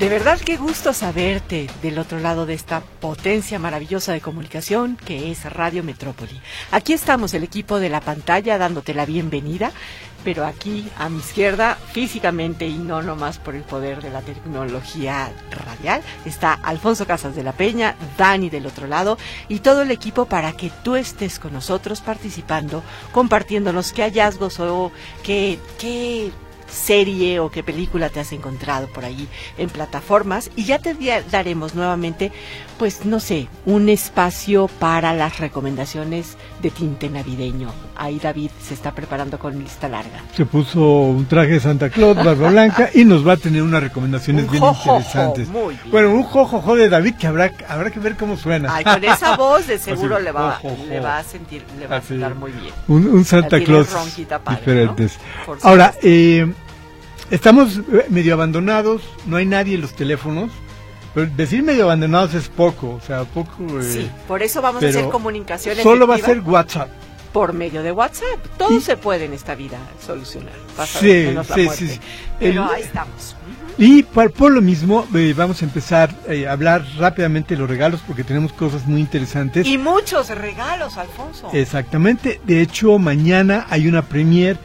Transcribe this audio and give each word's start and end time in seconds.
De 0.00 0.08
verdad 0.08 0.40
qué 0.40 0.56
gusto 0.56 0.94
saberte 0.94 1.68
del 1.82 1.98
otro 1.98 2.20
lado 2.20 2.46
de 2.46 2.54
esta 2.54 2.80
potencia 2.80 3.58
maravillosa 3.58 4.14
de 4.14 4.22
comunicación 4.22 4.96
que 4.96 5.30
es 5.30 5.44
Radio 5.44 5.84
Metrópoli. 5.84 6.40
Aquí 6.70 6.94
estamos 6.94 7.34
el 7.34 7.44
equipo 7.44 7.78
de 7.78 7.90
la 7.90 8.00
pantalla 8.00 8.56
dándote 8.56 8.94
la 8.94 9.04
bienvenida, 9.04 9.72
pero 10.24 10.46
aquí 10.46 10.88
a 10.96 11.10
mi 11.10 11.18
izquierda, 11.18 11.76
físicamente 11.92 12.66
y 12.66 12.78
no 12.78 13.02
nomás 13.02 13.36
por 13.36 13.54
el 13.54 13.62
poder 13.62 14.00
de 14.00 14.08
la 14.08 14.22
tecnología 14.22 15.34
radial, 15.50 16.00
está 16.24 16.54
Alfonso 16.54 17.06
Casas 17.06 17.36
de 17.36 17.42
la 17.42 17.52
Peña, 17.52 17.94
Dani 18.16 18.48
del 18.48 18.64
otro 18.64 18.86
lado 18.86 19.18
y 19.50 19.58
todo 19.58 19.82
el 19.82 19.90
equipo 19.90 20.24
para 20.24 20.52
que 20.52 20.72
tú 20.82 20.96
estés 20.96 21.38
con 21.38 21.52
nosotros 21.52 22.00
participando, 22.00 22.82
compartiéndonos 23.12 23.92
qué 23.92 24.04
hallazgos 24.04 24.60
o 24.60 24.92
qué, 25.22 25.58
qué 25.78 26.32
serie 26.70 27.40
o 27.40 27.50
qué 27.50 27.62
película 27.62 28.08
te 28.08 28.20
has 28.20 28.32
encontrado 28.32 28.86
por 28.88 29.04
ahí 29.04 29.28
en 29.58 29.68
plataformas 29.68 30.50
y 30.56 30.64
ya 30.64 30.78
te 30.78 30.96
daremos 31.30 31.74
nuevamente, 31.74 32.32
pues 32.78 33.04
no 33.04 33.20
sé, 33.20 33.48
un 33.66 33.88
espacio 33.88 34.68
para 34.78 35.12
las 35.14 35.38
recomendaciones 35.38 36.36
de 36.62 36.70
tinte 36.70 37.08
navideño. 37.08 37.72
Ahí 37.96 38.18
David 38.18 38.50
se 38.62 38.74
está 38.74 38.92
preparando 38.92 39.38
con 39.38 39.58
lista 39.58 39.88
larga. 39.88 40.22
Se 40.34 40.46
puso 40.46 40.80
un 40.80 41.26
traje 41.26 41.52
de 41.52 41.60
Santa 41.60 41.90
Claus, 41.90 42.16
barba 42.16 42.50
blanca 42.50 42.90
y 42.94 43.04
nos 43.04 43.26
va 43.26 43.34
a 43.34 43.36
tener 43.36 43.62
unas 43.62 43.82
recomendaciones 43.82 44.50
bien 44.50 44.64
interesantes. 44.64 45.48
Bueno, 45.90 46.10
un 46.10 46.22
jojojo 46.22 46.76
de 46.76 46.88
David 46.88 47.16
que 47.16 47.26
habrá, 47.26 47.52
habrá 47.68 47.90
que 47.90 48.00
ver 48.00 48.16
cómo 48.16 48.36
suena. 48.36 48.74
Ay, 48.74 48.84
con 48.84 49.04
esa 49.04 49.36
voz 49.36 49.66
de 49.66 49.78
seguro 49.78 50.18
le, 50.18 50.32
va, 50.32 50.60
le 50.88 51.00
va 51.00 51.18
a 51.18 51.24
sentir, 51.24 51.62
le 51.78 51.86
va 51.86 51.96
a 51.96 52.02
sentar 52.02 52.34
muy 52.34 52.52
bien. 52.52 52.72
Un, 52.88 53.24
Santa 53.24 53.60
Claus 53.62 53.88
diferentes. 54.48 55.18
Ahora, 55.62 55.94
eh, 56.02 56.50
Estamos 57.30 57.78
eh, 57.78 58.06
medio 58.08 58.34
abandonados, 58.34 59.02
no 59.26 59.36
hay 59.36 59.46
nadie 59.46 59.76
en 59.76 59.82
los 59.82 59.94
teléfonos. 59.94 60.50
Pero 61.14 61.26
decir 61.36 61.62
medio 61.62 61.84
abandonados 61.84 62.34
es 62.34 62.48
poco, 62.48 62.90
o 62.90 63.00
sea, 63.00 63.24
poco. 63.24 63.80
Eh, 63.80 63.82
sí, 63.82 64.10
por 64.28 64.42
eso 64.42 64.62
vamos 64.62 64.82
a 64.82 64.88
hacer 64.88 65.08
comunicaciones. 65.08 65.82
Solo 65.82 66.06
va 66.06 66.16
a 66.16 66.18
ser 66.18 66.40
WhatsApp. 66.40 66.88
Por 67.32 67.52
medio 67.52 67.82
de 67.82 67.92
WhatsApp. 67.92 68.44
Todo 68.58 68.80
se 68.80 68.96
puede 68.96 69.24
en 69.24 69.32
esta 69.32 69.54
vida 69.54 69.78
solucionar. 70.04 70.52
sí, 70.86 71.36
sí, 71.54 71.68
sí, 71.68 72.00
Pero 72.38 72.64
ahí 72.64 72.82
estamos. 72.82 73.36
Y 73.78 74.02
por, 74.02 74.50
lo 74.50 74.60
mismo, 74.60 75.06
eh, 75.14 75.32
vamos 75.36 75.62
a 75.62 75.64
empezar 75.64 76.10
a 76.28 76.52
hablar 76.52 76.84
rápidamente 76.98 77.54
de 77.54 77.60
los 77.60 77.70
regalos 77.70 78.00
porque 78.06 78.24
tenemos 78.24 78.52
cosas 78.52 78.86
muy 78.86 79.00
interesantes. 79.00 79.66
Y 79.66 79.78
muchos 79.78 80.28
regalos, 80.28 80.96
Alfonso. 80.96 81.48
Exactamente. 81.52 82.40
De 82.44 82.60
hecho, 82.60 82.98
mañana 82.98 83.66
hay 83.70 83.88
una 83.88 84.02
premier 84.02 84.58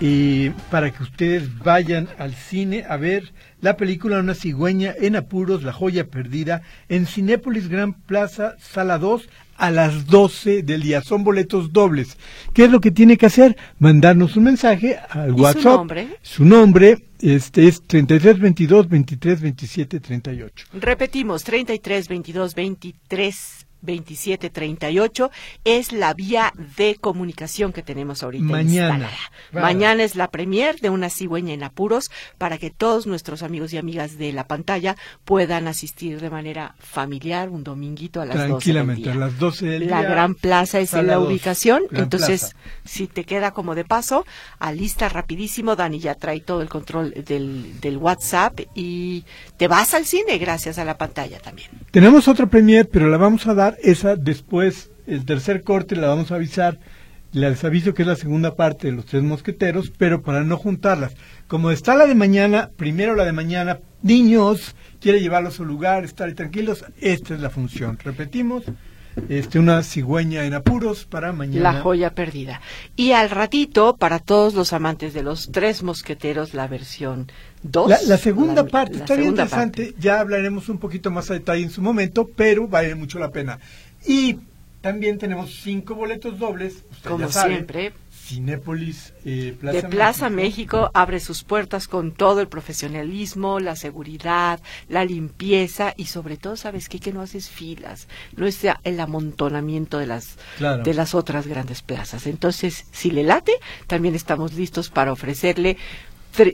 y 0.00 0.50
para 0.70 0.90
que 0.90 1.02
ustedes 1.02 1.58
vayan 1.58 2.08
al 2.18 2.34
cine 2.34 2.84
a 2.88 2.96
ver 2.96 3.32
la 3.60 3.76
película 3.76 4.18
Una 4.18 4.34
cigüeña 4.34 4.94
en 4.98 5.16
apuros, 5.16 5.62
La 5.62 5.72
joya 5.72 6.06
perdida, 6.06 6.62
en 6.88 7.06
Cinépolis 7.06 7.68
Gran 7.68 7.92
Plaza, 7.92 8.56
sala 8.58 8.98
2, 8.98 9.28
a 9.56 9.70
las 9.70 10.06
12 10.06 10.62
del 10.62 10.82
día. 10.82 11.02
Son 11.02 11.22
boletos 11.22 11.70
dobles. 11.72 12.16
¿Qué 12.54 12.64
es 12.64 12.70
lo 12.70 12.80
que 12.80 12.90
tiene 12.90 13.18
que 13.18 13.26
hacer? 13.26 13.58
Mandarnos 13.78 14.36
un 14.36 14.44
mensaje 14.44 14.98
al 15.10 15.32
WhatsApp. 15.32 15.62
Su 15.62 15.68
nombre. 15.68 16.08
Su 16.22 16.44
nombre 16.46 16.98
este 17.20 17.68
es 17.68 17.82
33 17.82 18.38
22 18.38 18.88
23 18.88 19.40
27 19.42 20.00
38. 20.00 20.66
Repetimos, 20.72 21.44
33 21.44 22.08
22 22.08 22.54
23 22.54 23.59
2738 23.82 25.30
es 25.64 25.92
la 25.92 26.14
vía 26.14 26.52
de 26.76 26.96
comunicación 26.96 27.72
que 27.72 27.82
tenemos 27.82 28.22
ahorita 28.22 28.44
Mañana. 28.44 29.08
Mañana 29.52 30.02
es 30.02 30.16
la 30.16 30.30
premier 30.30 30.80
de 30.80 30.90
una 30.90 31.10
cigüeña 31.10 31.54
en 31.54 31.62
apuros 31.62 32.10
para 32.38 32.58
que 32.58 32.70
todos 32.70 33.06
nuestros 33.06 33.42
amigos 33.42 33.72
y 33.72 33.78
amigas 33.78 34.18
de 34.18 34.32
la 34.32 34.46
pantalla 34.46 34.96
puedan 35.24 35.68
asistir 35.68 36.20
de 36.20 36.30
manera 36.30 36.74
familiar 36.78 37.48
un 37.48 37.64
dominguito 37.64 38.20
a 38.20 38.26
las 38.26 38.48
12 38.48 38.72
del 38.72 38.96
día. 38.96 39.12
a 39.12 39.14
las 39.14 39.38
12 39.38 39.66
del 39.66 39.86
La 39.88 40.02
Gran 40.02 40.34
Plaza 40.34 40.80
es 40.80 40.94
en 40.94 41.06
la 41.06 41.18
ubicación, 41.18 41.82
entonces 41.92 42.54
si 42.84 43.06
te 43.06 43.24
queda 43.24 43.52
como 43.52 43.74
de 43.74 43.84
paso, 43.84 44.24
alista 44.58 45.08
rapidísimo, 45.08 45.76
Dani 45.76 45.98
ya 45.98 46.14
trae 46.14 46.40
todo 46.40 46.62
el 46.62 46.68
control 46.68 47.12
del, 47.26 47.80
del 47.80 47.96
WhatsApp 47.96 48.60
y 48.74 49.24
te 49.56 49.68
vas 49.68 49.94
al 49.94 50.06
cine 50.06 50.38
gracias 50.38 50.78
a 50.78 50.84
la 50.84 50.96
pantalla 50.98 51.38
también. 51.38 51.70
Tenemos 51.90 52.28
otra 52.28 52.46
premier, 52.46 52.88
pero 52.88 53.08
la 53.08 53.16
vamos 53.16 53.46
a 53.46 53.54
dar 53.54 53.69
esa 53.82 54.16
después, 54.16 54.90
el 55.06 55.24
tercer 55.24 55.62
corte 55.62 55.96
la 55.96 56.08
vamos 56.08 56.30
a 56.30 56.36
avisar, 56.36 56.78
les 57.32 57.62
aviso 57.64 57.94
que 57.94 58.02
es 58.02 58.08
la 58.08 58.16
segunda 58.16 58.56
parte 58.56 58.88
de 58.88 58.92
los 58.92 59.06
tres 59.06 59.22
mosqueteros, 59.22 59.92
pero 59.96 60.22
para 60.22 60.42
no 60.42 60.56
juntarlas. 60.56 61.14
Como 61.46 61.70
está 61.70 61.94
la 61.94 62.06
de 62.06 62.14
mañana, 62.14 62.70
primero 62.76 63.14
la 63.14 63.24
de 63.24 63.32
mañana, 63.32 63.78
niños, 64.02 64.74
quiere 65.00 65.20
llevarlos 65.20 65.54
a 65.54 65.56
su 65.58 65.64
lugar, 65.64 66.04
estar 66.04 66.32
tranquilos, 66.34 66.84
esta 67.00 67.34
es 67.34 67.40
la 67.40 67.50
función. 67.50 67.98
Repetimos, 68.02 68.64
este, 69.28 69.58
una 69.58 69.82
cigüeña 69.82 70.44
en 70.44 70.54
apuros 70.54 71.04
para 71.04 71.32
mañana. 71.32 71.72
La 71.72 71.80
joya 71.80 72.14
perdida. 72.14 72.60
Y 72.96 73.12
al 73.12 73.30
ratito, 73.30 73.96
para 73.96 74.18
todos 74.18 74.54
los 74.54 74.72
amantes 74.72 75.14
de 75.14 75.22
los 75.22 75.50
tres 75.52 75.82
mosqueteros, 75.82 76.54
la 76.54 76.66
versión 76.68 77.30
2. 77.62 78.06
La, 78.06 78.16
segunda 78.16 78.66
parte, 78.66 78.98
está 78.98 79.14
bien 79.14 79.30
interesante, 79.30 79.94
ya 79.98 80.20
hablaremos 80.20 80.68
un 80.68 80.78
poquito 80.78 81.10
más 81.10 81.30
a 81.30 81.34
detalle 81.34 81.62
en 81.62 81.70
su 81.70 81.82
momento, 81.82 82.28
pero 82.34 82.66
vale 82.66 82.94
mucho 82.94 83.18
la 83.18 83.30
pena. 83.30 83.58
Y 84.06 84.38
también 84.80 85.18
tenemos 85.18 85.60
cinco 85.62 85.94
boletos 85.94 86.38
dobles, 86.38 86.84
como 87.06 87.30
siempre, 87.30 87.92
Cinépolis 88.30 89.12
eh, 89.24 89.56
Plaza 89.58 89.76
de 89.76 89.88
Plaza 89.88 90.30
México. 90.30 90.90
abre 90.94 91.18
sus 91.18 91.42
puertas 91.42 91.88
con 91.88 92.12
todo 92.12 92.40
el 92.40 92.48
profesionalismo, 92.48 93.58
la 93.58 93.74
seguridad, 93.74 94.60
la 94.88 95.04
limpieza 95.04 95.94
y 95.96 96.06
sobre 96.06 96.36
todo, 96.36 96.56
¿sabes 96.56 96.88
qué? 96.88 97.00
Que 97.00 97.12
no 97.12 97.22
haces 97.22 97.48
filas, 97.48 98.06
no 98.36 98.46
es 98.46 98.60
el 98.84 99.00
amontonamiento 99.00 99.98
de 99.98 100.06
las, 100.06 100.36
de 100.58 100.94
las 100.94 101.14
otras 101.14 101.46
grandes 101.46 101.82
plazas. 101.82 102.26
Entonces, 102.26 102.86
si 102.92 103.10
le 103.10 103.24
late, 103.24 103.52
también 103.86 104.14
estamos 104.14 104.54
listos 104.54 104.90
para 104.90 105.12
ofrecerle 105.12 105.76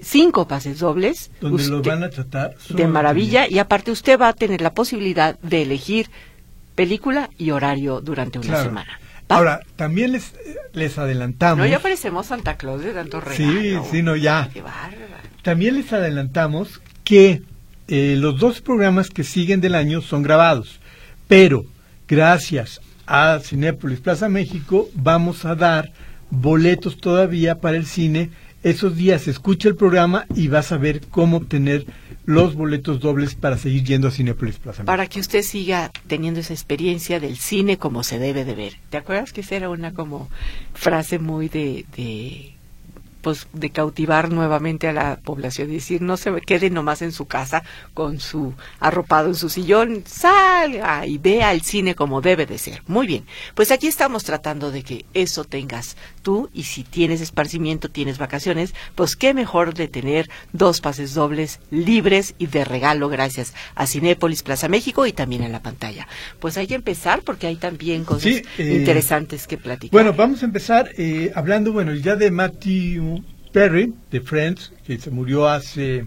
cinco 0.03 0.49
pases 0.49 0.79
dobles. 0.79 1.31
Donde 1.41 1.67
lo 1.67 1.83
van 1.83 2.05
a 2.05 2.11
tratar. 2.11 2.57
De 2.71 2.87
maravilla 2.87 3.47
y 3.49 3.59
aparte 3.59 3.91
usted 3.91 4.19
va 4.19 4.29
a 4.29 4.33
tener 4.33 4.63
la 4.63 4.73
posibilidad 4.73 5.39
de 5.41 5.63
elegir 5.63 6.11
película 6.75 7.31
y 7.37 7.51
horario 7.51 8.01
durante 8.01 8.39
una 8.39 8.63
semana. 8.63 9.01
Ahora, 9.29 9.61
también 9.77 10.13
les, 10.13 10.35
les 10.73 10.99
adelantamos. 10.99 11.59
No, 11.59 11.67
ya 11.67 11.81
parecemos 11.81 12.27
Santa 12.27 12.57
Claus 12.57 12.83
de 12.83 12.93
tanto 12.93 13.21
regalo. 13.21 13.37
Sí, 13.37 13.91
sí, 13.91 14.03
no, 14.03 14.15
ya. 14.15 14.49
también 15.43 15.75
les 15.75 15.93
adelantamos 15.93 16.81
que 17.03 17.43
eh, 17.89 18.17
los 18.19 18.39
dos 18.39 18.61
programas 18.61 19.11
que 19.11 19.25
siguen 19.25 19.61
del 19.61 19.75
año 19.75 20.01
son 20.01 20.23
grabados, 20.23 20.81
pero 21.29 21.65
gracias 22.09 22.81
a 23.07 23.39
Cinépolis 23.41 24.01
Plaza 24.01 24.29
México 24.29 24.89
vamos 24.95 25.45
a 25.45 25.55
dar 25.55 25.93
boletos 26.31 26.99
todavía 26.99 27.57
para 27.57 27.77
el 27.77 27.87
cine. 27.87 28.31
Esos 28.67 28.97
días 28.97 29.29
escucha 29.29 29.69
el 29.69 29.77
programa 29.77 30.27
y 30.35 30.49
vas 30.49 30.73
a 30.73 30.77
ver 30.77 31.01
cómo 31.07 31.37
obtener 31.37 31.87
los 32.25 32.57
boletos 32.57 32.99
dobles 32.99 33.37
para 33.37 33.59
seguir 33.59 33.85
yendo 33.85 34.09
a 34.09 34.11
Cinepolis 34.11 34.59
Plaza. 34.59 34.83
Para 34.83 35.07
que 35.07 35.21
usted 35.21 35.43
siga 35.43 35.93
teniendo 36.09 36.41
esa 36.41 36.53
experiencia 36.53 37.21
del 37.21 37.37
cine 37.37 37.79
como 37.79 38.03
se 38.03 38.19
debe 38.19 38.45
de 38.45 38.57
ver. 38.57 38.73
¿Te 38.91 38.97
acuerdas 38.97 39.33
que 39.33 39.43
esa 39.43 39.55
era 39.55 39.71
una 39.71 39.95
como 39.95 40.29
frase 40.75 41.21
muy 41.21 41.49
de, 41.49 41.87
de 41.97 42.56
pues 43.27 43.49
de 43.53 43.71
cautivar 43.71 44.31
nuevamente 44.31 44.87
a 44.87 44.93
la 44.93 45.17
población, 45.17 45.69
decir, 45.69 46.01
no 46.01 46.17
se 46.17 46.31
quede 46.43 46.71
nomás 46.71 47.03
en 47.03 47.11
su 47.11 47.27
casa 47.27 47.65
con 47.93 48.21
su 48.21 48.55
arropado 48.79 49.27
en 49.27 49.35
su 49.35 49.49
sillón, 49.49 50.05
salga 50.07 51.05
y 51.09 51.19
vea 51.19 51.51
el 51.51 51.63
cine 51.63 51.97
como 51.97 52.21
debe 52.21 52.47
de 52.47 52.57
ser. 52.57 52.85
Muy 52.87 53.09
bien, 53.09 53.25
pues 53.57 53.73
aquí 53.73 53.89
estamos 53.89 54.23
tratando 54.23 54.71
de 54.71 54.85
que 54.85 55.07
eso 55.13 55.43
tengas 55.43 55.97
tú 56.23 56.51
y 56.55 56.63
si 56.63 56.85
tienes 56.85 57.21
esparcimiento, 57.21 57.91
tienes 57.91 58.19
vacaciones, 58.19 58.77
pues 58.95 59.17
qué 59.17 59.35
mejor 59.35 59.75
de 59.75 59.89
tener 59.89 60.31
dos 60.53 60.81
pases 60.81 61.13
dobles 61.13 61.59
libres 61.73 62.37
y 62.39 62.47
de 62.47 62.65
regalo 62.65 63.09
gracias 63.09 63.55
a 63.75 63.89
Cinépolis 63.89 64.45
Plaza 64.45 64.69
México 64.69 65.05
y 65.05 65.13
también 65.13 65.43
en 65.43 65.51
la 65.51 65.63
pantalla. 65.63 66.07
Pues 66.39 66.57
hay 66.59 66.69
que 66.69 66.77
empezar 66.77 67.23
porque 67.23 67.49
hay 67.49 67.57
también 67.57 68.05
cosas 68.05 68.27
eh, 68.27 68.45
interesantes 68.59 69.49
que 69.49 69.59
platicar. 69.59 69.91
Bueno, 69.91 70.13
vamos 70.17 70.45
a 70.45 70.47
empezar 70.47 70.93
eh, 70.97 71.33
hablando, 71.35 71.73
bueno, 71.73 71.93
ya 71.93 72.15
de 72.15 72.31
Matthew 72.31 73.16
Perry, 73.57 73.95
de 74.11 74.21
Friends, 74.21 74.71
que 74.87 74.99
se 74.99 75.11
murió 75.11 75.49
hace 75.49 76.05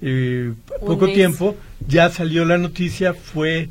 eh, 0.00 0.54
poco 0.80 1.06
tiempo, 1.06 1.54
ya 1.86 2.08
salió 2.08 2.46
la 2.46 2.56
noticia, 2.56 3.12
fue 3.12 3.68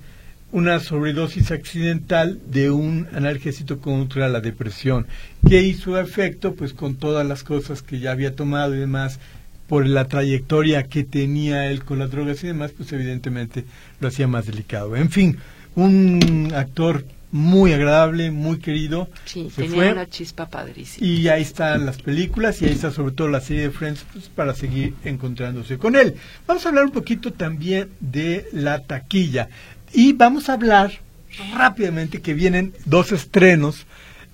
una 0.51 0.79
sobredosis 0.79 1.49
accidental 1.49 2.39
de 2.45 2.69
un 2.69 3.07
analgésico 3.11 3.79
contra 3.79 4.29
la 4.29 4.39
depresión, 4.39 5.07
que 5.49 5.63
hizo 5.63 5.99
efecto 5.99 6.53
pues 6.53 6.73
con 6.73 6.93
todas 6.93 7.25
las 7.25 7.43
cosas 7.43 7.81
que 7.81 7.97
ya 7.97 8.11
había 8.11 8.35
tomado 8.35 8.75
y 8.75 8.79
demás, 8.79 9.19
por 9.67 9.87
la 9.87 10.05
trayectoria 10.05 10.83
que 10.83 11.03
tenía 11.03 11.71
él 11.71 11.83
con 11.83 11.97
las 11.97 12.11
drogas 12.11 12.43
y 12.43 12.47
demás, 12.49 12.71
pues 12.71 12.93
evidentemente 12.93 13.65
lo 13.99 14.09
hacía 14.09 14.27
más 14.27 14.45
delicado. 14.45 14.95
En 14.95 15.09
fin, 15.09 15.39
un 15.73 16.51
actor 16.53 17.03
muy 17.31 17.71
agradable, 17.71 18.29
muy 18.29 18.59
querido. 18.59 19.09
Sí, 19.25 19.49
tenía 19.55 19.91
una 19.91 20.09
chispa 20.09 20.49
padrísima. 20.49 21.07
Y 21.07 21.27
ahí 21.29 21.41
están 21.41 21.85
las 21.85 22.01
películas 22.01 22.61
y 22.61 22.65
ahí 22.65 22.71
está 22.71 22.91
sobre 22.91 23.13
todo 23.13 23.29
la 23.29 23.39
serie 23.39 23.63
de 23.63 23.71
Friends 23.71 24.05
pues, 24.11 24.27
para 24.29 24.53
seguir 24.53 24.93
encontrándose 25.03 25.77
con 25.77 25.95
él. 25.95 26.15
Vamos 26.45 26.65
a 26.65 26.69
hablar 26.69 26.85
un 26.85 26.91
poquito 26.91 27.31
también 27.31 27.89
de 27.99 28.47
la 28.51 28.79
taquilla 28.79 29.49
y 29.93 30.13
vamos 30.13 30.49
a 30.49 30.53
hablar 30.53 30.91
rápidamente 31.53 32.21
que 32.21 32.33
vienen 32.33 32.73
dos 32.85 33.11
estrenos. 33.11 33.85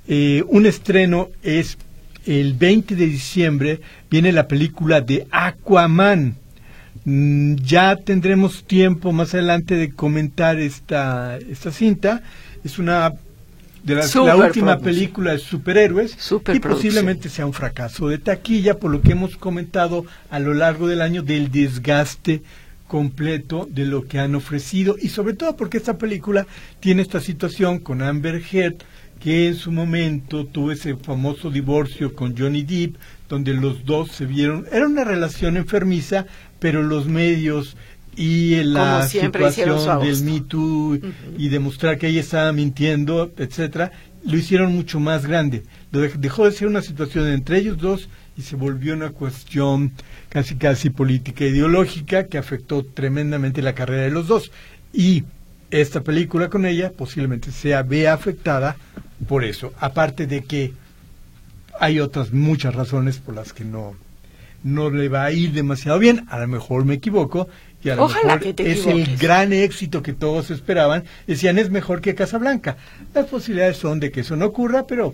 Eh, 0.07 0.43
un 0.47 0.65
estreno 0.65 1.29
es 1.43 1.77
el 2.25 2.55
20 2.55 2.95
de 2.95 3.05
diciembre, 3.05 3.81
viene 4.09 4.31
la 4.31 4.47
película 4.47 5.01
de 5.01 5.27
Aquaman. 5.29 6.35
Mm, 7.05 7.55
ya 7.57 7.95
tendremos 7.95 8.63
tiempo 8.63 9.11
más 9.11 9.33
adelante 9.35 9.75
de 9.75 9.91
comentar 9.91 10.59
esta, 10.59 11.37
esta 11.37 11.71
cinta 11.71 12.23
es 12.63 12.79
una 12.79 13.13
de 13.83 13.95
las, 13.95 14.13
la 14.15 14.35
última 14.35 14.79
película 14.79 15.31
de 15.31 15.39
superhéroes 15.39 16.17
y 16.53 16.59
posiblemente 16.59 17.29
sea 17.29 17.45
un 17.45 17.53
fracaso 17.53 18.09
de 18.09 18.17
taquilla 18.17 18.77
por 18.77 18.91
lo 18.91 19.01
que 19.01 19.13
hemos 19.13 19.37
comentado 19.37 20.05
a 20.29 20.39
lo 20.39 20.53
largo 20.53 20.87
del 20.87 21.01
año 21.01 21.23
del 21.23 21.51
desgaste 21.51 22.41
completo 22.87 23.67
de 23.69 23.85
lo 23.85 24.05
que 24.05 24.19
han 24.19 24.35
ofrecido 24.35 24.95
y 24.99 25.09
sobre 25.09 25.33
todo 25.33 25.55
porque 25.55 25.77
esta 25.77 25.97
película 25.97 26.47
tiene 26.79 27.01
esta 27.01 27.19
situación 27.19 27.79
con 27.79 28.01
Amber 28.01 28.41
Heard 28.51 28.75
que 29.19 29.47
en 29.47 29.55
su 29.55 29.71
momento 29.71 30.45
tuvo 30.45 30.71
ese 30.71 30.95
famoso 30.95 31.49
divorcio 31.49 32.13
con 32.13 32.37
Johnny 32.37 32.63
Depp 32.63 32.95
donde 33.29 33.53
los 33.53 33.83
dos 33.83 34.11
se 34.11 34.25
vieron. 34.25 34.65
Era 34.71 34.87
una 34.87 35.03
relación 35.03 35.57
enfermiza 35.57 36.25
pero 36.59 36.83
los 36.83 37.07
medios 37.07 37.75
y 38.17 38.63
la 38.63 39.07
situación 39.07 40.01
del 40.01 40.23
Me 40.23 40.41
Too 40.41 40.99
y 41.37 41.49
demostrar 41.49 41.99
que 41.99 42.07
ella 42.07 42.21
estaba 42.21 42.51
mintiendo, 42.51 43.31
etcétera, 43.37 43.91
lo 44.23 44.35
hicieron 44.35 44.73
mucho 44.73 44.99
más 44.99 45.27
grande. 45.27 45.63
Lo 45.91 46.01
dejó 46.01 46.45
de 46.45 46.51
ser 46.51 46.67
una 46.67 46.81
situación 46.81 47.27
entre 47.27 47.59
ellos 47.59 47.77
dos 47.77 48.09
y 48.35 48.41
se 48.41 48.55
volvió 48.55 48.95
una 48.95 49.11
cuestión 49.11 49.91
casi 50.29 50.55
casi 50.55 50.89
política 50.89 51.45
e 51.45 51.49
ideológica 51.49 52.25
que 52.25 52.39
afectó 52.39 52.83
tremendamente 52.83 53.61
la 53.61 53.75
carrera 53.75 54.03
de 54.03 54.11
los 54.11 54.27
dos. 54.27 54.51
Y 54.91 55.23
esta 55.69 56.01
película 56.01 56.49
con 56.49 56.65
ella 56.65 56.91
posiblemente 56.91 57.51
sea 57.51 57.83
vea 57.83 58.13
afectada 58.13 58.77
por 59.27 59.43
eso. 59.43 59.73
Aparte 59.79 60.25
de 60.25 60.43
que 60.43 60.73
hay 61.79 61.99
otras 61.99 62.33
muchas 62.33 62.73
razones 62.73 63.19
por 63.19 63.35
las 63.35 63.53
que 63.53 63.63
no 63.63 63.95
no 64.63 64.89
le 64.89 65.07
va 65.07 65.23
a 65.25 65.31
ir 65.31 65.51
demasiado 65.53 65.99
bien, 65.99 66.25
a 66.29 66.39
lo 66.39 66.47
mejor 66.47 66.83
me 66.83 66.95
equivoco, 66.95 67.47
y 67.83 67.89
a 67.89 67.95
lo 67.95 68.07
mejor 68.07 68.41
es 68.57 68.85
el 68.87 69.17
gran 69.17 69.53
éxito 69.53 70.01
que 70.01 70.13
todos 70.13 70.49
esperaban. 70.49 71.03
Decían, 71.27 71.59
es 71.59 71.69
mejor 71.69 72.01
que 72.01 72.15
Casablanca. 72.15 72.77
Las 73.13 73.27
posibilidades 73.27 73.77
son 73.77 73.99
de 73.99 74.11
que 74.11 74.21
eso 74.21 74.35
no 74.35 74.47
ocurra, 74.47 74.85
pero... 74.87 75.13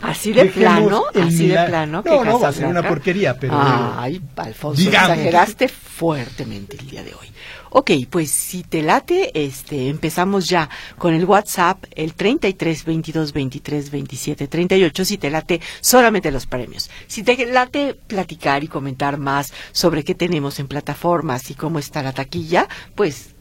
Así 0.00 0.32
de 0.32 0.46
plano, 0.46 1.04
así 1.14 1.48
de 1.48 1.66
plano. 1.66 2.02
No, 2.04 2.24
no, 2.24 2.40
va 2.40 2.48
a 2.48 2.52
ser 2.52 2.66
una 2.66 2.86
porquería, 2.86 3.38
pero... 3.38 3.54
Ay, 3.56 4.20
Alfonso, 4.36 4.80
exageraste 4.80 5.68
fuertemente 5.68 6.76
el 6.78 6.88
día 6.88 7.02
de 7.02 7.14
hoy. 7.14 7.28
Ok, 7.70 7.90
pues 8.08 8.30
si 8.30 8.62
te 8.62 8.82
late, 8.82 9.30
este, 9.34 9.88
empezamos 9.88 10.48
ya 10.48 10.70
con 10.96 11.12
el 11.12 11.24
WhatsApp, 11.24 11.84
el 11.94 12.14
33 12.14 12.84
22 12.84 13.32
23 13.32 13.90
27 13.90 14.48
38, 14.48 15.04
si 15.04 15.18
te 15.18 15.30
late 15.30 15.60
solamente 15.80 16.30
los 16.30 16.46
premios. 16.46 16.90
Si 17.06 17.22
te 17.22 17.44
late 17.46 17.94
platicar 17.94 18.64
y 18.64 18.68
comentar 18.68 19.18
más 19.18 19.52
sobre 19.72 20.04
qué 20.04 20.14
tenemos 20.14 20.60
en 20.60 20.68
plataformas 20.68 21.50
y 21.50 21.54
cómo 21.54 21.78
está 21.78 22.02
la 22.02 22.12
taquilla, 22.12 22.68
pues 22.94 23.34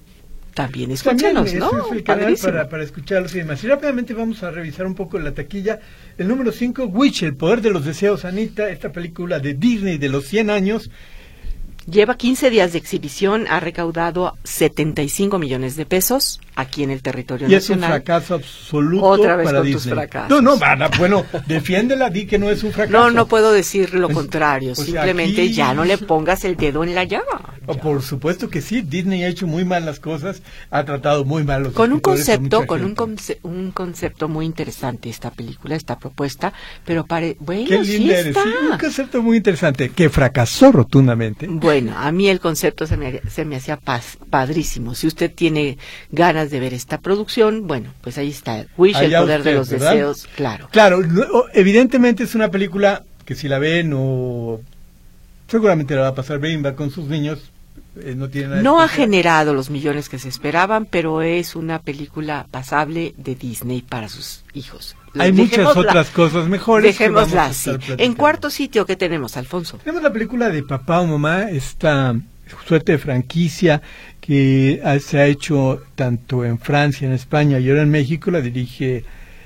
también 0.58 0.90
escúchanos, 0.90 1.54
¿no? 1.54 1.86
Es 1.86 1.92
el 1.92 2.04
canal 2.04 2.36
para, 2.42 2.68
para, 2.68 2.84
escucharlos 2.84 3.36
y 3.36 3.38
demás. 3.38 3.64
Y 3.64 3.68
rápidamente 3.68 4.16
vamos 4.16 4.42
a 4.42 4.50
revisar 4.50 4.88
un 4.88 4.96
poco 4.96 5.20
la 5.20 5.32
taquilla. 5.32 5.80
El 6.18 6.28
número 6.28 6.52
5, 6.52 6.86
Witch, 6.86 7.22
El 7.22 7.36
Poder 7.36 7.62
de 7.62 7.70
los 7.70 7.86
Deseos, 7.86 8.26
Anita, 8.26 8.68
esta 8.72 8.92
película 8.92 9.38
de 9.38 9.54
Disney 9.54 10.00
de 10.00 10.10
los 10.10 10.26
100 10.26 10.50
años, 10.50 10.90
Lleva 11.90 12.18
15 12.18 12.50
días 12.50 12.74
de 12.74 12.80
exhibición, 12.80 13.46
ha 13.50 13.62
recaudado 13.62 14.38
75 14.44 15.40
millones 15.40 15.78
de 15.78 15.86
pesos 15.86 16.42
aquí 16.54 16.84
en 16.84 16.92
el 16.92 17.02
territorio 17.02 17.48
nacional. 17.48 17.54
Y 17.54 17.64
es 17.64 17.70
un 17.70 17.80
fracaso 17.80 18.34
absoluto 18.34 19.06
Otra 19.06 19.38
vez 19.38 19.46
para 19.46 19.60
con 19.60 19.68
Disney. 19.68 19.84
tus 19.84 19.94
fracasos. 19.94 20.44
No, 20.44 20.58
no, 20.58 20.90
bueno, 20.98 21.26
defiéndela, 21.46 22.10
di 22.10 22.26
que 22.26 22.38
no 22.40 22.50
es 22.50 22.64
un 22.64 22.74
fracaso. 22.74 22.92
No, 22.92 23.10
no 23.10 23.28
puedo 23.28 23.54
decir 23.54 23.94
lo 23.94 24.10
contrario, 24.10 24.76
simplemente 24.76 25.50
ya 25.54 25.74
no 25.74 25.86
le 25.86 25.98
pongas 25.98 26.44
el 26.44 26.58
dedo 26.58 26.84
en 26.84 26.94
la 26.94 27.06
llaga. 27.06 27.54
Oh, 27.68 27.78
por 27.78 28.02
supuesto 28.02 28.50
que 28.50 28.62
sí, 28.62 28.82
Disney 28.82 29.24
ha 29.24 29.30
hecho 29.30 29.48
muy 29.48 29.64
mal 29.64 29.86
las 29.86 30.02
cosas, 30.02 30.42
ha 30.70 30.84
tratado 30.84 31.24
muy 31.24 31.44
mal 31.44 31.64
los 31.64 31.74
Con 31.74 31.94
un 31.94 32.00
concepto, 32.02 32.66
con 32.66 32.84
un, 32.84 32.96
un, 33.44 33.72
concepto 33.72 34.28
muy 34.28 34.46
interesante 34.46 35.10
esta 35.10 35.32
película, 35.32 35.76
esta 35.76 36.00
propuesta, 36.00 36.52
pero 36.86 37.06
pare, 37.06 37.38
bueno, 37.40 37.66
Qué 37.68 37.80
linda 37.80 38.24
sí 38.24 38.34
Sí, 38.34 38.40
un 38.72 38.78
concepto 38.78 39.22
muy 39.22 39.38
interesante 39.38 39.90
que 39.90 40.10
fracasó 40.10 40.72
rotundamente. 40.72 41.48
Bueno, 41.48 41.77
bueno, 41.82 41.98
a 41.98 42.12
mí 42.12 42.28
el 42.30 42.40
concepto 42.40 42.88
se 42.88 42.98
me, 42.98 43.22
se 43.30 43.46
me 43.46 43.56
hacía 43.56 43.80
padrísimo. 44.30 44.96
Si 44.96 45.08
usted 45.08 45.32
tiene 45.34 45.78
ganas 46.12 46.50
de 46.50 46.60
ver 46.60 46.74
esta 46.74 47.00
producción, 47.00 47.68
bueno, 47.68 47.94
pues 48.02 48.18
ahí 48.18 48.30
está. 48.30 48.66
Wish, 48.78 48.98
el 48.98 49.14
poder 49.14 49.44
de 49.44 49.54
los 49.54 49.70
deseos, 49.70 50.28
claro. 50.36 50.70
Claro, 50.72 51.00
evidentemente 51.54 52.24
es 52.24 52.36
una 52.36 52.50
película 52.50 53.04
que 53.26 53.36
si 53.36 53.48
la 53.48 53.60
ven 53.60 53.92
o 53.96 54.62
seguramente 55.48 55.96
la 55.96 56.02
va 56.02 56.08
a 56.10 56.16
pasar 56.16 56.40
bien, 56.40 56.66
va 56.66 56.76
con 56.76 56.92
sus 56.92 57.08
niños. 57.08 57.52
Eh, 58.02 58.16
no 58.16 58.30
tiene 58.30 58.50
nada 58.50 58.62
no 58.62 58.82
ha 58.82 58.88
generado 58.88 59.54
los 59.54 59.70
millones 59.70 60.10
que 60.10 60.20
se 60.20 60.30
esperaban, 60.30 60.86
pero 60.86 61.22
es 61.22 61.56
una 61.56 61.80
película 61.80 62.48
pasable 62.52 63.14
de 63.18 63.36
Disney 63.36 63.82
para 63.82 64.10
sus 64.10 64.44
hijos. 64.54 64.96
Hay 65.18 65.32
muchas 65.32 65.76
otras 65.76 66.10
cosas 66.10 66.48
mejores. 66.48 66.98
Dejémosla 66.98 67.46
así. 67.46 67.72
En 67.98 68.14
cuarto 68.14 68.50
sitio, 68.50 68.86
¿qué 68.86 68.96
tenemos, 68.96 69.38
Alfonso? 69.38 69.78
Tenemos 69.78 70.04
la 70.04 70.14
película 70.14 70.50
de 70.50 70.64
Papá 70.64 71.02
o 71.02 71.08
Mamá, 71.08 71.50
esta 71.50 72.16
suerte 72.66 72.94
de 72.94 72.98
franquicia 72.98 73.82
que 74.22 74.82
se 75.02 75.20
ha 75.20 75.26
hecho 75.26 75.82
tanto 75.96 76.46
en 76.46 76.60
Francia, 76.60 77.08
en 77.08 77.14
España 77.14 77.60
y 77.60 77.70
ahora 77.70 77.82
en 77.84 77.90
México. 77.90 78.32
La 78.32 78.42
dirige 78.42 79.06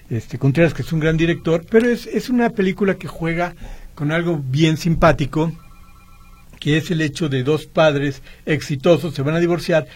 este 0.10 0.38
Contreras, 0.38 0.74
que 0.74 0.82
es 0.82 0.92
un 0.92 1.00
gran 1.00 1.18
director, 1.18 1.64
pero 1.70 1.90
es, 1.90 2.06
es 2.08 2.30
una 2.30 2.50
película 2.50 2.96
que 2.96 3.08
juega 3.08 3.56
con 3.96 4.12
algo 4.12 4.42
bien 4.44 4.78
simpático, 4.78 5.52
que 6.62 6.78
es 6.78 6.92
el 6.92 7.02
hecho 7.02 7.28
de 7.28 7.44
dos 7.44 7.66
padres 7.66 8.22
exitosos, 8.46 9.16
se 9.16 9.24
van 9.24 9.36
a 9.36 9.40
divorciar, 9.40 9.88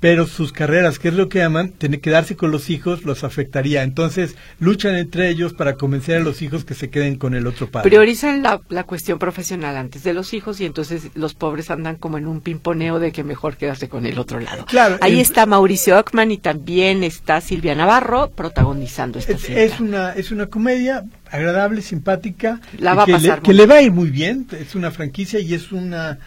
pero 0.00 0.26
sus 0.26 0.52
carreras, 0.52 0.98
que 0.98 1.08
es 1.08 1.14
lo 1.14 1.28
que 1.28 1.42
aman, 1.42 1.70
tener 1.70 2.00
que 2.00 2.10
quedarse 2.10 2.36
con 2.36 2.50
los 2.50 2.68
hijos 2.68 3.04
los 3.04 3.24
afectaría. 3.24 3.82
Entonces 3.82 4.36
luchan 4.58 4.96
entre 4.96 5.30
ellos 5.30 5.54
para 5.54 5.76
convencer 5.76 6.16
a 6.16 6.20
los 6.20 6.42
hijos 6.42 6.64
que 6.64 6.74
se 6.74 6.90
queden 6.90 7.16
con 7.16 7.34
el 7.34 7.46
otro 7.46 7.70
padre. 7.70 7.88
Priorizan 7.88 8.42
la, 8.42 8.60
la 8.68 8.84
cuestión 8.84 9.18
profesional 9.18 9.76
antes 9.76 10.02
de 10.02 10.12
los 10.12 10.34
hijos 10.34 10.60
y 10.60 10.66
entonces 10.66 11.08
los 11.14 11.34
pobres 11.34 11.70
andan 11.70 11.96
como 11.96 12.18
en 12.18 12.26
un 12.26 12.40
pimponeo 12.40 12.98
de 12.98 13.12
que 13.12 13.24
mejor 13.24 13.56
quedarse 13.56 13.88
con 13.88 14.04
el 14.04 14.18
otro 14.18 14.40
lado. 14.40 14.66
Claro, 14.66 14.98
Ahí 15.00 15.20
está 15.20 15.46
Mauricio 15.46 15.98
Ockman 15.98 16.30
y 16.30 16.38
también 16.38 17.02
está 17.02 17.40
Silvia 17.40 17.74
Navarro 17.74 18.30
protagonizando 18.30 19.18
esta 19.18 19.32
es, 19.32 19.48
Es 19.48 19.80
una, 19.80 20.12
es 20.12 20.30
una 20.30 20.46
comedia 20.46 21.04
agradable, 21.34 21.82
simpática. 21.82 22.60
La 22.78 22.94
va 22.94 23.04
que 23.04 23.12
a 23.12 23.16
pasar 23.16 23.38
le, 23.38 23.42
que 23.42 23.52
le 23.52 23.66
va 23.66 23.76
a 23.76 23.82
ir 23.82 23.92
muy 23.92 24.10
bien. 24.10 24.46
Es 24.52 24.74
una 24.74 24.90
franquicia 24.90 25.40
y 25.40 25.54
es 25.54 25.72
una 25.72 26.18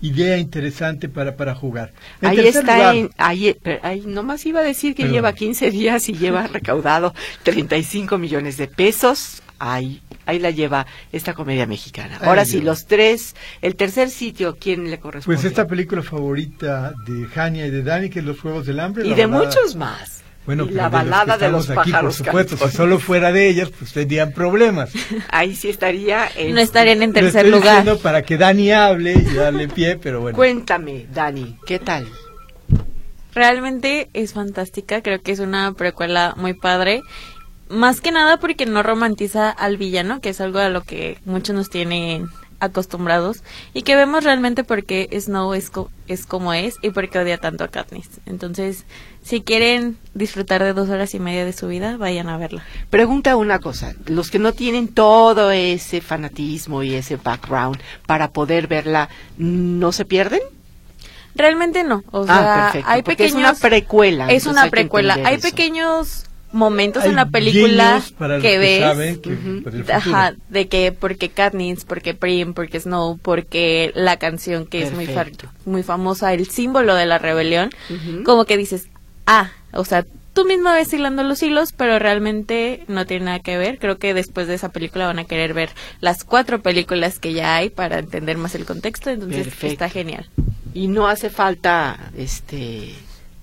idea 0.00 0.36
interesante 0.38 1.08
para, 1.08 1.36
para 1.36 1.54
jugar. 1.54 1.92
ahí 2.20 2.40
está, 2.40 2.94
en, 2.94 3.10
ahí, 3.16 3.56
ahí, 3.82 4.02
nomás 4.06 4.44
iba 4.44 4.60
a 4.60 4.64
decir 4.64 4.94
que 4.94 5.08
lleva 5.08 5.32
15 5.32 5.70
días 5.70 6.08
y 6.08 6.14
lleva 6.14 6.46
recaudado 6.52 7.14
35 7.44 8.18
millones 8.18 8.56
de 8.56 8.66
pesos. 8.66 9.42
Ahí, 9.58 10.02
ahí 10.26 10.38
la 10.38 10.50
lleva 10.50 10.86
esta 11.12 11.32
comedia 11.32 11.66
mexicana. 11.66 12.18
Ahora 12.20 12.44
sí, 12.44 12.60
los 12.60 12.86
tres, 12.86 13.34
el 13.62 13.74
tercer 13.76 14.10
sitio, 14.10 14.58
¿quién 14.60 14.90
le 14.90 14.98
corresponde? 14.98 15.36
Pues 15.36 15.46
esta 15.46 15.66
película 15.66 16.02
favorita 16.02 16.92
de 17.06 17.26
Jania 17.26 17.66
y 17.66 17.70
de 17.70 17.82
Dani, 17.82 18.10
que 18.10 18.18
es 18.18 18.24
Los 18.24 18.38
Juegos 18.40 18.66
del 18.66 18.80
Hambre. 18.80 19.06
Y 19.06 19.14
de 19.14 19.26
muchos 19.26 19.76
más. 19.76 20.25
Bueno, 20.46 20.66
y 20.70 20.70
la 20.70 20.88
balada 20.88 21.36
de 21.36 21.50
los, 21.50 21.66
pájaros. 21.66 22.18
Por 22.18 22.26
supuesto, 22.26 22.56
si 22.56 22.76
solo 22.76 23.00
fuera 23.00 23.32
de 23.32 23.48
ellas, 23.48 23.70
pues 23.76 23.92
tendrían 23.92 24.32
problemas. 24.32 24.92
Ahí 25.28 25.56
sí 25.56 25.68
estaría. 25.68 26.28
En... 26.36 26.54
No 26.54 26.60
estarían 26.60 27.02
en 27.02 27.12
tercer 27.12 27.48
lugar. 27.48 27.84
para 27.98 28.22
que 28.22 28.38
Dani 28.38 28.70
hable 28.70 29.12
y 29.12 29.34
darle 29.34 29.68
pie, 29.68 29.98
pero 30.00 30.20
bueno. 30.20 30.36
Cuéntame, 30.36 31.06
Dani, 31.12 31.56
¿qué 31.66 31.80
tal? 31.80 32.06
Realmente 33.34 34.08
es 34.14 34.32
fantástica, 34.32 35.02
creo 35.02 35.20
que 35.20 35.32
es 35.32 35.40
una 35.40 35.72
precuela 35.72 36.34
muy 36.36 36.54
padre. 36.54 37.02
Más 37.68 38.00
que 38.00 38.12
nada 38.12 38.38
porque 38.38 38.64
no 38.64 38.84
romantiza 38.84 39.50
al 39.50 39.76
villano, 39.76 40.20
que 40.20 40.28
es 40.28 40.40
algo 40.40 40.60
a 40.60 40.68
lo 40.68 40.82
que 40.82 41.18
muchos 41.24 41.56
nos 41.56 41.68
tienen 41.68 42.28
acostumbrados 42.60 43.42
y 43.74 43.82
que 43.82 43.96
vemos 43.96 44.24
realmente 44.24 44.64
porque 44.64 45.08
Snow 45.18 45.54
es, 45.54 45.70
es 46.06 46.26
como 46.26 46.52
es 46.52 46.76
y 46.82 46.90
porque 46.90 47.18
odia 47.18 47.38
tanto 47.38 47.64
a 47.64 47.68
Katniss. 47.68 48.08
Entonces, 48.26 48.84
si 49.22 49.42
quieren 49.42 49.98
disfrutar 50.14 50.62
de 50.62 50.72
dos 50.72 50.88
horas 50.88 51.14
y 51.14 51.18
media 51.18 51.44
de 51.44 51.52
su 51.52 51.68
vida, 51.68 51.96
vayan 51.96 52.28
a 52.28 52.38
verla. 52.38 52.62
Pregunta 52.90 53.36
una 53.36 53.58
cosa, 53.58 53.94
los 54.06 54.30
que 54.30 54.38
no 54.38 54.52
tienen 54.52 54.88
todo 54.88 55.50
ese 55.50 56.00
fanatismo 56.00 56.82
y 56.82 56.94
ese 56.94 57.16
background 57.16 57.80
para 58.06 58.30
poder 58.30 58.66
verla, 58.66 59.08
¿no 59.36 59.92
se 59.92 60.04
pierden? 60.04 60.40
Realmente 61.34 61.84
no, 61.84 62.02
o 62.12 62.24
ah, 62.28 62.70
sea, 62.72 62.84
hay 62.86 63.02
pequeños... 63.02 63.32
Es 63.32 63.38
una 63.38 63.54
precuela. 63.54 64.32
Es 64.32 64.46
una 64.46 64.70
precuela. 64.70 65.18
Hay 65.24 65.36
pequeños 65.36 66.25
momentos 66.52 67.04
en 67.04 67.16
la 67.16 67.26
película 67.28 68.02
que 68.40 68.58
ves 68.58 68.80
de 70.48 70.68
que 70.68 70.92
porque 70.92 71.28
Katniss, 71.28 71.84
porque 71.84 72.14
Prim, 72.14 72.54
porque 72.54 72.80
Snow, 72.80 73.18
porque 73.18 73.92
la 73.94 74.16
canción 74.18 74.66
que 74.66 74.82
es 74.82 74.92
muy 74.92 75.06
muy 75.64 75.82
famosa, 75.82 76.32
el 76.32 76.48
símbolo 76.48 76.94
de 76.94 77.06
la 77.06 77.18
rebelión, 77.18 77.70
como 78.24 78.44
que 78.44 78.56
dices, 78.56 78.88
"Ah, 79.26 79.50
o 79.72 79.84
sea, 79.84 80.04
tú 80.36 80.44
mismo 80.44 80.70
ves 80.70 80.92
hilando 80.92 81.22
los 81.22 81.42
hilos, 81.42 81.72
pero 81.72 81.98
realmente 81.98 82.84
no 82.88 83.06
tiene 83.06 83.24
nada 83.24 83.40
que 83.40 83.56
ver. 83.56 83.78
Creo 83.78 83.98
que 83.98 84.12
después 84.12 84.46
de 84.46 84.54
esa 84.54 84.68
película 84.70 85.06
van 85.06 85.18
a 85.18 85.24
querer 85.24 85.54
ver 85.54 85.70
las 86.00 86.24
cuatro 86.24 86.60
películas 86.60 87.18
que 87.18 87.32
ya 87.32 87.56
hay 87.56 87.70
para 87.70 87.98
entender 87.98 88.36
más 88.36 88.54
el 88.54 88.66
contexto, 88.66 89.10
entonces 89.10 89.48
está 89.62 89.88
genial. 89.88 90.28
Y 90.74 90.88
no 90.88 91.08
hace 91.08 91.30
falta 91.30 92.10
este 92.18 92.92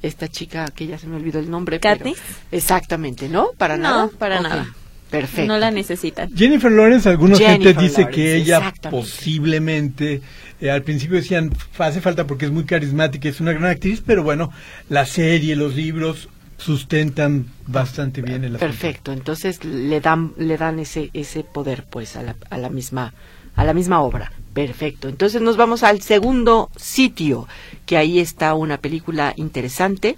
esta 0.03 0.27
chica 0.27 0.65
que 0.67 0.86
ya 0.86 1.00
se 1.00 1.07
me 1.07 1.15
olvidó 1.15 1.39
el 1.39 1.50
nombre. 1.50 1.79
¿Katniss? 1.79 2.19
exactamente, 2.51 3.29
¿no? 3.29 3.50
Para 3.57 3.77
nada. 3.77 4.03
No, 4.03 4.10
para 4.12 4.41
nada. 4.41 4.67
Perfecto. 5.10 5.48
No 5.48 5.60
la 5.60 5.72
necesitan. 5.72 6.36
Jennifer 6.36 6.72
Lawrence, 6.72 7.07
algunos 7.07 7.39
gente 7.39 7.74
dice 7.74 8.07
que 8.10 8.36
ella 8.36 8.74
posiblemente, 8.89 10.22
eh, 10.60 10.72
al 10.72 10.81
principio 10.81 11.17
decían, 11.17 11.51
hace 11.77 12.01
falta 12.01 12.25
porque 12.25 12.45
es 12.45 12.51
muy 12.51 12.65
carismática, 12.65 13.29
es 13.29 13.39
una 13.39 13.53
gran 13.53 13.65
actriz, 13.65 14.01
pero 14.05 14.24
bueno, 14.24 14.51
la 14.89 15.05
serie, 15.05 15.55
los 15.55 15.75
libros 15.75 16.29
sustentan 16.57 17.45
bastante 17.67 18.22
bien 18.22 18.43
el 18.43 18.57
Perfecto, 18.57 19.12
entonces 19.12 19.63
le 19.65 20.00
dan 20.00 20.33
le 20.38 20.57
dan 20.57 20.79
ese 20.79 21.10
ese 21.13 21.43
poder 21.43 21.83
pues 21.89 22.15
a 22.15 22.24
la, 22.24 22.36
a 22.50 22.57
la 22.57 22.69
misma 22.69 23.13
a 23.55 23.63
la 23.63 23.74
misma 23.74 24.01
obra. 24.01 24.31
Perfecto. 24.53 25.10
Entonces 25.10 25.41
nos 25.41 25.57
vamos 25.57 25.83
al 25.83 26.01
segundo 26.01 26.69
sitio, 26.75 27.48
que 27.86 27.98
ahí 27.98 28.19
está 28.19 28.53
una 28.53 28.77
película 28.77 29.33
interesante, 29.36 30.15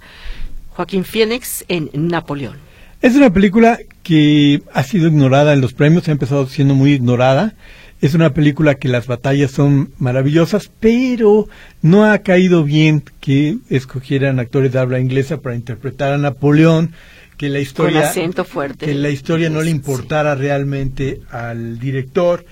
Joaquín 0.70 1.04
Phoenix 1.04 1.64
en 1.68 1.90
Napoleón. 1.94 2.56
Es 3.00 3.14
una 3.14 3.32
película 3.32 3.78
que 4.02 4.62
ha 4.72 4.82
sido 4.82 5.08
ignorada 5.08 5.52
en 5.52 5.60
los 5.60 5.72
premios, 5.72 6.08
ha 6.08 6.12
empezado 6.12 6.46
siendo 6.48 6.74
muy 6.74 6.92
ignorada. 6.92 7.54
Es 8.00 8.14
una 8.14 8.30
película 8.34 8.74
que 8.74 8.88
las 8.88 9.06
batallas 9.06 9.50
son 9.50 9.90
maravillosas, 9.98 10.70
pero 10.80 11.48
no 11.80 12.04
ha 12.04 12.18
caído 12.18 12.62
bien 12.62 13.02
que 13.20 13.56
escogieran 13.70 14.38
actores 14.38 14.72
de 14.72 14.78
habla 14.80 15.00
inglesa 15.00 15.38
para 15.38 15.56
interpretar 15.56 16.12
a 16.12 16.18
Napoleón, 16.18 16.92
que 17.38 17.48
la 17.48 17.58
historia, 17.60 18.00
Con 18.00 18.08
acento 18.10 18.44
fuerte. 18.44 18.86
que 18.86 18.94
la 18.94 19.10
historia 19.10 19.50
no 19.50 19.62
le 19.62 19.70
importara 19.70 20.34
realmente 20.34 21.20
al 21.30 21.78
director 21.78 22.44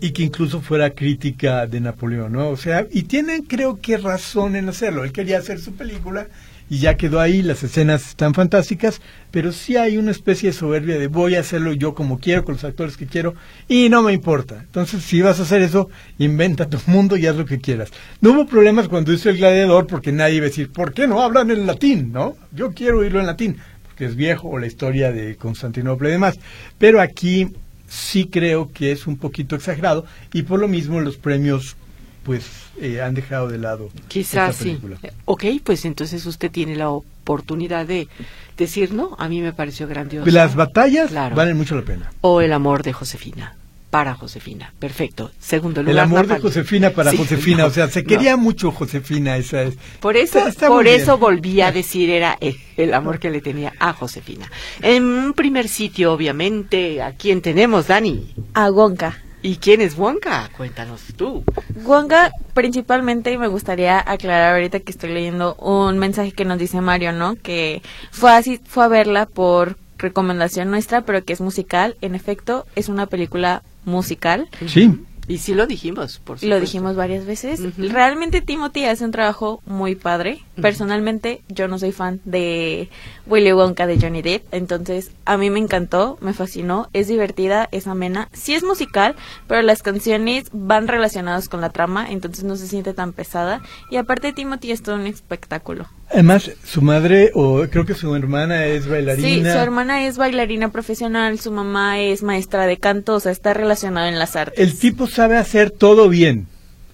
y 0.00 0.10
que 0.10 0.22
incluso 0.22 0.60
fuera 0.60 0.90
crítica 0.90 1.66
de 1.66 1.80
Napoleón, 1.80 2.32
¿no? 2.32 2.48
O 2.48 2.56
sea, 2.56 2.86
y 2.90 3.04
tienen 3.04 3.42
creo 3.42 3.80
que 3.80 3.96
razón 3.96 4.56
en 4.56 4.68
hacerlo. 4.68 5.04
Él 5.04 5.12
quería 5.12 5.38
hacer 5.38 5.60
su 5.60 5.74
película 5.74 6.26
y 6.68 6.78
ya 6.78 6.96
quedó 6.96 7.20
ahí, 7.20 7.42
las 7.42 7.62
escenas 7.62 8.08
están 8.08 8.32
fantásticas, 8.32 9.00
pero 9.30 9.52
sí 9.52 9.76
hay 9.76 9.98
una 9.98 10.10
especie 10.10 10.50
de 10.50 10.56
soberbia 10.56 10.98
de 10.98 11.08
voy 11.08 11.34
a 11.34 11.40
hacerlo 11.40 11.72
yo 11.72 11.94
como 11.94 12.18
quiero, 12.18 12.44
con 12.44 12.54
los 12.54 12.64
actores 12.64 12.96
que 12.96 13.06
quiero, 13.06 13.34
y 13.68 13.88
no 13.90 14.02
me 14.02 14.12
importa. 14.12 14.60
Entonces, 14.60 15.02
si 15.02 15.20
vas 15.20 15.38
a 15.40 15.42
hacer 15.42 15.62
eso, 15.62 15.90
inventa 16.18 16.68
tu 16.68 16.78
mundo 16.86 17.16
y 17.16 17.26
haz 17.26 17.36
lo 17.36 17.44
que 17.44 17.60
quieras. 17.60 17.90
No 18.20 18.32
hubo 18.32 18.46
problemas 18.46 18.88
cuando 18.88 19.12
hizo 19.12 19.28
El 19.28 19.36
Gladiador, 19.36 19.86
porque 19.86 20.12
nadie 20.12 20.36
iba 20.36 20.46
a 20.46 20.48
decir, 20.48 20.70
¿por 20.72 20.94
qué 20.94 21.06
no 21.06 21.20
hablan 21.20 21.50
en 21.50 21.66
latín? 21.66 22.12
¿No? 22.12 22.36
Yo 22.52 22.72
quiero 22.72 23.00
oírlo 23.00 23.20
en 23.20 23.26
latín, 23.26 23.58
porque 23.84 24.06
es 24.06 24.16
viejo, 24.16 24.48
o 24.48 24.58
la 24.58 24.66
historia 24.66 25.12
de 25.12 25.36
Constantinopla 25.36 26.08
y 26.08 26.12
demás. 26.12 26.38
Pero 26.78 27.00
aquí 27.00 27.50
sí 27.94 28.26
creo 28.26 28.70
que 28.72 28.92
es 28.92 29.06
un 29.06 29.16
poquito 29.16 29.54
exagerado 29.54 30.04
y 30.32 30.42
por 30.42 30.58
lo 30.58 30.68
mismo 30.68 31.00
los 31.00 31.16
premios 31.16 31.76
pues 32.24 32.44
eh, 32.80 33.02
han 33.02 33.14
dejado 33.14 33.48
de 33.48 33.58
lado. 33.58 33.90
Quizás 34.08 34.56
sí. 34.56 34.78
Ok, 35.26 35.44
pues 35.62 35.84
entonces 35.84 36.24
usted 36.26 36.50
tiene 36.50 36.74
la 36.74 36.88
oportunidad 36.88 37.86
de 37.86 38.08
decir, 38.56 38.92
no, 38.92 39.14
a 39.18 39.28
mí 39.28 39.42
me 39.42 39.52
pareció 39.52 39.86
grandioso. 39.86 40.30
Las 40.30 40.54
batallas 40.54 41.12
valen 41.12 41.56
mucho 41.56 41.76
la 41.76 41.82
pena. 41.82 42.10
O 42.22 42.40
el 42.40 42.52
amor 42.52 42.82
de 42.82 42.94
Josefina 42.94 43.54
para 43.94 44.16
Josefina. 44.16 44.74
Perfecto. 44.80 45.30
Segundo 45.38 45.80
lugar. 45.80 45.92
El 45.92 46.00
amor 46.00 46.26
de 46.26 46.40
Josefina 46.40 46.90
para 46.90 47.16
Josefina. 47.16 47.64
o 47.64 47.70
sea, 47.70 47.86
se 47.86 48.02
quería 48.02 48.36
mucho 48.36 48.72
Josefina. 48.72 49.36
Esa 49.36 49.62
es. 49.62 49.76
Por 50.00 50.16
eso, 50.16 50.40
por 50.66 50.88
eso 50.88 51.16
volví 51.16 51.60
a 51.60 51.70
decir 51.70 52.10
era 52.10 52.36
el, 52.76 52.92
amor 52.92 53.20
que 53.20 53.30
le 53.30 53.40
tenía 53.40 53.72
a 53.78 53.92
Josefina. 53.92 54.50
En 54.82 55.04
un 55.04 55.32
primer 55.32 55.68
sitio, 55.68 56.12
obviamente, 56.12 57.02
¿a 57.02 57.12
quién 57.12 57.40
tenemos, 57.40 57.86
Dani? 57.86 58.34
A 58.54 58.68
Wonka. 58.68 59.22
¿Y 59.42 59.58
quién 59.58 59.80
es 59.80 59.96
Wonka? 59.96 60.50
Cuéntanos 60.56 61.00
tú. 61.16 61.44
Wonka, 61.84 62.32
principalmente, 62.52 63.30
y 63.30 63.38
me 63.38 63.46
gustaría 63.46 64.02
aclarar 64.04 64.54
ahorita 64.54 64.80
que 64.80 64.90
estoy 64.90 65.12
leyendo 65.12 65.54
un 65.54 66.00
mensaje 66.00 66.32
que 66.32 66.44
nos 66.44 66.58
dice 66.58 66.80
Mario, 66.80 67.12
¿no? 67.12 67.36
Que 67.36 67.80
fue 68.10 68.32
así, 68.32 68.60
fue 68.66 68.86
a 68.86 68.88
verla 68.88 69.26
por 69.26 69.76
recomendación 69.98 70.68
nuestra, 70.68 71.02
pero 71.02 71.24
que 71.24 71.32
es 71.32 71.40
musical. 71.40 71.96
En 72.00 72.16
efecto, 72.16 72.66
es 72.74 72.88
una 72.88 73.06
película 73.06 73.62
musical. 73.84 74.48
Sí. 74.66 74.98
Y 75.26 75.38
sí 75.38 75.54
lo 75.54 75.66
dijimos, 75.66 76.18
por 76.18 76.42
Lo 76.42 76.60
dijimos 76.60 76.96
varias 76.96 77.24
veces. 77.24 77.60
Realmente 77.78 78.42
Timothy 78.42 78.84
hace 78.84 79.04
un 79.04 79.10
trabajo 79.10 79.62
muy 79.64 79.94
padre. 79.94 80.42
Personalmente, 80.60 81.42
yo 81.48 81.66
no 81.66 81.78
soy 81.78 81.92
fan 81.92 82.20
de 82.24 82.90
Willy 83.26 83.52
Wonka 83.52 83.86
de 83.86 83.98
Johnny 83.98 84.20
Depp, 84.20 84.44
entonces 84.52 85.12
a 85.24 85.38
mí 85.38 85.48
me 85.48 85.60
encantó, 85.60 86.18
me 86.20 86.34
fascinó, 86.34 86.88
es 86.92 87.08
divertida, 87.08 87.68
es 87.72 87.86
amena. 87.86 88.28
Sí 88.32 88.54
es 88.54 88.62
musical, 88.62 89.16
pero 89.46 89.62
las 89.62 89.82
canciones 89.82 90.50
van 90.52 90.88
relacionadas 90.88 91.48
con 91.48 91.62
la 91.62 91.70
trama, 91.70 92.10
entonces 92.10 92.44
no 92.44 92.56
se 92.56 92.68
siente 92.68 92.92
tan 92.92 93.12
pesada. 93.12 93.62
Y 93.90 93.96
aparte 93.96 94.32
Timothy 94.32 94.72
es 94.72 94.82
todo 94.82 94.96
un 94.96 95.06
espectáculo. 95.06 95.86
Además, 96.14 96.52
su 96.64 96.80
madre, 96.80 97.32
o 97.34 97.66
creo 97.68 97.84
que 97.84 97.94
su 97.94 98.14
hermana 98.14 98.66
es 98.66 98.88
bailarina. 98.88 99.28
Sí, 99.28 99.42
su 99.42 99.58
hermana 99.58 100.06
es 100.06 100.16
bailarina 100.16 100.70
profesional, 100.70 101.40
su 101.40 101.50
mamá 101.50 101.98
es 101.98 102.22
maestra 102.22 102.66
de 102.66 102.78
canto, 102.78 103.14
o 103.14 103.20
sea, 103.20 103.32
está 103.32 103.52
relacionado 103.52 104.06
en 104.06 104.20
las 104.20 104.36
artes. 104.36 104.60
El 104.60 104.78
tipo 104.78 105.08
sabe 105.08 105.36
hacer 105.36 105.72
todo 105.72 106.08
bien. 106.08 106.46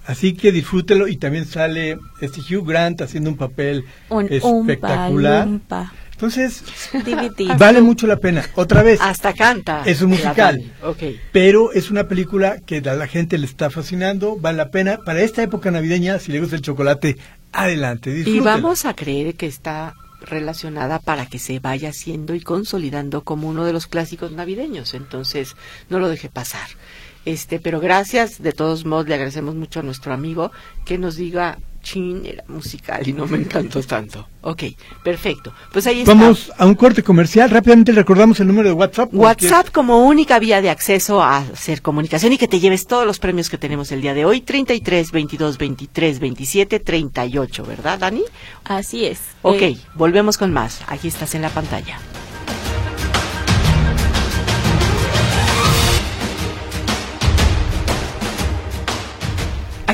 Así 0.06 0.32
que 0.32 0.52
disfrútelo 0.52 1.06
y 1.06 1.16
también 1.16 1.44
sale 1.44 1.98
este 2.22 2.40
Hugh 2.40 2.66
Grant 2.66 3.02
haciendo 3.02 3.28
un 3.28 3.36
papel 3.36 3.84
espectacular. 4.30 5.46
Entonces, 6.12 6.64
vale 7.58 7.80
mucho 7.80 8.06
la 8.06 8.16
pena. 8.16 8.44
Otra 8.54 8.82
vez. 8.82 9.00
Hasta 9.00 9.32
canta. 9.34 9.82
Es 9.84 10.02
un 10.02 10.10
musical. 10.10 10.62
Pero 11.32 11.72
es 11.72 11.90
una 11.90 12.08
película 12.08 12.58
que 12.64 12.78
a 12.78 12.94
la 12.94 13.06
gente 13.06 13.38
le 13.38 13.46
está 13.46 13.70
fascinando, 13.70 14.36
vale 14.36 14.56
la 14.56 14.70
pena. 14.70 14.98
Para 15.04 15.20
esta 15.20 15.42
época 15.42 15.70
navideña, 15.70 16.18
si 16.18 16.32
le 16.32 16.40
gusta 16.40 16.56
el 16.56 16.62
chocolate, 16.62 17.16
adelante. 17.52 18.24
Y 18.26 18.40
vamos 18.40 18.84
a 18.84 18.94
creer 18.94 19.34
que 19.34 19.46
está 19.46 19.94
relacionada 20.20 20.98
para 20.98 21.26
que 21.26 21.38
se 21.38 21.58
vaya 21.60 21.90
haciendo 21.90 22.34
y 22.34 22.40
consolidando 22.40 23.22
como 23.22 23.48
uno 23.48 23.64
de 23.64 23.72
los 23.72 23.86
clásicos 23.86 24.32
navideños. 24.32 24.94
Entonces, 24.94 25.56
no 25.88 25.98
lo 25.98 26.08
deje 26.08 26.28
pasar. 26.28 26.68
Este, 27.24 27.60
pero 27.60 27.80
gracias, 27.80 28.42
de 28.42 28.52
todos 28.52 28.84
modos 28.84 29.08
le 29.08 29.14
agradecemos 29.14 29.54
mucho 29.54 29.80
a 29.80 29.82
nuestro 29.82 30.12
amigo 30.12 30.52
que 30.84 30.98
nos 30.98 31.16
diga 31.16 31.58
chin, 31.90 32.22
era 32.24 32.44
musical 32.48 33.06
y 33.06 33.12
no 33.12 33.26
me 33.26 33.38
encantó 33.38 33.82
tanto. 33.82 34.26
Ok, 34.42 34.62
perfecto. 35.02 35.52
Pues 35.72 35.86
ahí 35.86 36.04
Vamos 36.04 36.52
a 36.56 36.66
un 36.66 36.74
corte 36.74 37.02
comercial. 37.02 37.50
Rápidamente 37.50 37.92
recordamos 37.92 38.40
el 38.40 38.46
número 38.46 38.68
de 38.68 38.74
WhatsApp. 38.74 39.10
WhatsApp 39.12 39.70
como 39.70 40.06
única 40.06 40.38
vía 40.38 40.62
de 40.62 40.70
acceso 40.70 41.22
a 41.22 41.38
hacer 41.38 41.82
comunicación 41.82 42.32
y 42.32 42.38
que 42.38 42.48
te 42.48 42.60
lleves 42.60 42.86
todos 42.86 43.06
los 43.06 43.18
premios 43.18 43.50
que 43.50 43.58
tenemos 43.58 43.92
el 43.92 44.00
día 44.00 44.14
de 44.14 44.24
hoy. 44.24 44.40
33 44.40 45.10
22 45.10 45.58
23 45.58 46.20
27 46.20 46.80
38, 46.80 47.64
¿verdad, 47.64 47.98
Dani? 47.98 48.22
Así 48.64 49.04
es. 49.04 49.20
Ok, 49.42 49.62
eh, 49.62 49.76
volvemos 49.94 50.38
con 50.38 50.52
más. 50.52 50.80
Aquí 50.86 51.08
estás 51.08 51.34
en 51.34 51.42
la 51.42 51.50
pantalla. 51.50 51.98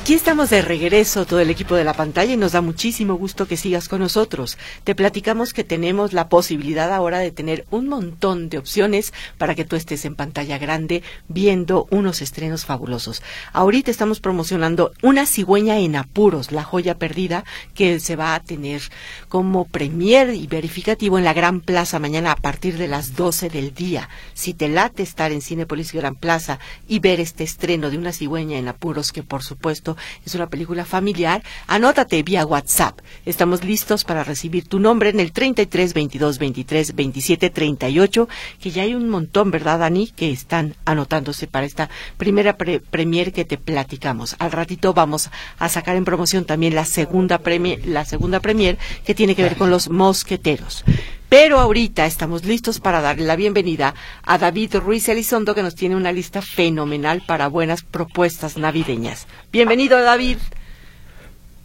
Aquí 0.07 0.15
estamos 0.15 0.51
de 0.51 0.63
regreso, 0.63 1.27
todo 1.27 1.41
el 1.41 1.51
equipo 1.51 1.75
de 1.75 1.83
la 1.83 1.93
pantalla, 1.93 2.33
y 2.33 2.37
nos 2.37 2.53
da 2.53 2.61
muchísimo 2.61 3.15
gusto 3.15 3.49
que 3.49 3.57
sigas 3.57 3.89
con 3.89 3.99
nosotros. 3.99 4.57
Te 4.85 4.95
platicamos 4.95 5.53
que 5.53 5.65
tenemos 5.65 6.13
la 6.13 6.29
posibilidad 6.29 6.93
ahora 6.93 7.19
de 7.19 7.33
tener 7.33 7.67
un 7.73 7.89
montón 7.89 8.49
de 8.49 8.59
opciones 8.59 9.13
para 9.37 9.57
que 9.57 9.65
tú 9.65 9.75
estés 9.75 10.05
en 10.05 10.15
pantalla 10.15 10.59
grande 10.59 11.03
viendo 11.27 11.89
unos 11.91 12.23
estrenos 12.23 12.65
fabulosos. 12.65 13.21
Ahorita 13.53 13.91
estamos 13.91 14.21
promocionando 14.21 14.93
Una 15.03 15.27
cigüeña 15.27 15.81
en 15.81 15.97
apuros, 15.97 16.53
la 16.53 16.63
joya 16.63 16.97
perdida, 16.97 17.45
que 17.75 17.99
se 17.99 18.15
va 18.15 18.37
a 18.37 18.45
tener 18.45 18.83
como 19.29 19.65
premier 19.65 20.33
y 20.35 20.47
verificativo 20.47 21.19
en 21.19 21.25
la 21.25 21.33
Gran 21.33 21.61
Plaza 21.61 21.99
mañana 21.99 22.31
a 22.31 22.37
partir 22.37 22.79
de 22.79 22.87
las 22.87 23.17
12 23.17 23.51
del 23.51 23.75
día. 23.75 24.09
Si 24.35 24.55
te 24.55 24.69
late 24.69 25.03
estar 25.03 25.33
en 25.33 25.43
Cinepolis 25.43 25.93
Gran 25.93 26.15
Plaza 26.15 26.61
y 26.87 27.01
ver 27.01 27.19
este 27.19 27.43
estreno 27.43 27.91
de 27.91 27.99
Una 27.99 28.13
cigüeña 28.13 28.57
en 28.57 28.69
apuros, 28.69 29.11
que 29.11 29.25
por 29.25 29.43
supuesto 29.43 29.96
es 30.25 30.35
una 30.35 30.49
película 30.49 30.85
familiar, 30.85 31.43
anótate 31.67 32.23
vía 32.23 32.47
WhatsApp. 32.47 33.01
Estamos 33.25 33.65
listos 33.65 34.05
para 34.05 34.25
recibir 34.25 34.69
tu 34.69 34.79
nombre 34.79 35.11
en 35.11 35.21
el 35.21 35.33
33 35.33 35.95
22 35.95 36.39
23 36.39 36.95
27 36.95 37.51
38, 37.51 38.29
que 38.61 38.71
ya 38.71 38.83
hay 38.83 38.95
un 38.95 39.09
montón, 39.09 39.51
¿verdad, 39.51 39.81
Dani? 39.81 40.09
Que 40.09 40.31
están 40.31 40.75
anotándose 40.85 41.47
para 41.47 41.67
esta 41.67 41.91
primera 42.17 42.57
premier 42.57 43.33
que 43.33 43.45
te 43.45 43.59
platicamos. 43.59 44.37
Al 44.39 44.53
ratito 44.53 44.95
vamos 44.95 45.31
a 45.59 45.69
sacar 45.69 45.97
en 45.97 46.05
promoción 46.05 46.45
también 46.45 46.75
la 46.75 46.85
segunda 46.85 47.41
la 47.85 48.05
segunda 48.05 48.41
premier 48.41 48.79
que 49.05 49.15
tiene 49.15 49.35
que 49.35 49.43
ver 49.43 49.57
con 49.57 49.71
los 49.71 49.89
mosqueteros. 49.89 50.85
Pero 51.29 51.59
ahorita 51.59 52.07
estamos 52.07 52.45
listos 52.45 52.79
para 52.79 53.01
darle 53.01 53.25
la 53.25 53.35
bienvenida 53.35 53.95
a 54.23 54.39
David 54.39 54.77
Ruiz 54.77 55.09
Elizondo, 55.09 55.55
que 55.55 55.63
nos 55.63 55.75
tiene 55.75 55.97
una 55.97 56.13
lista 56.13 56.41
fenomenal 56.41 57.23
para 57.27 57.49
buenas 57.49 57.83
propuestas 57.83 58.57
navideñas. 58.57 59.27
Bienvenido, 59.51 60.01
David. 60.01 60.39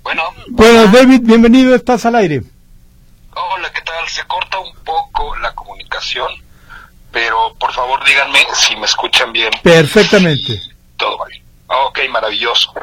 Bueno. 0.01 0.23
Bueno, 0.47 0.87
David, 0.87 1.21
bienvenido, 1.23 1.75
estás 1.75 2.05
al 2.05 2.15
aire. 2.15 2.41
Hola, 3.33 3.71
¿qué 3.71 3.81
tal? 3.81 4.07
Se 4.09 4.23
corta 4.25 4.57
un 4.59 4.75
poco 4.83 5.35
la 5.37 5.53
comunicación, 5.53 6.31
pero 7.11 7.55
por 7.59 7.71
favor 7.71 8.03
díganme 8.03 8.39
si 8.55 8.75
me 8.75 8.85
escuchan 8.85 9.31
bien. 9.31 9.51
Perfectamente. 9.61 10.59
Todo 10.97 11.19
va 11.19 11.27
bien. 11.27 11.40
Ok, 11.85 11.99
maravilloso. 12.09 12.73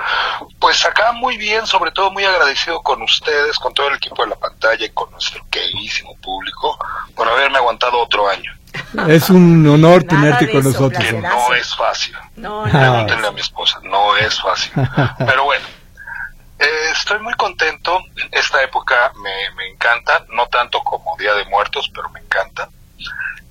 Pues 0.59 0.85
acá 0.87 1.13
muy 1.13 1.37
bien, 1.37 1.67
sobre 1.67 1.91
todo 1.91 2.11
muy 2.11 2.25
agradecido 2.25 2.81
con 2.83 3.03
ustedes, 3.03 3.59
con 3.59 3.75
todo 3.75 3.89
el 3.89 3.97
equipo 3.97 4.23
de 4.23 4.31
la 4.31 4.37
pantalla 4.37 4.85
y 4.85 4.91
con 4.91 5.11
nuestro 5.11 5.45
queridísimo 5.51 6.17
público 6.17 6.79
por 7.15 7.29
haberme 7.29 7.59
aguantado 7.59 7.99
otro 7.99 8.29
año. 8.29 8.53
Es 9.09 9.29
un 9.29 9.67
honor 9.69 10.05
tenerte 10.05 10.51
con 10.51 10.65
nosotros. 10.65 11.05
no 11.13 11.55
es 11.55 11.75
fácil. 11.77 12.17
No, 12.37 12.63
Pregúntenle 12.65 13.29
a 13.29 13.33
mi 13.33 13.41
esposa, 13.41 13.79
no 13.83 14.17
es 14.17 14.41
fácil. 14.41 14.73
Pero 15.19 15.45
bueno, 15.45 15.67
eh, 16.59 16.91
estoy 16.93 17.19
muy 17.21 17.35
contento. 17.35 18.01
Esta 18.33 18.63
época 18.63 19.13
me, 19.23 19.55
me 19.57 19.69
encanta, 19.69 20.25
no 20.31 20.47
tanto 20.47 20.81
como 20.81 21.17
Día 21.19 21.35
de 21.35 21.45
Muertos, 21.47 21.91
pero 21.95 22.09
me 22.11 22.21
encanta. 22.21 22.69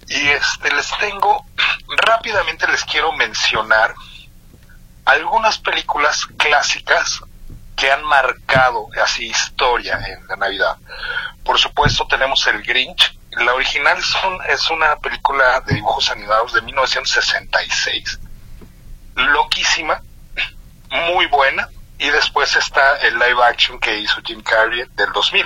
Y 0.08 0.28
este 0.30 0.74
les 0.74 0.90
tengo, 1.00 1.46
rápidamente 1.88 2.68
les 2.68 2.84
quiero 2.86 3.12
mencionar 3.14 3.94
algunas 5.08 5.58
películas 5.58 6.26
clásicas 6.38 7.22
que 7.78 7.90
han 7.90 8.04
marcado 8.04 8.90
así 9.02 9.28
historia 9.28 9.98
en 10.06 10.28
la 10.28 10.36
Navidad. 10.36 10.76
Por 11.46 11.58
supuesto 11.58 12.06
tenemos 12.08 12.46
El 12.48 12.62
Grinch. 12.62 13.18
La 13.32 13.54
original 13.54 13.98
es, 14.50 14.70
una 14.70 14.98
película 14.98 15.62
de 15.62 15.76
dibujos 15.76 16.10
animados 16.12 16.52
de 16.52 16.62
1966. 16.62 18.20
Loquísima, 19.16 20.02
muy 20.90 21.28
buena. 21.28 21.70
Y 22.00 22.10
después 22.10 22.54
está 22.58 22.98
el 22.98 23.18
live 23.18 23.44
action 23.44 23.80
que 23.80 23.98
hizo 24.00 24.22
Jim 24.26 24.44
Carrey 24.44 24.84
del 24.96 25.12
2000. 25.14 25.46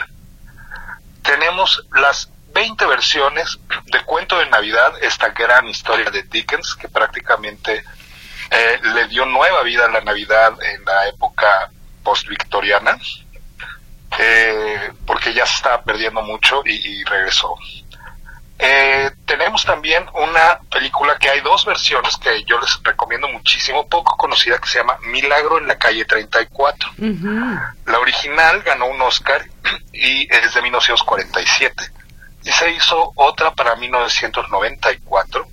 Tenemos 1.22 1.86
las 1.94 2.32
20 2.54 2.84
versiones 2.88 3.60
de 3.86 4.04
Cuento 4.06 4.40
de 4.40 4.50
Navidad, 4.50 4.92
esta 5.02 5.30
gran 5.30 5.68
historia 5.68 6.10
de 6.10 6.24
Dickens 6.24 6.76
que 6.76 6.90
prácticamente 6.90 7.86
eh, 8.54 8.80
le 8.84 9.08
dio 9.08 9.26
nueva 9.26 9.64
vida 9.64 9.86
a 9.86 9.90
la 9.90 10.02
Navidad 10.02 10.52
en 10.62 10.84
la 10.84 11.08
época 11.08 11.72
post-victoriana, 12.04 12.98
eh, 14.20 14.92
porque 15.08 15.34
ya 15.34 15.46
se 15.46 15.56
estaba 15.56 15.82
perdiendo 15.82 16.22
mucho 16.22 16.62
y, 16.66 17.02
regresó. 17.06 17.56
Eh, 18.60 19.10
tenemos 19.26 19.64
también 19.64 20.06
una 20.14 20.60
película 20.70 21.18
que 21.18 21.30
hay 21.30 21.40
dos 21.40 21.66
versiones 21.66 22.18
que 22.18 22.44
yo 22.44 22.60
les 22.60 22.78
recomiendo 22.84 23.30
muchísimo, 23.30 23.88
poco 23.88 24.18
conocida, 24.18 24.60
que 24.60 24.68
se 24.68 24.80
llama 24.80 25.00
Milagro 25.06 25.58
en 25.58 25.68
la 25.68 25.78
calle 25.78 26.04
34. 26.04 26.92
La 27.86 28.00
original 28.00 28.64
ganó 28.64 28.88
un 28.88 29.02
Oscar 29.02 29.46
y 29.94 30.28
es 30.30 30.54
de 30.54 30.62
1947. 30.62 31.84
Y 32.44 32.52
se 32.52 32.70
hizo 32.72 33.14
otra 33.16 33.56
para 33.56 33.78
1994. 33.78 35.48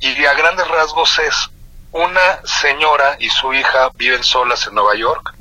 y 0.00 0.24
a 0.26 0.34
grandes 0.34 0.68
rasgos 0.68 1.18
es 1.20 1.50
una 1.94 2.40
señora 2.44 3.16
y 3.20 3.30
su 3.30 3.54
hija 3.54 3.90
viven 3.94 4.24
solas 4.24 4.66
en 4.66 4.74
Nueva 4.74 4.96
York, 4.96 5.32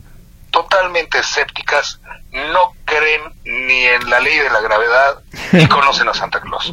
totalmente 0.52 1.18
escépticas, 1.18 2.00
no 2.32 2.74
creen 2.86 3.34
ni 3.44 3.88
en 3.88 4.08
la 4.08 4.20
ley 4.20 4.38
de 4.38 4.52
la 4.52 4.62
gravedad 4.62 5.24
ni 5.52 5.68
conocen 5.68 6.08
a 6.10 6.13
Santa 6.13 6.39
Claus. 6.42 6.72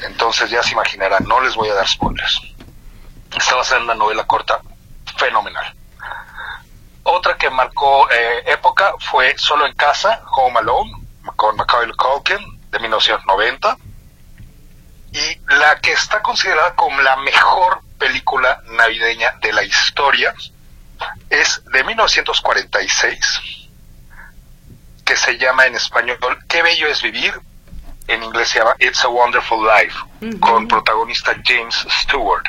Entonces 0.00 0.50
ya 0.50 0.60
se 0.64 0.72
imaginarán, 0.72 1.24
no 1.28 1.40
les 1.40 1.54
voy 1.54 1.68
a 1.68 1.74
dar 1.74 1.88
spoilers. 1.88 2.42
Está 3.36 3.54
basada 3.54 3.78
en 3.78 3.84
una 3.84 3.94
novela 3.94 4.24
corta 4.24 4.60
fenomenal. 5.16 5.72
Otra 7.04 7.36
que 7.36 7.48
marcó 7.48 8.10
eh, 8.10 8.42
época 8.46 8.94
fue 8.98 9.38
Solo 9.38 9.66
en 9.66 9.74
Casa, 9.74 10.22
Home 10.32 10.58
Alone, 10.58 10.92
con 11.36 11.56
Macaulay 11.56 11.94
Culkin, 11.94 12.60
de 12.72 12.78
1990. 12.80 13.76
Y 15.12 15.54
la 15.54 15.78
que 15.78 15.92
está 15.92 16.22
considerada 16.22 16.74
como 16.74 17.00
la 17.00 17.16
mejor 17.18 17.82
película 18.02 18.60
navideña 18.66 19.34
de 19.40 19.52
la 19.52 19.62
historia. 19.62 20.34
Es 21.30 21.62
de 21.66 21.84
1946, 21.84 23.40
que 25.04 25.16
se 25.16 25.38
llama 25.38 25.66
en 25.66 25.76
español 25.76 26.18
Qué 26.48 26.62
bello 26.62 26.88
es 26.88 27.00
vivir. 27.00 27.32
En 28.08 28.24
inglés 28.24 28.48
se 28.48 28.58
llama 28.58 28.74
It's 28.80 29.04
a 29.04 29.08
Wonderful 29.08 29.64
Life, 29.64 29.96
con 30.40 30.66
protagonista 30.66 31.36
James 31.44 31.86
Stewart. 32.02 32.44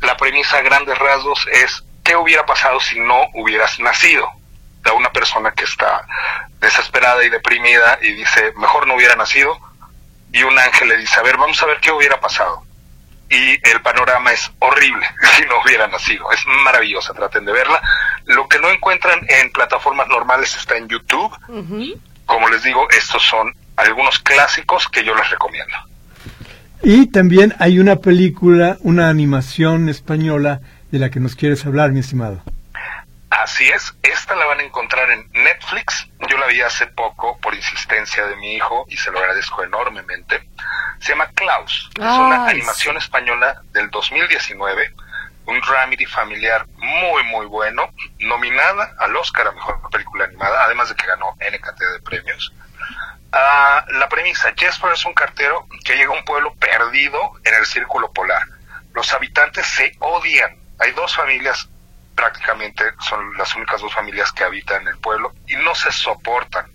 La 0.00 0.16
premisa 0.16 0.58
a 0.58 0.62
grandes 0.62 0.98
rasgos 0.98 1.46
es 1.52 1.84
¿qué 2.02 2.16
hubiera 2.16 2.44
pasado 2.44 2.80
si 2.80 2.98
no 2.98 3.16
hubieras 3.34 3.78
nacido? 3.78 4.26
De 4.82 4.90
una 4.90 5.10
persona 5.10 5.52
que 5.52 5.62
está 5.62 6.04
desesperada 6.60 7.22
y 7.22 7.30
deprimida 7.30 8.00
y 8.02 8.12
dice, 8.14 8.52
mejor 8.56 8.88
no 8.88 8.96
hubiera 8.96 9.14
nacido. 9.14 9.56
Y 10.32 10.42
un 10.42 10.58
ángel 10.58 10.88
le 10.88 10.96
dice, 10.96 11.20
a 11.20 11.22
ver, 11.22 11.36
vamos 11.36 11.62
a 11.62 11.66
ver 11.66 11.78
qué 11.80 11.92
hubiera 11.92 12.18
pasado 12.18 12.64
y 13.32 13.52
el 13.70 13.80
panorama 13.82 14.30
es 14.32 14.52
horrible 14.58 15.06
si 15.36 15.42
no 15.46 15.62
hubiera 15.64 15.88
nacido. 15.88 16.30
Es 16.30 16.40
maravillosa, 16.64 17.14
traten 17.14 17.44
de 17.46 17.52
verla. 17.52 17.80
Lo 18.26 18.46
que 18.46 18.58
no 18.58 18.70
encuentran 18.70 19.20
en 19.26 19.50
plataformas 19.50 20.06
normales 20.08 20.54
está 20.54 20.76
en 20.76 20.88
YouTube. 20.88 21.32
Como 22.26 22.48
les 22.50 22.62
digo, 22.62 22.86
estos 22.90 23.22
son 23.22 23.52
algunos 23.76 24.18
clásicos 24.18 24.86
que 24.88 25.02
yo 25.02 25.14
les 25.14 25.28
recomiendo. 25.30 25.74
Y 26.82 27.06
también 27.06 27.54
hay 27.58 27.78
una 27.78 27.96
película, 27.96 28.76
una 28.80 29.08
animación 29.08 29.88
española 29.88 30.60
de 30.90 30.98
la 30.98 31.10
que 31.10 31.20
nos 31.20 31.34
quieres 31.34 31.64
hablar, 31.64 31.92
mi 31.92 32.00
estimado. 32.00 32.42
Así 33.40 33.66
es, 33.66 33.94
esta 34.02 34.34
la 34.36 34.44
van 34.44 34.60
a 34.60 34.62
encontrar 34.62 35.10
en 35.10 35.26
Netflix. 35.32 36.06
Yo 36.28 36.36
la 36.36 36.46
vi 36.48 36.60
hace 36.60 36.86
poco 36.88 37.38
por 37.38 37.54
insistencia 37.54 38.26
de 38.26 38.36
mi 38.36 38.56
hijo 38.56 38.84
y 38.88 38.96
se 38.98 39.10
lo 39.10 39.20
agradezco 39.20 39.64
enormemente. 39.64 40.46
Se 41.00 41.12
llama 41.12 41.30
Klaus. 41.34 41.88
es 41.94 42.04
una 42.04 42.46
animación 42.46 42.98
española 42.98 43.62
del 43.72 43.88
2019, 43.88 44.94
un 45.46 45.60
dramedy 45.62 46.04
familiar 46.04 46.66
muy, 46.76 47.24
muy 47.24 47.46
bueno, 47.46 47.88
nominada 48.18 48.94
al 48.98 49.16
Oscar 49.16 49.46
a 49.46 49.52
Mejor 49.52 49.80
Película 49.90 50.26
Animada, 50.26 50.64
además 50.64 50.90
de 50.90 50.94
que 50.96 51.06
ganó 51.06 51.34
NKT 51.36 51.80
de 51.80 52.00
premios. 52.02 52.52
Ah, 53.32 53.82
la 53.92 54.10
premisa, 54.10 54.52
Jesper 54.54 54.92
es 54.92 55.06
un 55.06 55.14
cartero 55.14 55.66
que 55.86 55.96
llega 55.96 56.12
a 56.12 56.18
un 56.18 56.24
pueblo 56.26 56.52
perdido 56.56 57.32
en 57.44 57.54
el 57.54 57.64
círculo 57.64 58.12
polar. 58.12 58.42
Los 58.92 59.10
habitantes 59.14 59.66
se 59.66 59.96
odian. 60.00 60.58
Hay 60.78 60.90
dos 60.92 61.16
familias 61.16 61.70
prácticamente 62.14 62.84
son 63.00 63.36
las 63.36 63.54
únicas 63.56 63.80
dos 63.80 63.92
familias 63.92 64.32
que 64.32 64.44
habitan 64.44 64.82
en 64.82 64.88
el 64.88 64.98
pueblo 64.98 65.32
y 65.46 65.56
no 65.56 65.74
se 65.74 65.90
soportan. 65.92 66.70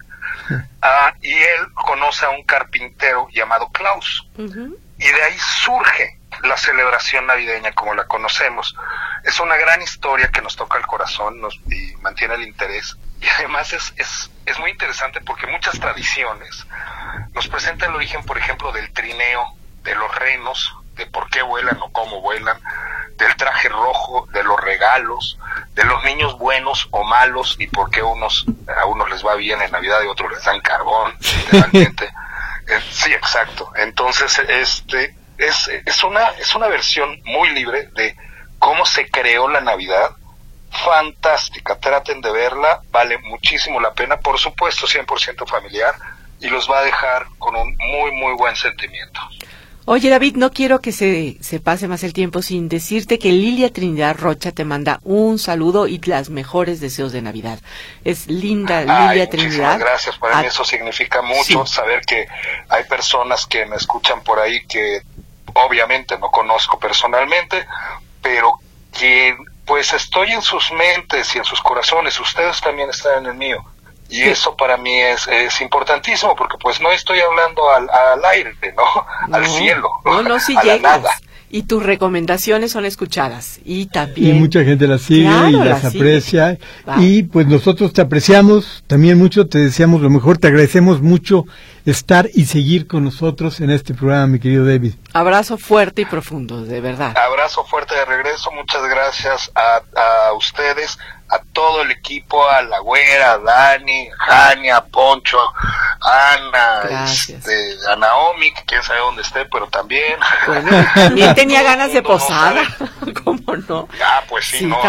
Ah, 0.81 1.13
y 1.21 1.33
él 1.33 1.73
conoce 1.73 2.25
a 2.25 2.29
un 2.29 2.43
carpintero 2.43 3.27
llamado 3.31 3.69
Klaus. 3.69 4.27
Y 4.37 5.07
de 5.07 5.23
ahí 5.23 5.37
surge 5.37 6.19
la 6.43 6.57
celebración 6.57 7.25
navideña 7.27 7.71
como 7.73 7.93
la 7.93 8.05
conocemos. 8.05 8.75
Es 9.23 9.39
una 9.39 9.55
gran 9.57 9.81
historia 9.81 10.29
que 10.31 10.41
nos 10.41 10.55
toca 10.55 10.77
el 10.77 10.85
corazón 10.85 11.41
nos, 11.41 11.55
y 11.71 11.95
mantiene 11.97 12.35
el 12.35 12.43
interés. 12.43 12.97
Y 13.21 13.27
además 13.27 13.73
es, 13.73 13.93
es, 13.97 14.31
es 14.45 14.59
muy 14.59 14.71
interesante 14.71 15.21
porque 15.21 15.47
muchas 15.47 15.79
tradiciones 15.79 16.67
nos 17.33 17.47
presentan 17.47 17.89
el 17.89 17.95
origen, 17.95 18.23
por 18.23 18.37
ejemplo, 18.37 18.71
del 18.71 18.91
trineo, 18.93 19.53
de 19.83 19.95
los 19.95 20.13
renos, 20.15 20.75
de 20.95 21.05
por 21.07 21.29
qué 21.29 21.41
vuelan 21.41 21.77
o 21.81 21.91
cómo 21.91 22.21
vuelan, 22.21 22.59
del 23.17 23.35
traje 23.35 23.69
rojo, 23.69 24.27
de 24.31 24.43
los 24.43 24.59
regalos, 24.59 25.37
de 25.73 25.83
los 25.83 26.03
niños 26.03 26.37
buenos 26.37 26.87
o 26.91 27.03
malos 27.03 27.55
y 27.59 27.67
por 27.67 27.89
qué 27.89 28.01
unos, 28.01 28.45
a 28.79 28.85
unos 28.85 29.09
les 29.09 29.25
va 29.25 29.35
bien 29.35 29.61
en 29.61 29.71
Navidad 29.71 29.99
y 30.03 30.07
a 30.07 30.11
otros 30.11 30.31
les 30.31 30.43
dan 30.43 30.61
carbón, 30.61 31.17
eh, 31.73 32.81
sí, 32.89 33.13
exacto. 33.13 33.71
Entonces, 33.75 34.39
este, 34.47 35.15
es, 35.37 35.69
es, 35.85 36.03
una, 36.03 36.29
es 36.39 36.53
una 36.55 36.67
versión 36.67 37.19
muy 37.25 37.49
libre 37.49 37.89
de 37.95 38.15
cómo 38.59 38.85
se 38.85 39.09
creó 39.09 39.47
la 39.47 39.61
Navidad. 39.61 40.11
Fantástica, 40.69 41.79
traten 41.79 42.19
de 42.19 42.29
verla, 42.31 42.81
vale 42.91 43.17
muchísimo 43.19 43.79
la 43.79 43.93
pena, 43.93 44.17
por 44.17 44.37
supuesto 44.37 44.85
100% 44.85 45.47
familiar 45.47 45.95
y 46.39 46.49
los 46.49 46.69
va 46.69 46.79
a 46.79 46.83
dejar 46.83 47.25
con 47.39 47.55
un 47.55 47.75
muy, 47.77 48.11
muy 48.11 48.33
buen 48.35 48.55
sentimiento. 48.55 49.21
Oye, 49.89 50.09
David, 50.09 50.35
no 50.35 50.51
quiero 50.51 50.81
que 50.81 50.91
se, 50.91 51.37
se 51.39 51.61
pase 51.61 51.87
más 51.87 52.03
el 52.03 52.11
tiempo 52.11 52.41
sin 52.41 52.67
decirte 52.67 53.17
que 53.17 53.31
Lilia 53.31 53.71
Trinidad 53.71 54.17
Rocha 54.19 54.51
te 54.51 54.65
manda 54.65 54.99
un 55.05 55.39
saludo 55.39 55.87
y 55.87 55.97
las 55.99 56.29
mejores 56.29 56.81
deseos 56.81 57.13
de 57.13 57.21
Navidad. 57.21 57.59
Es 58.03 58.27
linda 58.27 58.81
Lilia 58.81 59.29
Trinidad. 59.29 59.79
Gracias, 59.79 60.17
para 60.17 60.41
mí 60.41 60.47
eso 60.47 60.65
significa 60.65 61.21
mucho 61.21 61.65
saber 61.65 62.01
que 62.01 62.27
hay 62.67 62.83
personas 62.83 63.45
que 63.45 63.65
me 63.65 63.77
escuchan 63.77 64.21
por 64.23 64.39
ahí 64.39 64.65
que 64.67 65.03
obviamente 65.53 66.19
no 66.19 66.31
conozco 66.31 66.77
personalmente, 66.77 67.65
pero 68.21 68.59
que 68.91 69.37
pues 69.65 69.93
estoy 69.93 70.33
en 70.33 70.41
sus 70.41 70.69
mentes 70.73 71.33
y 71.33 71.37
en 71.37 71.45
sus 71.45 71.61
corazones, 71.61 72.19
ustedes 72.19 72.59
también 72.59 72.89
están 72.89 73.23
en 73.23 73.31
el 73.31 73.37
mío 73.37 73.63
y 74.09 74.21
eso 74.21 74.55
para 74.55 74.77
mí 74.77 74.95
es, 74.95 75.27
es 75.27 75.61
importantísimo 75.61 76.35
porque 76.35 76.57
pues 76.59 76.79
no 76.81 76.91
estoy 76.91 77.19
hablando 77.19 77.69
al, 77.69 77.89
al 77.89 78.25
aire, 78.25 78.55
¿no? 78.75 79.35
Al 79.35 79.45
cielo. 79.45 79.89
No, 80.05 80.23
no, 80.23 80.39
si 80.39 80.55
llegas. 80.63 81.03
Y 81.49 81.63
tus 81.63 81.81
recomendaciones 81.81 82.73
son 82.73 82.83
escuchadas. 82.83 83.61
Y 83.63 83.85
también. 83.85 84.35
Y 84.35 84.39
mucha 84.39 84.65
gente 84.65 84.85
las 84.85 85.01
sigue 85.01 85.29
y 85.49 85.53
las, 85.53 85.85
aprecia. 85.85 86.57
Y 86.97 87.23
pues 87.23 87.47
nosotros 87.47 87.93
te 87.93 88.01
apreciamos 88.01 88.83
también 88.87 89.17
mucho, 89.17 89.47
te 89.47 89.59
deseamos 89.59 90.01
lo 90.01 90.09
mejor, 90.09 90.37
te 90.37 90.47
agradecemos 90.47 91.01
mucho 91.01 91.45
estar 91.85 92.29
y 92.33 92.45
seguir 92.45 92.85
con 92.85 93.05
nosotros 93.05 93.61
en 93.61 93.69
este 93.69 93.93
programa, 93.93 94.27
mi 94.27 94.39
querido 94.39 94.65
David. 94.65 94.95
Abrazo 95.13 95.57
fuerte 95.57 96.01
y 96.01 96.05
profundo, 96.05 96.65
de 96.65 96.81
verdad. 96.81 97.15
Abrazo 97.17 97.63
fuerte 97.63 97.95
de 97.95 98.03
regreso, 98.03 98.51
muchas 98.51 98.83
gracias 98.89 99.49
a, 99.55 99.81
a 100.27 100.33
ustedes 100.33 100.97
a 101.29 101.39
todo 101.53 101.81
el 101.81 101.91
equipo, 101.91 102.47
a 102.47 102.61
la 102.61 102.79
güera, 102.79 103.33
a 103.33 103.37
Dani, 103.39 104.09
a 104.69 104.83
Poncho, 104.85 105.37
Ana, 106.01 107.05
este, 107.05 107.75
a 107.91 107.95
Naomi, 107.95 108.53
que 108.53 108.63
quién 108.65 108.83
sabe 108.83 108.99
dónde 108.99 109.21
esté, 109.21 109.45
pero 109.45 109.67
también. 109.67 110.19
también 110.93 111.35
tenía 111.35 111.63
ganas 111.63 111.91
de 111.91 112.01
posada, 112.01 112.63
¿cómo 113.23 113.55
no? 113.67 113.87
Ah, 114.03 114.23
pues 114.27 114.45
sí, 114.45 114.65
no, 114.65 114.79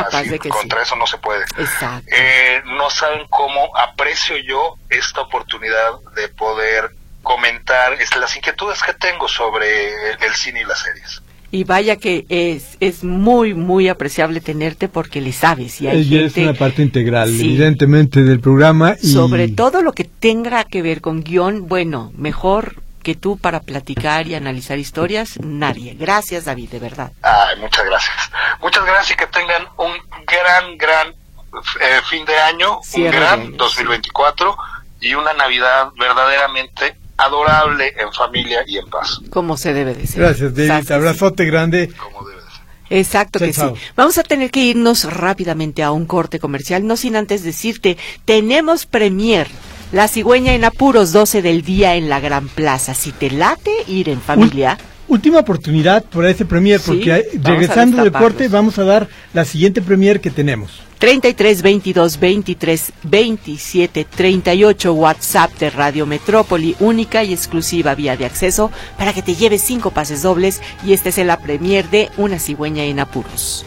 contra 0.48 0.82
eso 0.82 0.96
no 0.96 1.06
se 1.06 1.18
puede. 1.18 1.42
Exacto. 1.56 2.08
Eh, 2.10 2.62
no 2.66 2.90
saben 2.90 3.26
cómo 3.28 3.76
aprecio 3.76 4.36
yo 4.38 4.76
esta 4.90 5.22
oportunidad 5.22 5.98
de 6.14 6.28
poder 6.28 6.94
comentar 7.22 7.98
las 8.16 8.36
inquietudes 8.36 8.82
que 8.82 8.94
tengo 8.94 9.28
sobre 9.28 10.12
el 10.12 10.34
cine 10.34 10.60
y 10.60 10.64
las 10.64 10.78
series 10.78 11.22
y 11.50 11.64
vaya 11.64 11.96
que 11.96 12.26
es, 12.28 12.76
es 12.80 13.04
muy, 13.04 13.54
muy 13.54 13.88
apreciable 13.88 14.40
tenerte 14.40 14.88
porque 14.88 15.20
le 15.20 15.32
sabes. 15.32 15.80
Y 15.80 15.88
hay 15.88 16.00
Ella 16.00 16.26
es 16.26 16.36
una 16.36 16.54
parte 16.54 16.82
integral, 16.82 17.28
evidentemente, 17.28 18.22
del 18.22 18.40
programa. 18.40 18.96
Y... 19.00 19.12
Sobre 19.12 19.48
todo 19.48 19.82
lo 19.82 19.92
que 19.92 20.04
tenga 20.04 20.64
que 20.64 20.82
ver 20.82 21.00
con 21.00 21.22
guion, 21.22 21.66
bueno, 21.68 22.12
mejor 22.16 22.82
que 23.02 23.14
tú 23.14 23.38
para 23.38 23.60
platicar 23.60 24.26
y 24.26 24.34
analizar 24.34 24.78
historias, 24.78 25.38
nadie. 25.40 25.94
Gracias, 25.94 26.44
David, 26.44 26.68
de 26.68 26.78
verdad. 26.78 27.12
Ay, 27.22 27.56
muchas 27.58 27.86
gracias. 27.86 28.30
Muchas 28.60 28.84
gracias 28.84 29.12
y 29.12 29.16
que 29.16 29.26
tengan 29.28 29.62
un 29.78 29.92
gran, 30.26 30.76
gran 30.76 31.08
eh, 31.08 32.00
fin 32.10 32.24
de 32.26 32.36
año, 32.36 32.80
un 32.94 33.04
gran 33.04 33.56
2024 33.56 34.56
y 35.00 35.14
una 35.14 35.32
Navidad 35.32 35.90
verdaderamente 35.98 36.96
adorable 37.18 37.92
en 37.98 38.12
familia 38.12 38.60
y 38.66 38.78
en 38.78 38.86
paz. 38.86 39.20
Como 39.30 39.56
se 39.56 39.74
debe 39.74 39.94
de 39.94 40.06
ser. 40.06 40.20
Gracias, 40.20 40.54
David. 40.54 40.90
Abrazote 40.90 41.44
grande. 41.44 41.90
Como 41.98 42.26
debe 42.26 42.40
de 42.42 42.50
ser. 42.50 42.62
Exacto 42.90 43.38
que 43.38 43.52
sí. 43.52 43.62
Vamos 43.96 44.16
a 44.16 44.22
tener 44.22 44.50
que 44.50 44.60
irnos 44.60 45.04
rápidamente 45.04 45.82
a 45.82 45.90
un 45.90 46.06
corte 46.06 46.38
comercial, 46.38 46.86
no 46.86 46.96
sin 46.96 47.16
antes 47.16 47.42
decirte, 47.42 47.98
tenemos 48.24 48.86
premier. 48.86 49.48
La 49.92 50.06
cigüeña 50.06 50.54
en 50.54 50.64
apuros 50.64 51.12
12 51.12 51.42
del 51.42 51.62
día 51.62 51.94
en 51.96 52.08
la 52.08 52.20
Gran 52.20 52.48
Plaza. 52.48 52.94
Si 52.94 53.10
te 53.10 53.30
late 53.30 53.72
ir 53.86 54.08
en 54.08 54.20
familia. 54.20 54.78
Última 55.08 55.38
oportunidad 55.38 56.04
por 56.04 56.26
ese 56.26 56.44
premier, 56.44 56.80
porque 56.84 57.26
regresando 57.42 58.02
del 58.02 58.12
corte 58.12 58.48
vamos 58.48 58.78
a 58.78 58.84
dar 58.84 59.08
la 59.32 59.46
siguiente 59.46 59.80
premier 59.80 60.20
que 60.20 60.30
tenemos. 60.30 60.82
33 60.98 61.62
22 61.62 62.18
23 62.18 62.92
27 63.04 64.04
38 64.04 64.92
WhatsApp 64.92 65.52
de 65.58 65.70
Radio 65.70 66.06
Metrópoli, 66.06 66.74
única 66.80 67.22
y 67.22 67.32
exclusiva 67.32 67.94
vía 67.94 68.16
de 68.16 68.26
acceso 68.26 68.72
para 68.96 69.12
que 69.12 69.22
te 69.22 69.36
lleves 69.36 69.62
cinco 69.62 69.92
pases 69.92 70.22
dobles 70.22 70.60
y 70.84 70.92
este 70.92 71.10
es 71.10 71.18
la 71.18 71.38
premier 71.38 71.88
de 71.88 72.10
Una 72.16 72.38
cigüeña 72.38 72.84
en 72.84 72.98
apuros. 72.98 73.64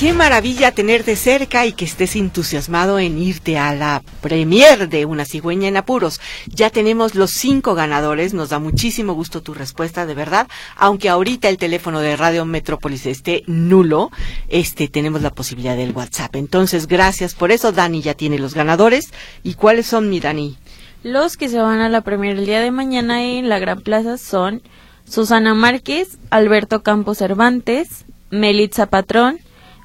Qué 0.00 0.14
maravilla 0.14 0.72
tenerte 0.72 1.14
cerca 1.14 1.66
y 1.66 1.74
que 1.74 1.84
estés 1.84 2.16
entusiasmado 2.16 2.98
en 2.98 3.18
irte 3.18 3.58
a 3.58 3.74
la 3.74 4.02
premier 4.22 4.88
de 4.88 5.04
Una 5.04 5.26
cigüeña 5.26 5.68
en 5.68 5.76
apuros. 5.76 6.22
Ya 6.46 6.70
tenemos 6.70 7.14
los 7.14 7.32
cinco 7.32 7.74
ganadores, 7.74 8.32
nos 8.32 8.48
da 8.48 8.58
muchísimo 8.58 9.12
gusto 9.12 9.42
tu 9.42 9.52
respuesta, 9.52 10.06
de 10.06 10.14
verdad. 10.14 10.48
Aunque 10.74 11.10
ahorita 11.10 11.50
el 11.50 11.58
teléfono 11.58 12.00
de 12.00 12.16
Radio 12.16 12.46
Metrópolis 12.46 13.04
esté 13.04 13.42
nulo, 13.46 14.10
este 14.48 14.88
tenemos 14.88 15.20
la 15.20 15.34
posibilidad 15.34 15.76
del 15.76 15.92
WhatsApp. 15.92 16.34
Entonces, 16.36 16.86
gracias 16.86 17.34
por 17.34 17.52
eso. 17.52 17.70
Dani 17.70 18.00
ya 18.00 18.14
tiene 18.14 18.38
los 18.38 18.54
ganadores. 18.54 19.12
¿Y 19.42 19.52
cuáles 19.52 19.86
son, 19.86 20.08
mi 20.08 20.18
Dani? 20.18 20.56
Los 21.02 21.36
que 21.36 21.50
se 21.50 21.58
van 21.58 21.80
a 21.80 21.90
la 21.90 22.00
premier 22.00 22.38
el 22.38 22.46
día 22.46 22.60
de 22.60 22.70
mañana 22.70 23.22
en 23.22 23.50
la 23.50 23.58
Gran 23.58 23.82
Plaza 23.82 24.16
son 24.16 24.62
Susana 25.06 25.52
Márquez, 25.52 26.16
Alberto 26.30 26.82
Campos 26.82 27.18
Cervantes, 27.18 28.06
Melitza 28.30 28.86
Patrón, 28.86 29.40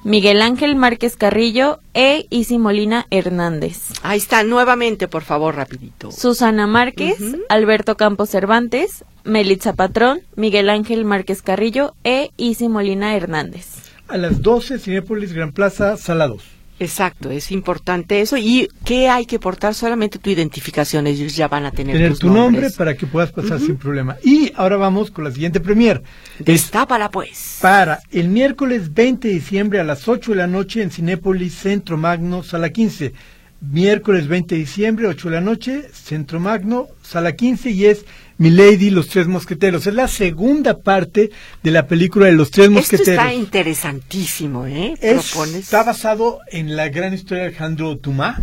Miguel 0.06 0.40
Ángel 0.40 0.76
Márquez 0.76 1.16
Carrillo 1.16 1.80
e 1.92 2.28
Isi 2.30 2.58
Molina 2.58 3.08
Hernández. 3.10 3.88
Ahí 4.04 4.18
está, 4.18 4.44
nuevamente, 4.44 5.08
por 5.08 5.24
favor, 5.24 5.56
rapidito. 5.56 6.12
Susana 6.12 6.68
Márquez, 6.68 7.18
Alberto 7.48 7.96
Campos 7.96 8.30
Cervantes, 8.30 9.04
Melitza 9.24 9.72
Patrón, 9.72 10.20
Miguel 10.36 10.70
Ángel 10.70 11.04
Márquez 11.04 11.42
Carrillo 11.42 11.96
e 12.04 12.30
Isi 12.36 12.68
Molina 12.68 13.16
Hernández. 13.16 13.66
A 14.06 14.16
las 14.16 14.42
12, 14.42 14.78
Cinépolis 14.78 15.32
Gran 15.32 15.50
Plaza, 15.50 15.96
sala 15.96 16.28
2. 16.28 16.55
Exacto, 16.78 17.30
es 17.30 17.50
importante 17.52 18.20
eso. 18.20 18.36
¿Y 18.36 18.68
qué 18.84 19.08
hay 19.08 19.24
que 19.24 19.38
portar? 19.38 19.74
Solamente 19.74 20.18
tu 20.18 20.28
identificación, 20.28 21.06
ellos 21.06 21.34
ya 21.34 21.48
van 21.48 21.64
a 21.64 21.70
tener, 21.70 21.96
tener 21.96 22.18
tu 22.18 22.30
nombre 22.30 22.70
para 22.70 22.94
que 22.94 23.06
puedas 23.06 23.32
pasar 23.32 23.60
sin 23.60 23.76
problema. 23.76 24.16
Y 24.22 24.52
ahora 24.56 24.76
vamos 24.76 25.10
con 25.10 25.24
la 25.24 25.30
siguiente 25.30 25.60
premier. 25.60 26.02
Destápala 26.38 27.10
pues. 27.10 27.58
Para 27.62 28.00
el 28.10 28.28
miércoles 28.28 28.92
20 28.92 29.28
de 29.28 29.34
diciembre 29.34 29.80
a 29.80 29.84
las 29.84 30.06
8 30.06 30.32
de 30.32 30.36
la 30.36 30.46
noche 30.46 30.82
en 30.82 30.90
Cinépolis 30.90 31.54
Centro 31.54 31.96
Magno, 31.96 32.42
sala 32.42 32.70
15. 32.70 33.12
Miércoles 33.60 34.28
20 34.28 34.54
de 34.54 34.58
diciembre, 34.60 35.06
8 35.06 35.30
de 35.30 35.34
la 35.34 35.40
noche, 35.40 35.88
Centro 35.90 36.38
Magno, 36.38 36.88
sala 37.02 37.34
15 37.34 37.70
y 37.70 37.86
es 37.86 38.04
Milady, 38.38 38.90
los 38.90 39.08
tres 39.08 39.26
mosqueteros. 39.26 39.86
Es 39.86 39.94
la 39.94 40.08
segunda 40.08 40.78
parte 40.78 41.30
de 41.62 41.70
la 41.70 41.86
película 41.86 42.26
de 42.26 42.32
los 42.32 42.50
tres 42.50 42.70
mosqueteros. 42.70 43.08
Esto 43.08 43.20
está 43.22 43.34
interesantísimo, 43.34 44.66
¿eh? 44.66 44.94
Está 45.00 45.82
basado 45.82 46.40
en 46.50 46.76
la 46.76 46.88
gran 46.88 47.14
historia 47.14 47.44
de 47.44 47.48
Alejandro 47.48 47.94
Dumas. 47.94 48.38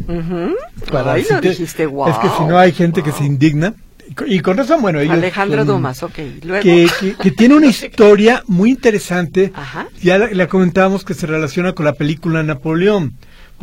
dijiste, 1.42 1.86
wow. 1.86 2.10
Es 2.10 2.18
que 2.18 2.30
si 2.38 2.44
no 2.46 2.58
hay 2.58 2.72
gente 2.72 3.04
que 3.04 3.12
se 3.12 3.24
indigna. 3.24 3.76
Y 4.28 4.42
con 4.42 4.58
razón, 4.58 4.82
bueno, 4.82 5.00
ellos 5.00 5.14
Alejandro 5.14 5.64
Dumas, 5.66 6.04
ok. 6.04 6.14
Que, 6.62 6.88
que, 7.22 7.32
tiene 7.32 7.56
una 7.56 7.68
historia 7.68 8.44
muy 8.48 8.70
interesante. 8.70 9.52
Ajá. 9.56 9.88
Ya 10.02 10.18
la, 10.18 10.48
comentábamos 10.48 11.06
que 11.06 11.14
se 11.14 11.26
relaciona 11.26 11.74
con 11.74 11.86
la 11.86 11.94
película 11.94 12.44
Napoleón 12.44 13.14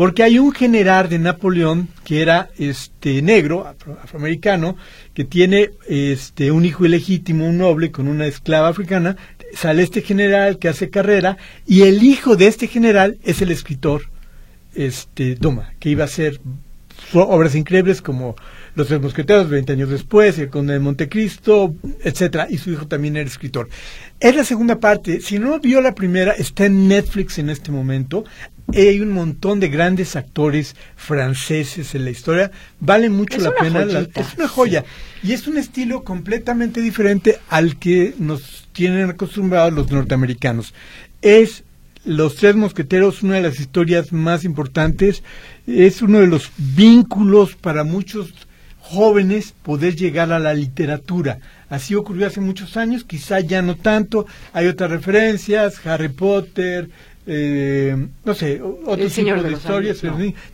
porque 0.01 0.23
hay 0.23 0.39
un 0.39 0.53
general 0.53 1.11
de 1.11 1.19
Napoleón 1.19 1.89
que 2.07 2.23
era 2.23 2.49
este 2.57 3.21
negro 3.21 3.67
afroamericano 4.03 4.79
que 5.13 5.25
tiene 5.25 5.73
este 5.87 6.51
un 6.53 6.65
hijo 6.65 6.87
ilegítimo 6.87 7.47
un 7.47 7.59
noble 7.59 7.91
con 7.91 8.09
una 8.09 8.25
esclava 8.25 8.69
africana. 8.69 9.19
Sale 9.53 9.83
este 9.83 10.01
general 10.01 10.59
que 10.59 10.69
hace 10.69 10.89
carrera 10.89 11.37
y 11.67 11.83
el 11.83 12.03
hijo 12.03 12.37
de 12.37 12.47
este 12.47 12.67
general 12.67 13.19
es 13.25 13.43
el 13.43 13.51
escritor 13.51 14.05
este 14.75 15.35
Doma 15.35 15.75
que 15.79 15.91
iba 15.91 16.05
a 16.05 16.07
hacer 16.07 16.41
obras 17.13 17.55
increíbles 17.55 18.01
como 18.01 18.37
Los 18.75 18.89
Tres 18.89 19.01
Mosqueteros 19.01 19.49
20 19.49 19.73
años 19.73 19.91
después, 19.91 20.39
El 20.39 20.49
Conde 20.49 20.75
de 20.75 20.81
Montecristo, 20.81 21.75
etcétera, 22.03 22.47
y 22.49 22.59
su 22.59 22.71
hijo 22.71 22.87
también 22.87 23.17
era 23.17 23.29
escritor. 23.29 23.69
Es 24.21 24.37
la 24.37 24.45
segunda 24.45 24.79
parte, 24.79 25.21
si 25.21 25.39
no 25.39 25.59
vio 25.61 25.81
la 25.81 25.95
primera, 25.95 26.33
está 26.33 26.67
en 26.67 26.89
Netflix 26.89 27.39
en 27.39 27.51
este 27.51 27.73
momento. 27.73 28.25
Hay 28.73 29.01
un 29.01 29.11
montón 29.11 29.59
de 29.59 29.69
grandes 29.69 30.15
actores 30.15 30.77
franceses 30.95 31.95
en 31.95 32.05
la 32.05 32.11
historia, 32.11 32.53
vale 32.79 33.09
mucho 33.09 33.39
la 33.39 33.53
pena, 33.55 33.83
es 33.83 34.35
una 34.37 34.47
joya. 34.47 34.85
Y 35.23 35.33
es 35.33 35.49
un 35.49 35.59
estilo 35.59 36.05
completamente 36.05 36.81
diferente 36.81 37.39
al 37.49 37.79
que 37.79 38.15
nos 38.19 38.69
tienen 38.73 39.11
acostumbrados 39.11 39.73
los 39.73 39.91
norteamericanos. 39.91 40.73
Es 41.21 41.65
Los 42.05 42.37
Tres 42.37 42.55
Mosqueteros, 42.55 43.23
una 43.23 43.35
de 43.35 43.43
las 43.43 43.59
historias 43.59 44.13
más 44.13 44.45
importantes, 44.45 45.25
es 45.67 46.01
uno 46.03 46.21
de 46.21 46.29
los 46.29 46.51
vínculos 46.57 47.57
para 47.57 47.85
muchos 47.85 48.33
jóvenes 48.91 49.55
poder 49.63 49.95
llegar 49.95 50.33
a 50.33 50.39
la 50.39 50.53
literatura. 50.53 51.39
Así 51.69 51.95
ocurrió 51.95 52.27
hace 52.27 52.41
muchos 52.41 52.77
años, 52.77 53.05
quizá 53.05 53.41
ya 53.41 53.63
no 53.63 53.77
tanto. 53.77 54.27
Hay 54.53 54.67
otras 54.67 54.91
referencias, 54.91 55.87
Harry 55.87 56.09
Potter, 56.09 56.91
eh, 57.27 57.97
no 58.25 58.35
sé, 58.35 58.61
otro 58.61 59.09
tipo 59.09 59.43
de, 59.43 59.53
historias. 59.53 60.03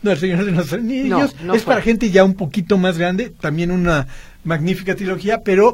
no. 0.03 0.11
El 0.11 0.17
Señor 0.17 0.45
de 0.45 0.51
los 0.51 0.79
Niños 0.79 1.35
es 1.53 1.63
para 1.63 1.81
gente 1.81 2.11
ya 2.11 2.23
un 2.23 2.35
poquito 2.35 2.77
más 2.77 2.99
grande, 2.99 3.31
también 3.41 3.71
una 3.71 4.07
magnífica 4.43 4.95
trilogía, 4.95 5.41
pero 5.43 5.73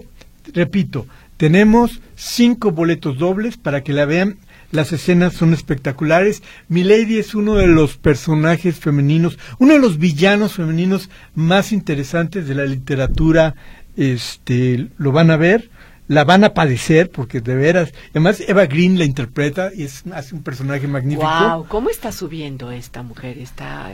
repito, 0.53 1.05
tenemos 1.35 1.99
cinco 2.15 2.71
boletos 2.71 3.17
dobles 3.17 3.57
para 3.57 3.83
que 3.83 3.91
la 3.91 4.05
vean. 4.05 4.37
Las 4.73 4.91
escenas 4.91 5.33
son 5.33 5.53
espectaculares. 5.53 6.43
Milady 6.67 7.19
es 7.19 7.35
uno 7.35 7.55
de 7.55 7.67
los 7.67 7.95
personajes 7.95 8.75
femeninos, 8.79 9.37
uno 9.59 9.73
de 9.73 9.79
los 9.79 9.99
villanos 9.99 10.55
femeninos 10.55 11.09
más 11.35 11.71
interesantes 11.71 12.47
de 12.47 12.55
la 12.55 12.65
literatura. 12.65 13.55
Este, 13.95 14.89
lo 14.97 15.11
van 15.11 15.29
a 15.29 15.37
ver 15.37 15.69
la 16.07 16.23
van 16.23 16.43
a 16.43 16.53
padecer 16.53 17.09
porque 17.09 17.39
de 17.39 17.55
veras, 17.55 17.93
además 18.11 18.41
Eva 18.47 18.65
Green 18.65 18.97
la 18.97 19.05
interpreta 19.05 19.71
y 19.73 19.83
es 19.83 20.03
hace 20.13 20.35
un 20.35 20.43
personaje 20.43 20.87
magnífico. 20.87 21.25
Wow, 21.25 21.65
¿cómo 21.67 21.89
está 21.89 22.11
subiendo 22.11 22.71
esta 22.71 23.03
mujer? 23.03 23.37
Está 23.37 23.91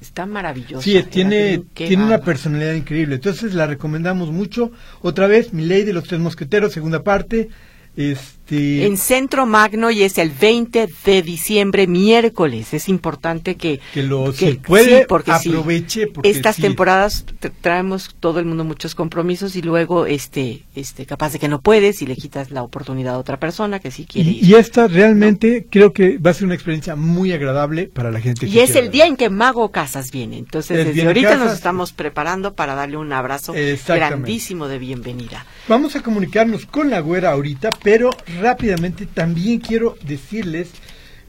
está 0.00 0.26
maravillosa. 0.26 0.82
Sí, 0.82 1.02
tiene 1.10 1.62
tiene 1.72 2.04
una 2.04 2.18
personalidad 2.18 2.74
increíble. 2.74 3.14
Entonces 3.16 3.54
la 3.54 3.66
recomendamos 3.66 4.30
mucho. 4.30 4.70
Otra 5.00 5.26
vez, 5.26 5.52
Mi 5.52 5.64
Lady 5.64 5.92
los 5.92 6.04
tres 6.04 6.20
mosqueteros, 6.20 6.72
segunda 6.72 7.02
parte. 7.02 7.48
Este... 7.96 8.39
En 8.50 8.96
Centro 8.96 9.46
Magno 9.46 9.90
y 9.90 10.02
es 10.02 10.18
el 10.18 10.30
20 10.30 10.88
de 11.04 11.22
diciembre, 11.22 11.86
miércoles. 11.86 12.74
Es 12.74 12.88
importante 12.88 13.56
que, 13.56 13.80
que 13.94 14.02
lo 14.02 14.32
puede, 14.66 15.06
porque 15.06 15.32
aproveche. 15.32 16.06
Porque 16.08 16.30
estas 16.30 16.56
temporadas 16.56 17.24
traemos 17.60 18.14
todo 18.18 18.40
el 18.40 18.46
mundo 18.46 18.64
muchos 18.64 18.94
compromisos 18.94 19.56
y 19.56 19.62
luego 19.62 20.06
este, 20.06 20.64
este, 20.74 21.06
capaz 21.06 21.32
de 21.32 21.38
que 21.38 21.48
no 21.48 21.60
puedes 21.60 22.02
y 22.02 22.06
le 22.06 22.16
quitas 22.16 22.50
la 22.50 22.62
oportunidad 22.62 23.14
a 23.14 23.18
otra 23.18 23.38
persona 23.38 23.78
que 23.78 23.90
sí 23.90 24.06
quiere 24.06 24.30
y, 24.30 24.44
Y 24.44 24.54
esta 24.54 24.88
realmente 24.88 25.66
creo 25.70 25.92
que 25.92 26.18
va 26.18 26.30
a 26.30 26.34
ser 26.34 26.46
una 26.46 26.54
experiencia 26.54 26.96
muy 26.96 27.32
agradable 27.32 27.86
para 27.86 28.10
la 28.10 28.20
gente. 28.20 28.46
y 28.46 28.58
es 28.58 28.74
el 28.74 28.90
día 28.90 29.06
en 29.06 29.16
que 29.16 29.30
Mago 29.30 29.70
Casas 29.70 30.10
viene. 30.10 30.38
Entonces, 30.38 30.86
desde 30.86 31.06
ahorita 31.06 31.36
nos 31.36 31.52
estamos 31.52 31.92
preparando 31.92 32.54
para 32.54 32.74
darle 32.74 32.96
un 32.96 33.12
abrazo 33.12 33.54
grandísimo 33.86 34.68
de 34.68 34.78
bienvenida. 34.78 35.46
Vamos 35.68 35.94
a 35.96 36.02
comunicarnos 36.02 36.66
con 36.66 36.90
la 36.90 37.00
güera 37.00 37.30
ahorita 37.30 37.70
pero 37.82 38.10
rápidamente 38.40 39.06
también 39.06 39.60
quiero 39.60 39.96
decirles, 40.06 40.70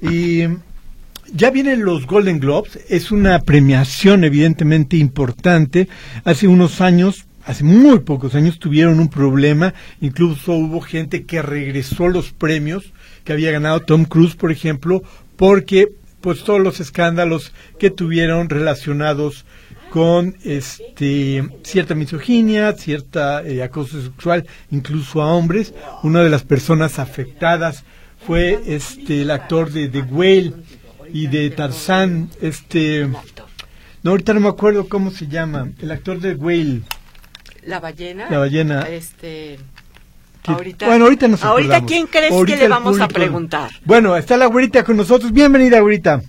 y 0.02 0.44
ya 1.34 1.52
vienen 1.52 1.86
los 1.86 2.08
Golden 2.08 2.40
Globes, 2.40 2.80
es 2.90 3.12
una 3.12 3.40
premiación 3.40 4.24
evidentemente 4.24 4.98
importante. 4.98 5.88
Hace 6.24 6.48
unos 6.48 6.82
años, 6.82 7.26
hace 7.46 7.64
muy 7.64 8.00
pocos 8.00 8.36
años, 8.36 8.60
tuvieron 8.60 9.00
un 9.00 9.10
problema, 9.10 9.74
incluso 10.02 10.54
hubo 10.54 10.82
gente 10.82 11.24
que 11.24 11.42
regresó 11.42 12.08
los 12.10 12.32
premios 12.32 12.92
que 13.24 13.34
había 13.34 13.52
ganado 13.52 13.82
Tom 13.82 14.06
Cruise, 14.06 14.36
por 14.36 14.52
ejemplo, 14.52 15.04
porque 15.36 15.90
pues 16.22 16.44
todos 16.44 16.60
los 16.60 16.80
escándalos 16.80 17.52
que 17.80 17.90
tuvieron 17.90 18.50
relacionados 18.50 19.46
con 19.92 20.38
este 20.46 21.44
cierta 21.64 21.96
misoginia, 21.96 22.72
cierta 22.74 23.44
eh, 23.44 23.62
acoso 23.62 24.02
sexual, 24.02 24.48
incluso 24.72 25.22
a 25.22 25.34
hombres. 25.34 25.74
Una 26.02 26.24
de 26.24 26.30
las 26.30 26.44
personas 26.44 26.98
afectadas 26.98 27.84
fue 28.26 28.62
este 28.68 29.22
el 29.22 29.32
actor 29.32 29.70
de 29.70 29.90
The 29.90 30.04
Whale 30.04 30.54
y 31.14 31.28
de 31.28 31.50
Tarzán, 31.50 32.30
este 32.42 33.08
no 34.04 34.12
ahorita 34.12 34.34
no 34.34 34.40
me 34.40 34.48
acuerdo 34.48 34.88
cómo 34.88 35.12
se 35.12 35.28
llama, 35.28 35.70
el 35.80 35.92
actor 35.92 36.22
de 36.22 36.36
Whale. 36.36 36.82
La 37.64 37.80
ballena. 37.82 38.30
La 38.30 38.38
ballena. 38.40 38.82
Este 38.84 39.60
Ahorita, 40.46 40.88
bueno, 40.88 41.04
ahorita 41.06 41.28
nos 41.28 41.44
Ahorita, 41.44 41.86
¿quién 41.86 42.08
crees 42.08 42.34
que 42.46 42.56
le 42.56 42.68
vamos 42.68 43.00
a 43.00 43.08
preguntar? 43.10 43.70
Bueno, 43.84 44.16
está 44.16 44.38
la 44.38 44.46
güerita 44.46 44.84
con 44.84 44.98
nosotros. 44.98 45.32
Bienvenida, 45.34 45.82
güerita. 45.82 46.22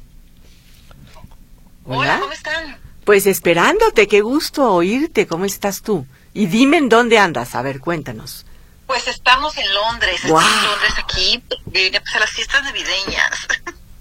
Hola, 1.84 2.18
¿cómo 2.20 2.32
están? 2.32 2.81
Pues 3.04 3.26
esperándote, 3.26 4.06
qué 4.06 4.20
gusto 4.20 4.70
oírte, 4.72 5.26
¿cómo 5.26 5.44
estás 5.44 5.82
tú? 5.82 6.06
Y 6.34 6.46
dime 6.46 6.76
en 6.78 6.88
dónde 6.88 7.18
andas, 7.18 7.54
a 7.54 7.62
ver, 7.62 7.80
cuéntanos. 7.80 8.46
Pues 8.86 9.08
estamos 9.08 9.56
en 9.56 9.74
Londres, 9.74 10.24
en 10.24 10.30
Londres 10.30 10.94
aquí, 10.98 11.42
vine 11.66 12.00
pues 12.00 12.14
a 12.14 12.20
las 12.20 12.30
fiestas 12.30 12.62
navideñas. 12.62 13.48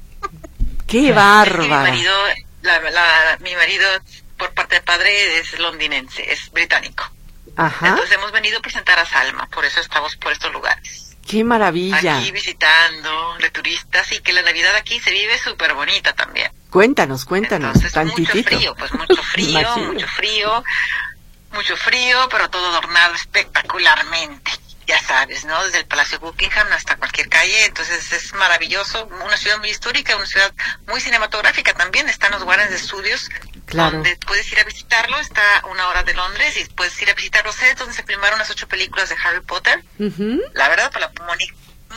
¡Qué 0.88 1.12
bárbaro! 1.14 1.64
mi 1.64 1.70
marido, 1.70 2.14
mi 3.40 3.56
marido 3.56 3.88
por 4.38 4.54
parte 4.54 4.76
de 4.76 4.82
padre 4.82 5.40
es 5.40 5.58
londinense, 5.60 6.32
es 6.32 6.52
británico. 6.52 7.10
Ajá. 7.56 7.90
Entonces 7.90 8.16
hemos 8.16 8.32
venido 8.32 8.60
a 8.60 8.62
presentar 8.62 9.00
a 9.00 9.06
Salma, 9.06 9.48
por 9.48 9.66
eso 9.66 9.80
estamos 9.80 10.16
por 10.18 10.32
estos 10.32 10.52
lugares. 10.52 11.16
¡Qué 11.28 11.44
maravilla! 11.44 12.18
Aquí 12.18 12.32
visitando 12.32 13.36
de 13.40 13.50
turistas 13.50 14.12
y 14.12 14.20
que 14.20 14.34
la 14.34 14.42
Navidad 14.42 14.76
aquí 14.76 15.00
se 15.00 15.12
vive 15.12 15.38
súper 15.38 15.74
bonita 15.74 16.14
también. 16.14 16.52
Cuéntanos, 16.72 17.26
cuéntanos, 17.26 17.76
Entonces, 17.76 18.18
Mucho 18.18 18.44
frío, 18.44 18.76
pues 18.76 18.94
mucho 18.94 19.24
frío, 19.34 19.78
mucho 19.78 20.08
frío, 20.08 20.64
mucho 21.52 21.76
frío, 21.76 22.28
pero 22.32 22.50
todo 22.50 22.68
adornado 22.68 23.14
espectacularmente. 23.14 24.52
Ya 24.88 25.00
sabes, 25.02 25.44
¿no? 25.46 25.64
Desde 25.66 25.80
el 25.80 25.86
Palacio 25.86 26.20
Buckingham 26.20 26.68
hasta 26.72 26.96
cualquier 26.96 27.28
calle, 27.28 27.66
entonces 27.66 28.12
es 28.14 28.34
maravilloso, 28.34 29.06
una 29.24 29.38
ciudad 29.38 29.60
muy 29.60 29.70
histórica, 29.70 30.16
una 30.16 30.26
ciudad 30.26 30.54
muy 30.88 31.00
cinematográfica 31.02 31.74
también, 31.74 32.08
están 32.10 32.32
los 32.32 32.44
Warren 32.44 32.70
de 32.70 32.78
estudios 32.78 33.30
claro. 33.66 33.98
donde 33.98 34.18
puedes 34.26 34.50
ir 34.52 34.60
a 34.60 34.64
visitarlo, 34.64 35.18
está 35.18 35.60
a 35.60 35.68
una 35.68 35.88
hora 35.90 36.04
de 36.04 36.14
Londres 36.14 36.58
y 36.58 36.66
puedes 36.74 37.00
ir 37.02 37.10
a 37.10 37.14
visitar 37.14 37.46
los 37.46 37.56
sets 37.56 37.80
donde 37.80 37.94
se 37.94 38.04
filmaron 38.04 38.40
las 38.40 38.50
ocho 38.50 38.68
películas 38.68 39.10
de 39.10 39.16
Harry 39.24 39.42
Potter. 39.42 39.84
La 40.54 40.70
verdad, 40.70 40.92
para 40.92 41.08
la 41.08 41.14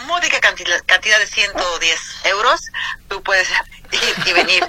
módica 0.07 0.41
cantidad, 0.41 0.81
cantidad 0.87 1.19
de 1.19 1.27
110 1.27 2.01
euros, 2.25 2.61
tú 3.09 3.23
puedes 3.23 3.49
ir 3.93 4.15
y 4.27 4.33
venir 4.33 4.67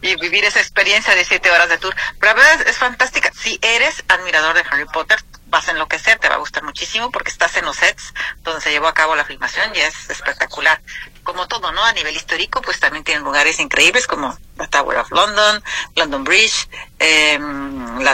y 0.00 0.16
vivir 0.16 0.44
esa 0.44 0.60
experiencia 0.60 1.14
de 1.14 1.24
siete 1.24 1.50
horas 1.50 1.68
de 1.68 1.78
tour. 1.78 1.94
Pero 2.20 2.34
la 2.34 2.42
verdad 2.42 2.68
es, 2.68 2.76
fantástica. 2.76 3.30
Si 3.34 3.58
eres 3.62 4.04
admirador 4.08 4.54
de 4.54 4.64
Harry 4.70 4.86
Potter, 4.86 5.18
vas 5.46 5.68
a 5.68 5.72
enloquecer, 5.72 6.18
te 6.18 6.28
va 6.28 6.36
a 6.36 6.38
gustar 6.38 6.62
muchísimo 6.62 7.10
porque 7.10 7.30
estás 7.30 7.56
en 7.56 7.64
los 7.64 7.76
sets 7.76 8.12
donde 8.42 8.60
se 8.60 8.70
llevó 8.70 8.86
a 8.86 8.94
cabo 8.94 9.16
la 9.16 9.24
filmación 9.24 9.74
y 9.74 9.80
es 9.80 10.10
espectacular. 10.10 10.80
Como 11.28 11.46
todo, 11.46 11.70
¿no? 11.72 11.84
A 11.84 11.92
nivel 11.92 12.16
histórico, 12.16 12.62
pues 12.62 12.80
también 12.80 13.04
tienen 13.04 13.22
lugares 13.22 13.60
increíbles 13.60 14.06
como 14.06 14.34
la 14.56 14.66
Tower 14.66 14.96
of 14.96 15.10
London, 15.10 15.62
London 15.94 16.24
Bridge, 16.24 16.70
eh, 16.98 17.38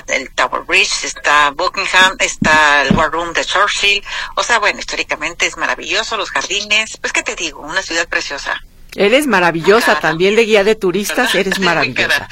el 0.08 0.34
Tower 0.34 0.62
Bridge, 0.62 1.04
está 1.04 1.50
Buckingham, 1.50 2.16
está 2.18 2.82
el 2.82 2.92
War 2.96 3.12
Room 3.12 3.32
de 3.32 3.44
Churchill. 3.44 4.04
O 4.34 4.42
sea, 4.42 4.58
bueno, 4.58 4.80
históricamente 4.80 5.46
es 5.46 5.56
maravilloso, 5.56 6.16
los 6.16 6.30
jardines. 6.30 6.96
Pues, 6.96 7.12
¿qué 7.12 7.22
te 7.22 7.36
digo? 7.36 7.60
Una 7.60 7.82
ciudad 7.82 8.08
preciosa. 8.08 8.60
Eres 8.94 9.26
maravillosa, 9.26 9.98
también 9.98 10.36
de 10.36 10.44
guía 10.44 10.62
de 10.62 10.74
turistas, 10.74 11.34
eres 11.34 11.58
maravillosa. 11.60 12.28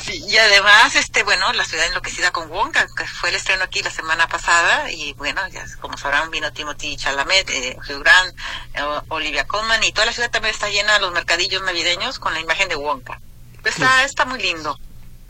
sí, 0.00 0.22
y 0.28 0.36
además, 0.36 0.94
este, 0.94 1.22
bueno, 1.24 1.52
la 1.52 1.64
ciudad 1.64 1.86
enloquecida 1.86 2.30
con 2.30 2.50
Wonka, 2.50 2.86
que 2.96 3.06
fue 3.06 3.30
el 3.30 3.34
estreno 3.34 3.64
aquí 3.64 3.82
la 3.82 3.90
semana 3.90 4.28
pasada, 4.28 4.90
y 4.90 5.12
bueno, 5.14 5.40
ya 5.48 5.64
como 5.80 5.96
sabrán, 5.96 6.30
vino 6.30 6.52
Timothy 6.52 6.96
Chalamet, 6.96 7.50
eh, 7.50 7.76
Hugh 7.88 8.02
Grant, 8.02 8.36
eh, 8.74 9.00
Olivia 9.08 9.46
Colman, 9.46 9.82
y 9.82 9.92
toda 9.92 10.06
la 10.06 10.12
ciudad 10.12 10.30
también 10.30 10.54
está 10.54 10.68
llena 10.68 10.94
de 10.94 11.00
los 11.00 11.12
mercadillos 11.12 11.62
navideños 11.62 12.18
con 12.18 12.34
la 12.34 12.40
imagen 12.40 12.68
de 12.68 12.76
Wonka. 12.76 13.20
Está, 13.64 14.04
está 14.04 14.24
muy 14.24 14.40
lindo. 14.40 14.78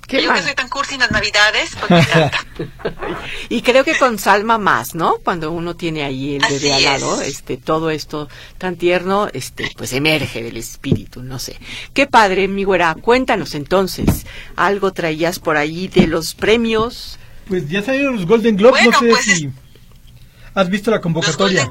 Yo 0.09 0.33
que 0.33 0.43
soy 0.43 0.55
tan 0.55 0.69
cursi 0.69 0.95
en 0.95 1.01
las 1.01 1.11
navidades, 1.11 1.71
pues 1.79 1.91
me 1.91 1.99
encanta. 2.01 2.47
y 3.49 3.63
creo 3.63 3.85
que 3.85 3.97
con 3.97 4.19
Salma 4.19 4.59
más, 4.59 4.95
¿no? 4.95 5.17
Cuando 5.25 5.51
uno 5.51 5.77
tiene 5.77 6.05
ahí 6.05 6.37
el 6.37 6.43
bebé 6.49 6.75
al 6.75 6.83
lado, 6.85 7.23
este, 7.23 7.57
todo 7.57 7.91
esto 7.91 8.29
tan 8.59 8.77
tierno, 8.77 9.29
este, 9.33 9.71
pues 9.77 9.93
emerge 9.93 10.43
del 10.43 10.57
espíritu, 10.57 11.23
no 11.23 11.39
sé. 11.39 11.59
Qué 11.93 12.07
padre, 12.07 12.49
mi 12.49 12.65
güera. 12.65 12.95
Cuéntanos 12.95 13.55
entonces, 13.55 14.27
algo 14.57 14.93
traías 14.93 15.39
por 15.39 15.57
ahí 15.57 15.89
de 15.89 16.07
los 16.07 16.35
premios. 16.35 17.19
Pues 17.49 17.69
ya 17.69 17.83
salieron 17.83 18.17
los 18.17 18.27
Golden 18.27 18.57
Globes, 18.57 18.85
no 18.85 18.99
sé 18.99 19.09
pues 19.09 19.25
si 19.25 19.51
has 20.55 20.69
visto 20.71 20.91
la 20.91 21.01
convocatoria. 21.01 21.69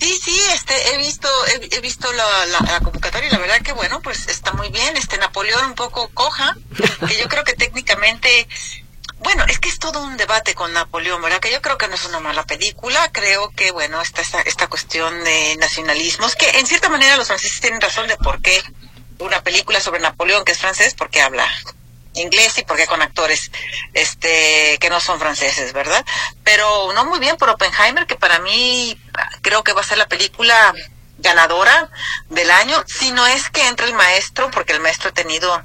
Sí, 0.00 0.18
sí, 0.22 0.40
este, 0.52 0.94
he 0.94 0.98
visto, 0.98 1.28
he, 1.46 1.80
visto 1.80 2.12
la, 2.12 2.46
la, 2.46 2.80
convocatoria 2.80 3.28
y 3.28 3.32
la 3.32 3.38
verdad 3.38 3.60
que 3.62 3.72
bueno, 3.72 4.00
pues 4.00 4.28
está 4.28 4.52
muy 4.52 4.68
bien. 4.70 4.96
Este 4.96 5.18
Napoleón 5.18 5.64
un 5.64 5.74
poco 5.74 6.08
coja, 6.14 6.56
que 7.08 7.18
yo 7.18 7.28
creo 7.28 7.44
que 7.44 7.54
técnicamente 7.54 8.48
bueno, 9.20 9.44
es 9.48 9.58
que 9.58 9.68
es 9.68 9.78
todo 9.78 10.02
un 10.02 10.16
debate 10.16 10.54
con 10.54 10.72
Napoleón, 10.72 11.20
¿verdad? 11.20 11.40
Que 11.40 11.50
yo 11.50 11.60
creo 11.60 11.76
que 11.76 11.88
no 11.88 11.96
es 11.96 12.04
una 12.04 12.20
mala 12.20 12.44
película, 12.44 13.10
creo 13.10 13.50
que, 13.50 13.72
bueno, 13.72 14.00
esta, 14.00 14.22
esta, 14.22 14.40
esta 14.42 14.68
cuestión 14.68 15.24
de 15.24 15.56
nacionalismos, 15.56 16.36
que 16.36 16.48
en 16.50 16.66
cierta 16.66 16.88
manera 16.88 17.16
los 17.16 17.26
franceses 17.26 17.60
tienen 17.60 17.80
razón 17.80 18.06
de 18.06 18.16
por 18.16 18.40
qué 18.40 18.62
una 19.18 19.42
película 19.42 19.80
sobre 19.80 20.00
Napoleón, 20.00 20.44
que 20.44 20.52
es 20.52 20.58
francés, 20.58 20.94
porque 20.96 21.20
habla 21.20 21.46
inglés 22.14 22.58
y 22.58 22.64
porque 22.64 22.86
con 22.86 23.02
actores 23.02 23.50
este 23.94 24.78
que 24.80 24.90
no 24.90 25.00
son 25.00 25.18
franceses, 25.18 25.72
¿verdad? 25.72 26.04
Pero 26.44 26.92
no 26.92 27.04
muy 27.04 27.18
bien 27.18 27.36
por 27.36 27.50
Oppenheimer, 27.50 28.06
que 28.06 28.16
para 28.16 28.38
mí 28.40 29.00
creo 29.42 29.62
que 29.62 29.72
va 29.72 29.80
a 29.80 29.84
ser 29.84 29.98
la 29.98 30.08
película 30.08 30.74
ganadora 31.18 31.90
del 32.28 32.50
año, 32.50 32.82
si 32.86 33.10
no 33.10 33.26
es 33.26 33.50
que 33.50 33.66
entre 33.66 33.86
el 33.86 33.94
maestro, 33.94 34.50
porque 34.50 34.72
el 34.72 34.80
maestro 34.80 35.10
ha 35.10 35.14
tenido 35.14 35.62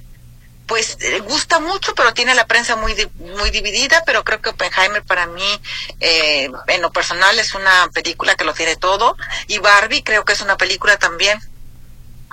pues 0.66 0.98
eh, 1.02 1.20
gusta 1.20 1.60
mucho, 1.60 1.94
pero 1.94 2.14
tiene 2.14 2.34
la 2.36 2.48
prensa 2.48 2.76
muy 2.76 2.96
muy 3.16 3.52
dividida, 3.52 4.02
pero 4.06 4.24
creo 4.24 4.42
que 4.42 4.50
Oppenheimer 4.50 5.04
para 5.04 5.28
mí, 5.28 5.62
eh, 6.00 6.50
en 6.68 6.82
lo 6.82 6.92
personal, 6.92 7.38
es 7.38 7.54
una 7.54 7.90
película 7.94 8.36
que 8.36 8.46
lo 8.46 8.54
tiene 8.54 8.76
todo, 8.78 9.18
y 9.48 9.58
Barbie 9.60 10.04
creo 10.04 10.24
que 10.24 10.34
es 10.34 10.42
una 10.42 10.58
película 10.58 10.98
también 10.98 11.40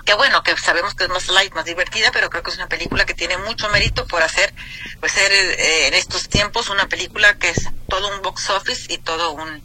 que 0.05 0.13
bueno, 0.13 0.43
que 0.43 0.55
sabemos 0.57 0.95
que 0.95 1.03
es 1.03 1.09
más 1.09 1.27
light, 1.29 1.53
más 1.53 1.65
divertida, 1.65 2.11
pero 2.11 2.29
creo 2.29 2.43
que 2.43 2.51
es 2.51 2.57
una 2.57 2.67
película 2.67 3.05
que 3.05 3.13
tiene 3.13 3.37
mucho 3.37 3.69
mérito 3.69 4.05
por 4.07 4.21
hacer, 4.23 4.53
pues 4.99 5.11
ser 5.11 5.31
eh, 5.31 5.87
en 5.87 5.93
estos 5.93 6.29
tiempos 6.29 6.69
una 6.69 6.87
película 6.87 7.37
que 7.37 7.49
es 7.49 7.69
todo 7.87 8.13
un 8.15 8.21
box 8.21 8.49
office 8.49 8.93
y 8.93 8.97
todo 8.97 9.31
un, 9.33 9.61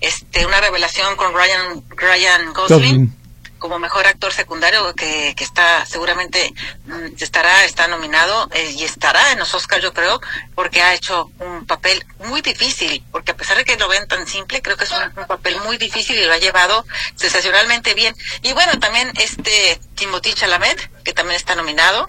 este, 0.00 0.46
una 0.46 0.60
revelación 0.60 1.16
con 1.16 1.34
Ryan, 1.34 1.84
Ryan 1.96 2.52
Gosling 2.52 3.17
como 3.58 3.78
mejor 3.78 4.06
actor 4.06 4.32
secundario 4.32 4.94
que, 4.94 5.34
que 5.36 5.44
está 5.44 5.84
seguramente 5.86 6.52
mm, 6.86 7.14
estará 7.18 7.64
está 7.64 7.86
nominado 7.88 8.48
eh, 8.52 8.74
y 8.76 8.84
estará 8.84 9.32
en 9.32 9.38
los 9.38 9.54
Oscars 9.54 9.82
yo 9.82 9.92
creo 9.92 10.20
porque 10.54 10.82
ha 10.82 10.94
hecho 10.94 11.30
un 11.38 11.66
papel 11.66 12.04
muy 12.26 12.40
difícil 12.40 13.04
porque 13.10 13.32
a 13.32 13.36
pesar 13.36 13.56
de 13.56 13.64
que 13.64 13.76
lo 13.76 13.88
ven 13.88 14.06
tan 14.08 14.26
simple 14.26 14.62
creo 14.62 14.76
que 14.76 14.84
es 14.84 14.92
un, 14.92 15.26
papel 15.26 15.60
muy 15.60 15.76
difícil 15.76 16.16
y 16.16 16.24
lo 16.24 16.32
ha 16.32 16.38
llevado 16.38 16.86
sensacionalmente 17.16 17.94
bien. 17.94 18.14
Y 18.42 18.52
bueno 18.52 18.78
también 18.78 19.12
este 19.18 19.80
Timothy 19.94 20.32
Chalamet 20.34 20.90
que 21.02 21.12
también 21.12 21.36
está 21.36 21.54
nominado 21.54 22.08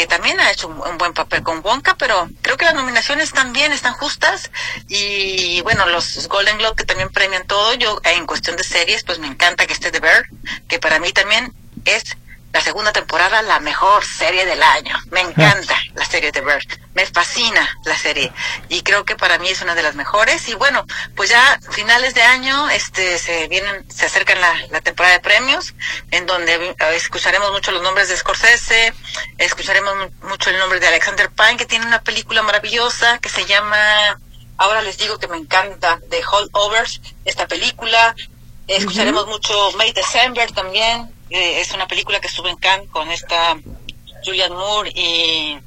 que 0.00 0.06
también 0.06 0.40
ha 0.40 0.50
hecho 0.50 0.66
un, 0.66 0.96
buen 0.96 1.12
papel 1.12 1.42
con 1.42 1.60
Wonka, 1.62 1.94
pero 1.98 2.26
creo 2.40 2.56
que 2.56 2.64
las 2.64 2.72
nominaciones 2.72 3.34
bien, 3.52 3.70
están 3.70 3.92
justas. 3.92 4.50
Y 4.88 5.60
bueno, 5.60 5.84
los 5.84 6.26
Golden 6.26 6.56
Globe 6.56 6.74
que 6.74 6.86
también 6.86 7.10
premian 7.10 7.46
todo. 7.46 7.74
Yo, 7.74 8.00
en 8.04 8.24
cuestión 8.24 8.56
de 8.56 8.64
series, 8.64 9.04
pues 9.04 9.18
me 9.18 9.26
encanta 9.26 9.66
que 9.66 9.74
esté 9.74 9.90
The 9.90 10.00
Bear, 10.00 10.24
que 10.68 10.78
para 10.78 11.00
mí 11.00 11.12
también 11.12 11.52
es 11.84 12.16
la 12.52 12.60
segunda 12.60 12.92
temporada 12.92 13.42
la 13.42 13.60
mejor 13.60 14.04
serie 14.04 14.44
del 14.44 14.62
año. 14.62 14.96
Me 15.10 15.20
encanta 15.20 15.76
la 15.94 16.04
serie 16.04 16.32
de 16.32 16.40
Bird. 16.40 16.66
Me 16.94 17.06
fascina 17.06 17.78
la 17.84 17.96
serie. 17.96 18.32
Y 18.68 18.82
creo 18.82 19.04
que 19.04 19.14
para 19.14 19.38
mí 19.38 19.48
es 19.48 19.62
una 19.62 19.74
de 19.74 19.82
las 19.82 19.94
mejores. 19.94 20.48
Y 20.48 20.54
bueno, 20.54 20.84
pues 21.14 21.30
ya 21.30 21.60
finales 21.70 22.14
de 22.14 22.22
año, 22.22 22.68
este, 22.70 23.18
se 23.18 23.46
vienen, 23.48 23.88
se 23.90 24.06
acercan 24.06 24.40
la, 24.40 24.52
la 24.70 24.80
temporada 24.80 25.14
de 25.14 25.20
premios, 25.20 25.74
en 26.10 26.26
donde 26.26 26.54
eh, 26.54 26.76
escucharemos 26.96 27.52
mucho 27.52 27.70
los 27.70 27.82
nombres 27.82 28.08
de 28.08 28.16
Scorsese, 28.16 28.92
escucharemos 29.38 29.94
mucho 30.22 30.50
el 30.50 30.58
nombre 30.58 30.80
de 30.80 30.88
Alexander 30.88 31.30
Pine, 31.30 31.56
que 31.56 31.66
tiene 31.66 31.86
una 31.86 32.02
película 32.02 32.42
maravillosa 32.42 33.18
que 33.18 33.28
se 33.28 33.44
llama, 33.46 34.18
ahora 34.56 34.82
les 34.82 34.98
digo 34.98 35.18
que 35.18 35.28
me 35.28 35.36
encanta, 35.36 36.00
The 36.10 36.22
Holdovers, 36.30 37.00
esta 37.24 37.46
película. 37.46 38.16
Escucharemos 38.66 39.26
mucho 39.26 39.72
May 39.76 39.92
December 39.92 40.50
también, 40.52 41.12
eh, 41.30 41.60
es 41.60 41.72
una 41.72 41.86
película 41.86 42.20
que 42.20 42.26
estuvo 42.26 42.48
en 42.48 42.56
Cannes 42.56 42.88
con 42.90 43.10
esta 43.10 43.56
Julian 44.24 44.52
Moore 44.52 44.90
y 44.90 45.58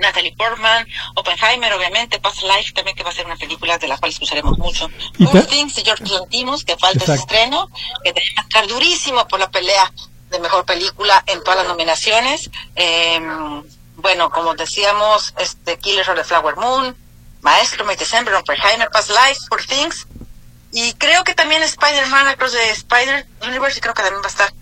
Natalie 0.00 0.34
Portman, 0.36 0.86
Oppenheimer, 1.14 1.72
obviamente, 1.72 2.20
Past 2.20 2.42
Life 2.42 2.72
también, 2.74 2.96
que 2.96 3.02
va 3.02 3.10
a 3.10 3.12
ser 3.12 3.26
una 3.26 3.36
película 3.36 3.78
de 3.78 3.88
la 3.88 3.98
cual 3.98 4.10
escucharemos 4.10 4.58
mucho. 4.58 4.88
Poor 5.18 5.44
Things 5.46 5.74
de 5.74 5.84
George 5.84 6.04
Lantimos, 6.06 6.64
que 6.64 6.76
falta 6.76 7.04
ese 7.04 7.14
estreno, 7.14 7.68
que 8.02 8.10
a 8.10 8.40
estar 8.42 8.66
durísimo 8.66 9.26
por 9.28 9.40
la 9.40 9.50
pelea 9.50 9.92
de 10.30 10.38
mejor 10.40 10.64
película 10.64 11.22
en 11.26 11.42
todas 11.42 11.58
las 11.58 11.68
nominaciones. 11.68 12.50
Em, 12.74 13.62
bueno, 13.96 14.30
como 14.30 14.54
decíamos, 14.54 15.34
este 15.38 15.78
Killer 15.78 16.08
of 16.08 16.16
the 16.16 16.24
Flower 16.24 16.56
Moon, 16.56 16.96
Maestro, 17.40 17.84
May 17.84 17.96
December, 17.96 18.34
Oppenheimer, 18.34 18.88
Past 18.90 19.10
Life, 19.10 19.40
Poor 19.48 19.64
Things. 19.64 20.06
Y 20.72 20.92
creo 20.94 21.24
que 21.24 21.34
también 21.34 21.62
Spider-Man 21.62 22.28
Across 22.28 22.52
the 22.52 22.70
Spider 22.70 23.26
Universe, 23.42 23.80
creo 23.80 23.94
que 23.94 24.02
también 24.02 24.22
va 24.22 24.26
a 24.26 24.30
estar 24.30 24.52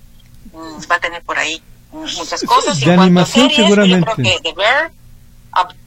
va 0.90 0.96
a 0.96 1.00
tener 1.00 1.22
por 1.22 1.38
ahí 1.38 1.62
muchas 1.92 2.42
cosas. 2.42 2.80
De 2.80 2.92
animación 2.92 3.50
seguramente. 3.50 4.08
Yo 4.08 4.14
creo 4.14 4.34
que 4.34 4.40
The 4.42 4.52
Bear, 4.52 4.92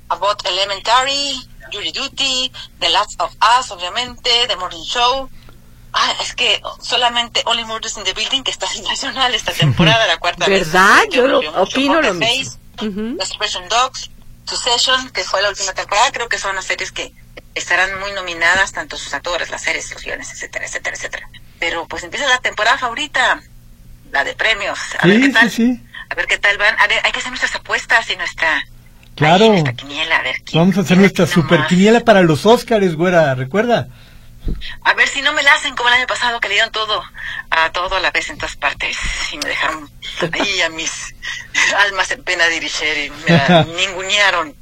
About 0.09 0.45
Elementary, 0.45 1.47
Jury 1.71 1.91
Duty, 1.91 2.51
The 2.79 2.89
Last 2.89 3.21
of 3.21 3.31
Us, 3.59 3.71
obviamente, 3.71 4.29
The 4.47 4.55
Morning 4.55 4.83
Show. 4.83 5.29
Ah, 5.93 6.13
es 6.21 6.35
que 6.35 6.61
solamente 6.81 7.41
Only 7.45 7.65
Murders 7.65 7.97
in 7.97 8.03
the 8.03 8.13
Building, 8.13 8.43
que 8.43 8.51
está 8.51 8.67
sensacional 8.67 9.33
esta 9.33 9.51
temporada, 9.65 10.05
la 10.07 10.17
cuarta 10.17 10.45
¿Verdad? 10.47 11.03
Yo, 11.11 11.27
lo 11.27 11.39
opino 11.61 12.01
lo 12.01 12.13
mismo. 12.13 12.59
The 12.77 13.23
Expression 13.23 13.67
Dogs, 13.69 14.09
Succession, 14.45 15.09
que 15.09 15.23
fue 15.23 15.41
la 15.41 15.49
última 15.49 15.73
temporada, 15.73 16.11
creo 16.11 16.29
que 16.29 16.37
son 16.37 16.55
las 16.55 16.65
series 16.65 16.91
que 16.91 17.13
estarán 17.55 17.99
muy 17.99 18.11
nominadas, 18.13 18.71
tanto 18.71 18.97
sus 18.97 19.13
actores, 19.13 19.49
las 19.49 19.61
series, 19.61 19.91
los 19.91 20.03
guiones, 20.03 20.31
etcétera, 20.31 20.65
etcétera, 20.65 20.95
etcétera. 20.95 21.29
Pero 21.59 21.87
pues 21.87 22.03
empieza 22.03 22.27
la 22.27 22.39
temporada 22.39 22.77
favorita 22.77 23.41
la 24.11 24.23
de 24.23 24.35
premios. 24.35 24.79
A 24.99 25.07
ver 25.07 25.21
qué 25.21 25.29
tal. 25.29 25.51
A 26.09 26.15
ver 26.15 26.25
qué 26.27 26.37
tal 26.37 26.57
van. 26.57 26.79
A 26.79 26.87
ver, 26.87 27.01
hay 27.03 27.11
que 27.11 27.19
hacer 27.19 27.29
nuestras 27.31 27.55
apuestas 27.55 28.09
y 28.09 28.15
nuestra. 28.15 28.63
Claro. 29.15 29.53
Vamos 30.53 30.77
a 30.77 30.81
hacer 30.81 30.97
nuestra 30.97 31.27
super 31.27 31.67
quiniela 31.67 31.99
para 32.01 32.21
los 32.21 32.45
Óscares, 32.45 32.95
güera, 32.95 33.35
¿recuerda? 33.35 33.89
A 34.83 34.93
ver 34.93 35.07
si 35.07 35.21
no 35.21 35.33
me 35.33 35.43
la 35.43 35.53
hacen 35.53 35.75
como 35.75 35.89
el 35.89 35.95
año 35.95 36.07
pasado, 36.07 36.39
que 36.39 36.47
le 36.47 36.55
dieron 36.55 36.71
todo, 36.71 37.03
a 37.51 37.71
todo 37.71 37.97
a 37.97 37.99
la 37.99 38.11
vez 38.11 38.29
en 38.29 38.37
todas 38.37 38.55
partes. 38.55 38.97
Y 39.31 39.37
me 39.37 39.49
dejaron 39.49 39.89
ahí 40.31 40.61
a 40.61 40.69
mis 40.69 41.13
almas 41.85 42.09
en 42.11 42.23
pena 42.23 42.47
dirigir 42.47 42.97
y 42.97 43.09
me 43.09 43.37
la 43.37 43.63
ningunearon. 43.77 44.55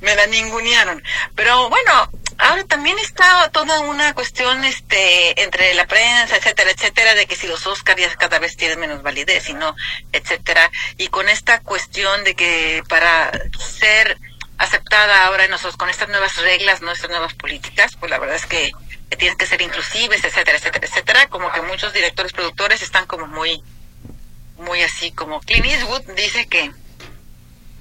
Me 0.00 0.14
la 0.14 0.26
ningunearon. 0.26 1.02
Pero 1.34 1.68
bueno, 1.70 2.10
Ahora 2.42 2.64
también 2.64 2.98
está 2.98 3.48
toda 3.52 3.78
una 3.82 4.14
cuestión 4.14 4.64
este 4.64 5.40
entre 5.44 5.74
la 5.74 5.86
prensa, 5.86 6.36
etcétera, 6.36 6.72
etcétera, 6.72 7.14
de 7.14 7.26
que 7.26 7.36
si 7.36 7.46
los 7.46 7.64
Oscars 7.68 8.00
ya 8.00 8.12
cada 8.16 8.40
vez 8.40 8.56
tienen 8.56 8.80
menos 8.80 9.00
validez 9.00 9.48
y 9.48 9.54
no, 9.54 9.76
etcétera. 10.10 10.68
Y 10.98 11.06
con 11.06 11.28
esta 11.28 11.60
cuestión 11.60 12.24
de 12.24 12.34
que 12.34 12.82
para 12.88 13.30
ser 13.60 14.18
aceptada 14.58 15.24
ahora 15.26 15.46
nosotros 15.46 15.76
con 15.76 15.88
estas 15.88 16.08
nuevas 16.08 16.36
reglas, 16.38 16.82
nuestras 16.82 17.10
nuevas 17.10 17.32
políticas, 17.34 17.92
pues 18.00 18.10
la 18.10 18.18
verdad 18.18 18.34
es 18.34 18.46
que, 18.46 18.72
tienen 19.18 19.38
que 19.38 19.46
ser 19.46 19.62
inclusives, 19.62 20.24
etcétera, 20.24 20.58
etcétera, 20.58 20.86
etcétera. 20.88 21.26
Como 21.28 21.52
que 21.52 21.62
muchos 21.62 21.92
directores, 21.92 22.32
productores 22.32 22.82
están 22.82 23.06
como 23.06 23.28
muy, 23.28 23.62
muy 24.56 24.82
así, 24.82 25.12
como 25.12 25.40
Clint 25.42 25.66
Eastwood 25.66 26.02
dice 26.16 26.48
que 26.48 26.72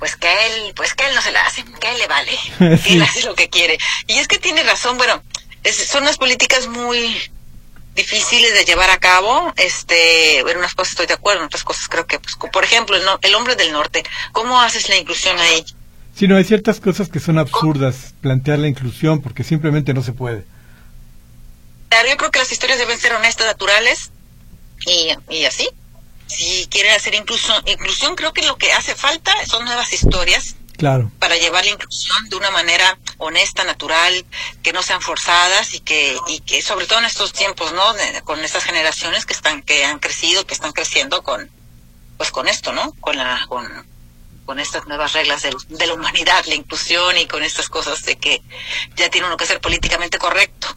pues 0.01 0.15
que 0.15 0.27
él, 0.27 0.73
pues 0.75 0.95
que 0.95 1.05
él 1.05 1.13
no 1.13 1.21
se 1.21 1.31
la 1.31 1.45
hace, 1.45 1.63
que 1.63 1.87
él 1.87 1.97
le 1.99 2.07
vale, 2.07 2.31
que 2.83 2.93
él 2.93 3.03
hace 3.03 3.23
lo 3.23 3.35
que 3.35 3.51
quiere. 3.51 3.77
Y 4.07 4.13
es 4.13 4.27
que 4.27 4.39
tiene 4.39 4.63
razón, 4.63 4.97
bueno, 4.97 5.21
son 5.63 6.01
unas 6.01 6.17
políticas 6.17 6.67
muy 6.67 7.15
difíciles 7.93 8.51
de 8.55 8.65
llevar 8.65 8.89
a 8.89 8.97
cabo, 8.97 9.53
este, 9.57 10.39
en 10.39 10.57
unas 10.57 10.73
cosas 10.73 10.93
estoy 10.93 11.05
de 11.05 11.13
acuerdo, 11.13 11.41
en 11.41 11.45
otras 11.45 11.63
cosas 11.63 11.87
creo 11.87 12.07
que, 12.07 12.17
pues, 12.17 12.35
por 12.51 12.63
ejemplo, 12.63 12.95
el, 12.95 13.03
el 13.21 13.35
hombre 13.35 13.55
del 13.55 13.71
norte, 13.71 14.01
¿cómo 14.31 14.59
haces 14.59 14.89
la 14.89 14.97
inclusión 14.97 15.37
ahí? 15.37 15.63
Sí, 16.15 16.27
no, 16.27 16.35
hay 16.35 16.45
ciertas 16.45 16.79
cosas 16.79 17.07
que 17.07 17.19
son 17.19 17.37
absurdas 17.37 18.15
plantear 18.21 18.57
la 18.57 18.69
inclusión 18.69 19.21
porque 19.21 19.43
simplemente 19.43 19.93
no 19.93 20.01
se 20.01 20.13
puede. 20.13 20.45
Yo 22.09 22.17
creo 22.17 22.31
que 22.31 22.39
las 22.39 22.51
historias 22.51 22.79
deben 22.79 22.97
ser 22.97 23.13
honestas, 23.13 23.45
naturales 23.45 24.09
y, 24.87 25.09
y 25.29 25.45
así 25.45 25.69
si 26.31 26.67
quieren 26.67 26.93
hacer 26.93 27.13
inclusión, 27.15 27.61
inclusión, 27.67 28.15
creo 28.15 28.33
que 28.33 28.45
lo 28.45 28.57
que 28.57 28.71
hace 28.73 28.95
falta 28.95 29.33
son 29.45 29.65
nuevas 29.65 29.91
historias. 29.93 30.55
Claro. 30.77 31.11
Para 31.19 31.35
llevar 31.35 31.63
la 31.63 31.71
inclusión 31.71 32.29
de 32.29 32.37
una 32.37 32.49
manera 32.49 32.97
honesta, 33.17 33.63
natural, 33.63 34.25
que 34.63 34.73
no 34.73 34.81
sean 34.81 35.01
forzadas 35.01 35.75
y 35.75 35.79
que, 35.79 36.17
y 36.27 36.39
que 36.39 36.63
sobre 36.63 36.87
todo 36.87 36.99
en 36.99 37.05
estos 37.05 37.33
tiempos, 37.33 37.71
¿no? 37.73 37.83
con 38.23 38.43
estas 38.43 38.63
generaciones 38.63 39.27
que 39.27 39.33
están, 39.33 39.61
que 39.61 39.85
han 39.85 39.99
crecido, 39.99 40.47
que 40.47 40.55
están 40.55 40.71
creciendo 40.71 41.21
con, 41.21 41.51
pues 42.17 42.31
con 42.31 42.47
esto, 42.47 42.73
¿no? 42.73 42.93
Con 42.99 43.15
la, 43.15 43.45
con, 43.47 43.67
con 44.45 44.59
estas 44.59 44.87
nuevas 44.87 45.13
reglas 45.13 45.43
de, 45.43 45.55
de 45.69 45.87
la 45.87 45.93
humanidad, 45.93 46.45
la 46.47 46.55
inclusión 46.55 47.15
y 47.17 47.27
con 47.27 47.43
estas 47.43 47.69
cosas 47.69 48.03
de 48.03 48.17
que 48.17 48.41
ya 48.95 49.09
tiene 49.09 49.27
uno 49.27 49.37
que 49.37 49.45
ser 49.45 49.61
políticamente 49.61 50.17
correcto. 50.17 50.75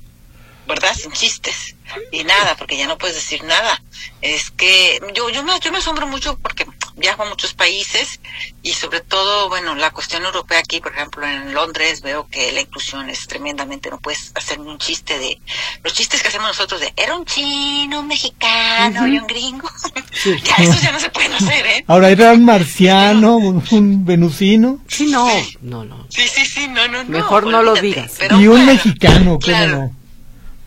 ¿Verdad? 0.67 0.95
Sin 0.95 1.13
chistes 1.13 1.77
y 2.11 2.25
nada, 2.25 2.57
porque 2.57 2.77
ya 2.77 2.87
no 2.87 2.99
puedes 2.99 3.17
decir 3.17 3.45
nada. 3.45 3.83
Es 4.21 4.51
que 4.51 5.01
yo 5.15 5.29
yo 5.31 5.43
me, 5.43 5.53
yo 5.61 5.71
me 5.71 5.79
asombro 5.79 6.07
mucho 6.07 6.39
porque 6.39 6.67
viajo 6.97 7.23
a 7.23 7.29
muchos 7.29 7.55
países 7.55 8.21
y 8.63 8.73
sobre 8.73 9.01
todo, 9.01 9.49
bueno, 9.49 9.75
la 9.75 9.91
cuestión 9.91 10.25
europea 10.25 10.61
aquí, 10.61 10.81
por 10.81 10.93
ejemplo, 10.93 11.27
en 11.27 11.53
Londres 11.53 12.03
veo 12.03 12.27
que 12.29 12.53
la 12.53 12.61
inclusión 12.61 13.11
es 13.11 13.27
tremendamente, 13.27 13.91
no 13.91 13.99
puedes 13.99 14.33
hacer 14.35 14.61
ni 14.61 14.69
un 14.71 14.79
chiste 14.79 15.19
de, 15.19 15.41
los 15.83 15.93
chistes 15.93 16.23
que 16.23 16.29
hacemos 16.29 16.49
nosotros 16.49 16.81
de, 16.81 16.93
era 16.97 17.17
un 17.17 17.25
chino, 17.25 18.01
un 18.01 18.07
mexicano 18.07 19.07
y 19.09 19.19
un 19.19 19.27
gringo, 19.27 19.69
ya 20.25 20.55
eso 20.57 20.81
ya 20.83 20.93
no 20.93 21.01
se 21.01 21.11
pueden 21.11 21.33
hacer, 21.33 21.67
¿eh? 21.67 21.85
Ahora 21.89 22.11
era 22.11 22.33
un 22.33 22.45
marciano, 22.45 23.37
un, 23.37 24.05
venusino. 24.05 24.79
Sí, 24.89 25.07
no, 25.07 25.29
no, 25.63 25.85
no. 25.85 26.07
Sí, 26.09 26.27
sí, 26.29 26.47
sí, 26.47 26.69
no, 26.69 26.87
no, 26.89 27.05
Mejor 27.05 27.47
no, 27.47 27.63
lo 27.63 27.75
digas. 27.75 28.19
y 28.39 28.47
un 28.47 28.67
mexicano, 28.67 29.39
claro. 29.39 29.77
no? 29.77 30.04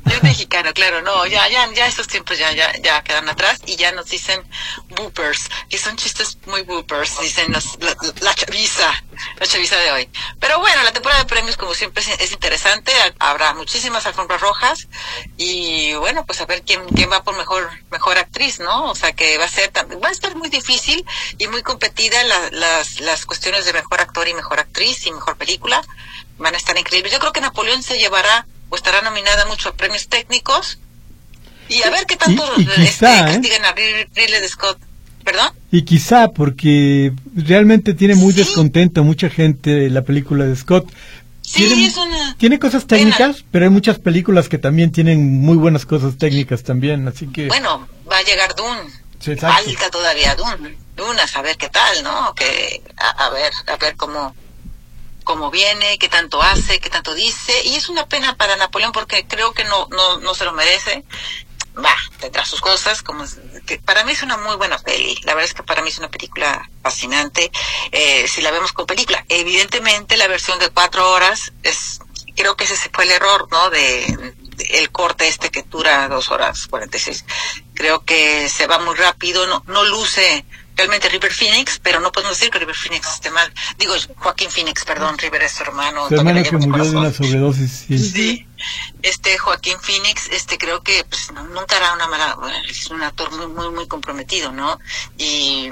Yo 0.09 0.21
mexicano, 0.21 0.73
claro, 0.73 1.01
no, 1.01 1.25
ya, 1.25 1.47
ya, 1.49 1.71
ya 1.73 1.87
esos 1.87 2.07
tiempos 2.07 2.37
ya, 2.37 2.51
ya, 2.51 2.71
ya 2.81 3.03
quedan 3.03 3.27
atrás 3.29 3.59
y 3.65 3.75
ya 3.75 3.91
nos 3.91 4.09
dicen 4.09 4.41
boopers, 4.89 5.49
y 5.69 5.77
son 5.77 5.95
chistes 5.97 6.37
muy 6.45 6.61
boopers, 6.61 7.19
dicen 7.21 7.51
la, 7.51 7.61
la, 8.21 8.33
chaviza, 8.35 9.03
la 9.39 9.45
chaviza 9.45 9.77
de 9.77 9.91
hoy. 9.91 10.09
Pero 10.39 10.59
bueno, 10.59 10.83
la 10.83 10.91
temporada 10.91 11.21
de 11.21 11.27
premios 11.27 11.57
como 11.57 11.73
siempre 11.73 12.03
es, 12.03 12.31
interesante, 12.31 12.91
habrá 13.19 13.53
muchísimas 13.53 14.05
alfombras 14.05 14.41
rojas 14.41 14.87
y 15.37 15.93
bueno, 15.95 16.25
pues 16.25 16.41
a 16.41 16.45
ver 16.45 16.63
quién, 16.63 16.85
quién 16.87 17.11
va 17.11 17.23
por 17.23 17.35
mejor, 17.35 17.69
mejor 17.91 18.17
actriz, 18.17 18.59
¿no? 18.59 18.85
O 18.85 18.95
sea 18.95 19.13
que 19.13 19.37
va 19.37 19.45
a 19.45 19.49
ser, 19.49 19.71
va 19.75 20.09
a 20.09 20.11
estar 20.11 20.35
muy 20.35 20.49
difícil 20.49 21.05
y 21.37 21.47
muy 21.47 21.63
competida 21.63 22.23
las, 22.51 22.99
las 22.99 23.25
cuestiones 23.25 23.65
de 23.65 23.73
mejor 23.73 24.01
actor 24.01 24.27
y 24.27 24.33
mejor 24.33 24.59
actriz 24.59 25.05
y 25.05 25.11
mejor 25.11 25.37
película, 25.37 25.83
van 26.37 26.53
a 26.53 26.57
estar 26.57 26.77
increíbles. 26.77 27.11
Yo 27.11 27.19
creo 27.19 27.33
que 27.33 27.41
Napoleón 27.41 27.83
se 27.83 27.97
llevará 27.97 28.45
o 28.69 28.75
estará 28.75 29.01
nominada 29.01 29.45
mucho 29.45 29.69
a 29.69 29.73
premios 29.73 30.07
técnicos. 30.07 30.79
Y 31.69 31.83
a 31.83 31.89
ver 31.89 32.05
qué 32.05 32.15
tanto 32.15 32.43
y, 32.57 32.65
quizá, 32.65 33.29
este, 33.29 33.55
¿eh? 33.55 33.61
a 33.63 33.73
Ridley 33.73 34.47
Scott. 34.47 34.79
¿Perdón? 35.23 35.51
Y 35.71 35.81
quizá 35.81 36.29
porque 36.29 37.11
realmente 37.35 37.93
tiene 37.93 38.15
muy 38.15 38.33
descontento 38.33 39.03
mucha 39.03 39.29
gente 39.29 39.89
la 39.89 40.03
película 40.03 40.45
de 40.45 40.55
Scott. 40.55 40.89
Sí, 41.41 41.65
tiene, 41.65 41.85
es 41.85 41.97
una 41.97 42.35
tiene 42.37 42.59
cosas 42.59 42.87
técnicas, 42.87 43.43
pero 43.51 43.65
hay 43.65 43.71
muchas 43.71 43.99
películas 43.99 44.47
que 44.47 44.57
también 44.57 44.91
tienen 44.93 45.41
muy 45.41 45.57
buenas 45.57 45.85
cosas 45.85 46.17
técnicas 46.17 46.63
también, 46.63 47.07
así 47.07 47.27
que... 47.27 47.47
Bueno, 47.47 47.87
va 48.09 48.17
a 48.17 48.23
llegar 48.23 48.55
Dune. 48.55 49.37
Falta 49.37 49.89
todavía 49.89 50.35
Dune. 50.35 50.77
Dune, 50.95 51.21
a 51.21 51.27
saber 51.27 51.57
qué 51.57 51.69
tal, 51.69 52.03
¿no? 52.03 52.33
Que, 52.33 52.81
a 52.97 53.29
ver, 53.29 53.51
a 53.67 53.75
ver 53.77 53.95
cómo 53.97 54.33
cómo 55.27 55.51
viene, 55.51 55.99
qué 55.99 56.07
tanto 56.07 56.41
hace, 56.41 56.79
qué 56.79 56.89
tanto 56.89 57.13
dice, 57.13 57.61
y 57.65 57.75
es 57.75 57.89
una 57.89 58.07
pena 58.07 58.37
para 58.37 58.55
Napoleón 58.55 58.93
porque 58.93 59.27
creo 59.27 59.51
que 59.51 59.65
no, 59.65 59.87
no, 59.91 60.19
no 60.19 60.33
se 60.33 60.45
lo 60.45 60.53
merece. 60.53 61.03
Va, 61.77 61.95
tendrá 62.17 62.45
sus 62.45 62.61
cosas, 62.61 63.03
como 63.03 63.25
que 63.67 63.77
para 63.77 64.05
mí 64.05 64.13
es 64.13 64.23
una 64.23 64.37
muy 64.37 64.55
buena 64.55 64.79
peli. 64.79 65.15
La 65.25 65.35
verdad 65.35 65.49
es 65.49 65.53
que 65.53 65.63
para 65.63 65.81
mí 65.81 65.89
es 65.89 65.99
una 65.99 66.09
película 66.09 66.67
fascinante. 66.81 67.51
Eh, 67.91 68.25
si 68.27 68.41
la 68.41 68.51
vemos 68.51 68.71
con 68.71 68.87
película, 68.87 69.23
evidentemente 69.27 70.15
la 70.15 70.27
versión 70.27 70.57
de 70.59 70.69
cuatro 70.69 71.11
horas 71.11 71.51
es, 71.61 71.99
creo 72.35 72.55
que 72.55 72.63
ese 72.63 72.77
fue 72.91 73.03
el 73.03 73.11
error, 73.11 73.47
¿no? 73.51 73.69
De, 73.69 74.33
el 74.69 74.89
corte 74.91 75.27
este 75.27 75.51
que 75.51 75.63
dura 75.63 76.07
dos 76.07 76.31
horas 76.31 76.67
cuarenta 76.67 76.97
y 76.97 77.01
seis. 77.01 77.25
Creo 77.75 78.03
que 78.05 78.49
se 78.49 78.65
va 78.65 78.79
muy 78.79 78.95
rápido, 78.95 79.45
no, 79.45 79.61
no 79.67 79.83
luce 79.83 80.45
realmente 80.77 81.09
River 81.09 81.33
Phoenix, 81.33 81.79
pero 81.81 81.99
no 81.99 82.11
podemos 82.11 82.37
decir 82.37 82.51
que 82.51 82.59
River 82.59 82.75
Phoenix 82.75 83.15
esté 83.15 83.31
mal. 83.31 83.51
Digo, 83.77 83.95
Joaquín 84.17 84.51
Phoenix, 84.51 84.85
perdón, 84.85 85.17
River 85.17 85.41
es 85.41 85.53
su 85.53 85.63
hermano. 85.63 86.07
Su 86.07 86.15
hermano 86.15 86.43
que 86.43 86.57
murió 86.57 86.85
de 86.85 86.97
una 86.97 87.11
sobredosis, 87.11 87.85
sí. 87.87 87.97
sí. 87.97 88.47
Este 89.01 89.37
Joaquín 89.37 89.77
Phoenix, 89.81 90.29
este 90.31 90.57
creo 90.57 90.81
que 90.83 91.03
pues, 91.03 91.31
nunca 91.31 91.77
hará 91.77 91.93
una 91.93 92.07
mala, 92.07 92.37
es 92.69 92.87
un 92.87 93.01
actor 93.01 93.31
muy, 93.31 93.47
muy, 93.47 93.69
muy 93.71 93.87
comprometido, 93.87 94.51
¿no? 94.51 94.79
Y, 95.17 95.69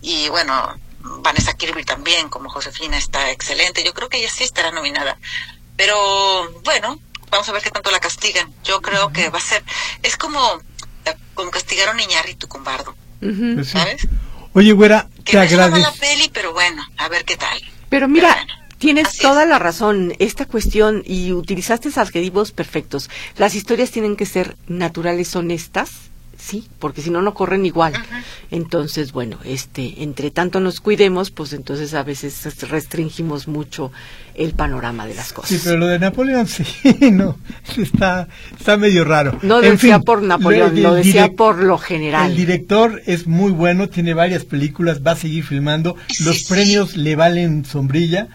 y 0.00 0.28
bueno, 0.28 0.78
Vanessa 1.00 1.54
Kirby 1.54 1.84
también, 1.84 2.28
como 2.28 2.48
Josefina, 2.48 2.96
está 2.96 3.30
excelente. 3.30 3.84
Yo 3.84 3.92
creo 3.92 4.08
que 4.08 4.18
ella 4.18 4.30
sí 4.30 4.44
estará 4.44 4.70
nominada. 4.70 5.18
Pero 5.76 5.96
bueno, 6.62 7.00
vamos 7.30 7.48
a 7.48 7.52
ver 7.52 7.62
qué 7.62 7.70
tanto 7.70 7.90
la 7.90 7.98
castigan. 7.98 8.52
Yo 8.62 8.80
creo 8.80 9.12
que 9.12 9.28
va 9.30 9.38
a 9.38 9.42
ser, 9.42 9.64
es 10.02 10.16
como, 10.16 10.62
como 11.34 11.50
castigaron 11.50 11.98
a 11.98 12.02
Iñárritu 12.02 12.46
con 12.46 12.62
Bardo. 12.62 12.94
Pues 13.20 13.70
¿Sabes? 13.70 14.06
Oye, 14.54 14.72
güera, 14.72 15.08
te 15.24 15.36
agradezco. 15.36 15.78
la 15.78 15.92
peli, 15.92 16.30
pero 16.32 16.52
bueno, 16.52 16.82
a 16.96 17.08
ver 17.08 17.24
qué 17.24 17.36
tal. 17.36 17.60
Pero 17.88 18.06
mira, 18.08 18.46
tienes 18.78 19.18
toda 19.18 19.44
la 19.46 19.58
razón. 19.58 20.14
Esta 20.20 20.46
cuestión, 20.46 21.02
y 21.04 21.32
utilizaste 21.32 21.90
adjetivos 21.96 22.52
perfectos. 22.52 23.10
Las 23.36 23.56
historias 23.56 23.90
tienen 23.90 24.14
que 24.14 24.26
ser 24.26 24.56
naturales, 24.68 25.34
honestas, 25.34 26.03
sí, 26.38 26.68
porque 26.78 27.02
si 27.02 27.10
no, 27.10 27.22
no 27.22 27.34
corren 27.34 27.66
igual. 27.66 27.92
Entonces, 28.50 29.12
bueno, 29.12 29.38
este, 29.44 30.02
entre 30.02 30.30
tanto 30.30 30.60
nos 30.60 30.80
cuidemos, 30.80 31.30
pues 31.30 31.52
entonces 31.52 31.94
a 31.94 32.02
veces 32.02 32.44
restringimos 32.68 33.48
mucho 33.48 33.92
el 34.34 34.52
panorama 34.52 35.06
de 35.06 35.14
las 35.14 35.32
cosas. 35.32 35.50
Sí, 35.50 35.60
pero 35.64 35.78
lo 35.78 35.86
de 35.86 35.98
Napoleón 35.98 36.46
sí, 36.48 36.64
no, 37.12 37.38
está, 37.76 38.28
está 38.58 38.76
medio 38.76 39.04
raro. 39.04 39.38
No 39.42 39.60
decía 39.60 40.00
por 40.00 40.22
Napoleón, 40.22 40.82
lo 40.82 40.94
decía 40.94 41.32
por 41.32 41.58
lo 41.58 41.78
general. 41.78 42.30
El 42.30 42.36
director 42.36 43.02
es 43.06 43.26
muy 43.26 43.52
bueno, 43.52 43.88
tiene 43.88 44.14
varias 44.14 44.44
películas, 44.44 45.02
va 45.06 45.12
a 45.12 45.16
seguir 45.16 45.44
filmando, 45.44 45.96
los 46.20 46.44
premios 46.44 46.96
le 46.96 47.16
valen 47.16 47.64
sombrilla 47.64 48.28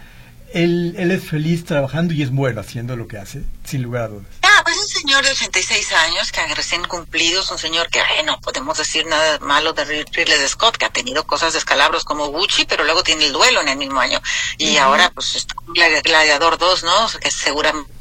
él, 0.52 0.94
él 0.98 1.10
es 1.10 1.24
feliz 1.24 1.64
trabajando 1.64 2.12
y 2.14 2.22
es 2.22 2.30
bueno 2.30 2.60
haciendo 2.60 2.96
lo 2.96 3.06
que 3.06 3.18
hace, 3.18 3.42
sin 3.64 3.82
lugar 3.82 4.04
a 4.04 4.08
dudas. 4.08 4.26
Ah, 4.42 4.62
pues 4.64 4.76
un 4.76 4.88
señor 4.88 5.24
de 5.24 5.30
86 5.30 5.92
años 5.92 6.32
que 6.32 6.54
recién 6.54 6.84
cumplidos, 6.84 7.50
un 7.50 7.58
señor 7.58 7.88
que, 7.88 8.00
no 8.24 8.40
podemos 8.40 8.78
decir 8.78 9.06
nada 9.06 9.38
malo 9.40 9.72
de 9.72 9.84
Ridley 9.84 10.48
Scott, 10.48 10.76
que 10.76 10.84
ha 10.84 10.90
tenido 10.90 11.24
cosas 11.24 11.52
de 11.52 11.58
escalabros 11.58 12.04
como 12.04 12.28
Gucci, 12.28 12.64
pero 12.64 12.84
luego 12.84 13.02
tiene 13.02 13.26
el 13.26 13.32
duelo 13.32 13.60
en 13.60 13.68
el 13.68 13.78
mismo 13.78 14.00
año. 14.00 14.20
Y 14.58 14.76
ahora, 14.76 15.10
pues, 15.10 15.36
está 15.36 15.54
Gladiador 16.02 16.58
2, 16.58 16.84
¿no? 16.84 17.08
Que 17.20 17.30
seguramente 17.30 17.99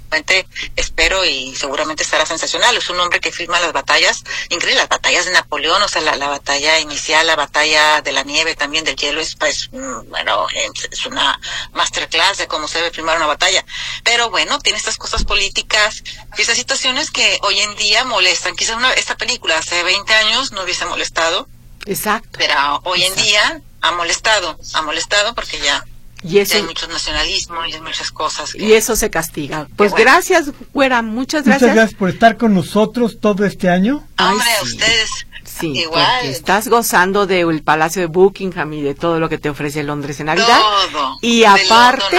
espero 0.75 1.25
y 1.25 1.55
seguramente 1.55 2.03
estará 2.03 2.25
sensacional. 2.25 2.75
Es 2.77 2.89
un 2.89 2.99
hombre 2.99 3.19
que 3.19 3.31
filma 3.31 3.59
las 3.59 3.73
batallas, 3.73 4.23
increíble, 4.49 4.81
las 4.81 4.89
batallas 4.89 5.25
de 5.25 5.31
Napoleón, 5.31 5.81
o 5.81 5.87
sea, 5.87 6.01
la, 6.01 6.27
batalla 6.27 6.79
inicial, 6.79 7.25
la 7.27 7.35
batalla 7.35 8.01
de 8.01 8.11
la 8.11 8.23
nieve, 8.23 8.55
también 8.55 8.85
del 8.85 8.95
hielo, 8.95 9.21
es, 9.21 9.35
pues, 9.35 9.69
mm, 9.71 10.09
bueno, 10.09 10.47
es 10.91 11.05
una 11.05 11.39
masterclass 11.73 12.37
de 12.37 12.47
cómo 12.47 12.67
se 12.67 12.79
debe 12.79 12.91
filmar 12.91 13.17
una 13.17 13.27
batalla. 13.27 13.63
Pero 14.03 14.29
bueno, 14.29 14.59
tiene 14.59 14.77
estas 14.77 14.97
cosas 14.97 15.23
políticas 15.23 16.03
y 16.37 16.41
estas 16.41 16.57
situaciones 16.57 17.11
que 17.11 17.39
hoy 17.43 17.59
en 17.59 17.75
día 17.75 18.03
molestan. 18.03 18.55
Quizás 18.55 18.75
una, 18.75 18.91
esta 18.93 19.15
película 19.17 19.57
hace 19.57 19.83
20 19.83 20.13
años 20.13 20.51
no 20.51 20.63
hubiese 20.63 20.85
molestado. 20.85 21.47
Exacto. 21.85 22.37
Pero 22.37 22.81
hoy 22.83 23.03
en 23.03 23.15
día 23.15 23.61
ha 23.81 23.91
molestado, 23.91 24.57
ha 24.73 24.81
molestado 24.81 25.33
porque 25.33 25.59
ya 25.59 25.85
y 26.23 26.39
eso, 26.39 26.57
hay 26.57 26.63
mucho 26.63 26.87
nacionalismo 26.87 27.65
y 27.65 27.73
hay 27.73 27.81
muchas 27.81 28.11
cosas. 28.11 28.55
y 28.55 28.73
eso 28.73 28.95
se 28.95 29.09
castiga. 29.09 29.67
Pues 29.75 29.93
gracias, 29.93 30.51
güera, 30.73 31.01
muchas 31.01 31.43
gracias. 31.43 31.61
Muchas 31.61 31.75
gracias 31.75 31.99
por 31.99 32.09
estar 32.09 32.37
con 32.37 32.53
nosotros 32.53 33.19
todo 33.19 33.45
este 33.45 33.69
año. 33.69 34.05
Hombre, 34.17 34.47
ustedes. 34.63 35.25
Sí, 35.45 35.71
Igual. 35.71 36.25
estás 36.25 36.67
gozando 36.67 37.25
del 37.25 37.63
Palacio 37.63 38.01
de 38.01 38.05
Buckingham 38.05 38.71
y 38.73 38.81
de 38.81 38.93
todo 38.93 39.19
lo 39.19 39.29
que 39.29 39.37
te 39.37 39.49
ofrece 39.49 39.83
Londres 39.83 40.19
en 40.19 40.27
Navidad. 40.27 40.59
Todo. 40.91 41.17
Y 41.21 41.43
aparte, 41.43 42.17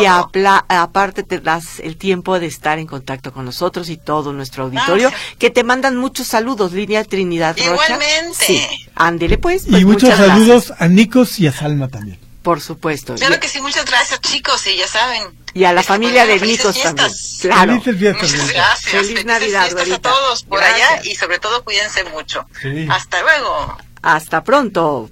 y 0.00 0.04
aparte 0.04 1.22
te 1.22 1.40
das 1.40 1.80
el 1.80 1.96
tiempo 1.96 2.38
de 2.38 2.46
estar 2.46 2.78
en 2.78 2.86
contacto 2.86 3.32
con 3.32 3.44
nosotros 3.44 3.88
y 3.88 3.96
todo 3.96 4.32
nuestro 4.32 4.64
auditorio, 4.64 5.10
que 5.38 5.50
te 5.50 5.64
mandan 5.64 5.96
muchos 5.96 6.26
saludos, 6.26 6.72
Línea 6.72 7.02
Trinidad 7.04 7.56
Rocha. 7.56 7.72
Igualmente. 7.72 8.44
Sí. 8.46 8.62
Ándele 8.94 9.38
pues. 9.38 9.64
pues 9.68 9.82
y 9.82 9.84
muchos 9.84 10.10
saludos 10.10 10.72
a 10.78 10.86
Nicos 10.88 11.40
y 11.40 11.46
a 11.46 11.52
Salma 11.52 11.88
también. 11.88 12.23
Por 12.44 12.60
supuesto. 12.60 13.14
Claro 13.14 13.40
que 13.40 13.48
sí, 13.48 13.58
muchas 13.62 13.86
gracias 13.86 14.20
chicos, 14.20 14.66
y 14.66 14.76
ya 14.76 14.86
saben. 14.86 15.34
Y 15.54 15.64
a 15.64 15.72
la 15.72 15.82
familia 15.82 16.26
de 16.26 16.38
Nicos 16.38 16.78
también. 16.80 17.10
Claro. 17.40 17.72
Muchas 17.76 17.98
gracias. 17.98 18.82
Feliz 18.82 19.24
Navidad, 19.24 19.70
a 19.76 19.98
todos 19.98 20.42
por 20.44 20.62
allá 20.62 21.00
y 21.04 21.14
sobre 21.14 21.38
todo 21.38 21.64
cuídense 21.64 22.04
mucho. 22.04 22.46
Hasta 22.90 23.22
luego. 23.22 23.78
Hasta 24.02 24.44
pronto. 24.44 25.10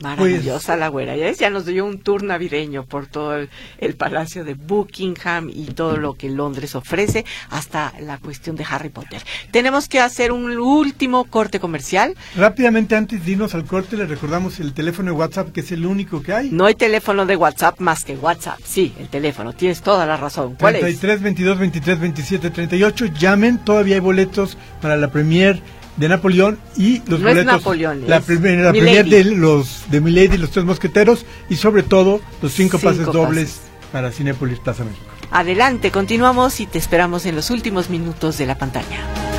Maravillosa 0.00 0.72
pues, 0.72 0.78
la 0.78 0.88
güera, 0.88 1.16
ya, 1.16 1.30
ya 1.32 1.50
nos 1.50 1.66
dio 1.66 1.84
un 1.84 1.98
tour 1.98 2.22
navideño 2.22 2.84
por 2.84 3.06
todo 3.06 3.36
el, 3.36 3.48
palacio 3.96 4.44
de 4.44 4.54
Buckingham 4.54 5.48
y 5.48 5.66
todo 5.66 5.96
lo 5.96 6.14
que 6.14 6.28
Londres 6.28 6.74
ofrece, 6.74 7.24
hasta 7.48 7.94
la 8.00 8.18
cuestión 8.18 8.56
de 8.56 8.64
Harry 8.68 8.90
Potter. 8.90 9.22
Tenemos 9.50 9.88
que 9.88 10.00
hacer 10.00 10.32
un 10.32 10.58
último 10.58 11.24
corte 11.24 11.60
comercial. 11.60 12.14
Rápidamente, 12.36 12.94
antes 12.94 13.24
de 13.24 13.32
irnos 13.32 13.54
al 13.54 13.64
corte, 13.64 13.96
le 13.96 14.06
recordamos 14.06 14.60
el 14.60 14.74
teléfono 14.74 15.12
de 15.12 15.16
WhatsApp, 15.16 15.52
que 15.52 15.60
es 15.60 15.72
el 15.72 15.86
único 15.86 16.22
que 16.22 16.34
hay. 16.34 16.50
No 16.50 16.66
hay 16.66 16.74
teléfono 16.74 17.24
de 17.24 17.36
WhatsApp 17.36 17.80
más 17.80 18.04
que 18.04 18.16
WhatsApp. 18.16 18.58
Sí, 18.64 18.94
el 18.98 19.08
teléfono, 19.08 19.54
tienes 19.54 19.80
toda 19.80 20.04
la 20.04 20.16
razón. 20.16 20.56
¿Cuál 20.58 20.78
33 20.78 21.22
22 21.22 21.58
23 21.58 22.00
27 22.00 22.50
38. 22.50 23.06
Llamen, 23.18 23.58
todavía 23.58 23.94
hay 23.94 24.00
boletos 24.00 24.58
para 24.80 24.96
la 24.96 25.10
premier 25.10 25.62
de 25.96 26.08
Napoleón 26.08 26.58
y 26.76 26.98
los 27.08 27.20
no 27.20 27.28
boletos 27.28 27.54
Napoleón, 27.54 28.04
la, 28.06 28.20
primera 28.20 28.72
de 28.72 29.24
los 29.24 29.84
de 29.90 30.00
Milady 30.00 30.36
los 30.36 30.50
tres 30.50 30.64
mosqueteros 30.64 31.24
y 31.48 31.56
sobre 31.56 31.82
todo 31.82 32.20
los 32.42 32.52
cinco, 32.52 32.78
pases 32.78 33.06
dobles 33.06 33.60
para 33.92 34.12
Cinepolis 34.12 34.58
Plaza 34.58 34.84
México. 34.84 35.04
Adelante, 35.30 35.90
continuamos 35.90 36.60
y 36.60 36.66
te 36.66 36.78
esperamos 36.78 37.26
en 37.26 37.34
los 37.34 37.50
últimos 37.50 37.90
minutos 37.90 38.38
de 38.38 38.46
la 38.46 38.58
pantalla. 38.58 39.35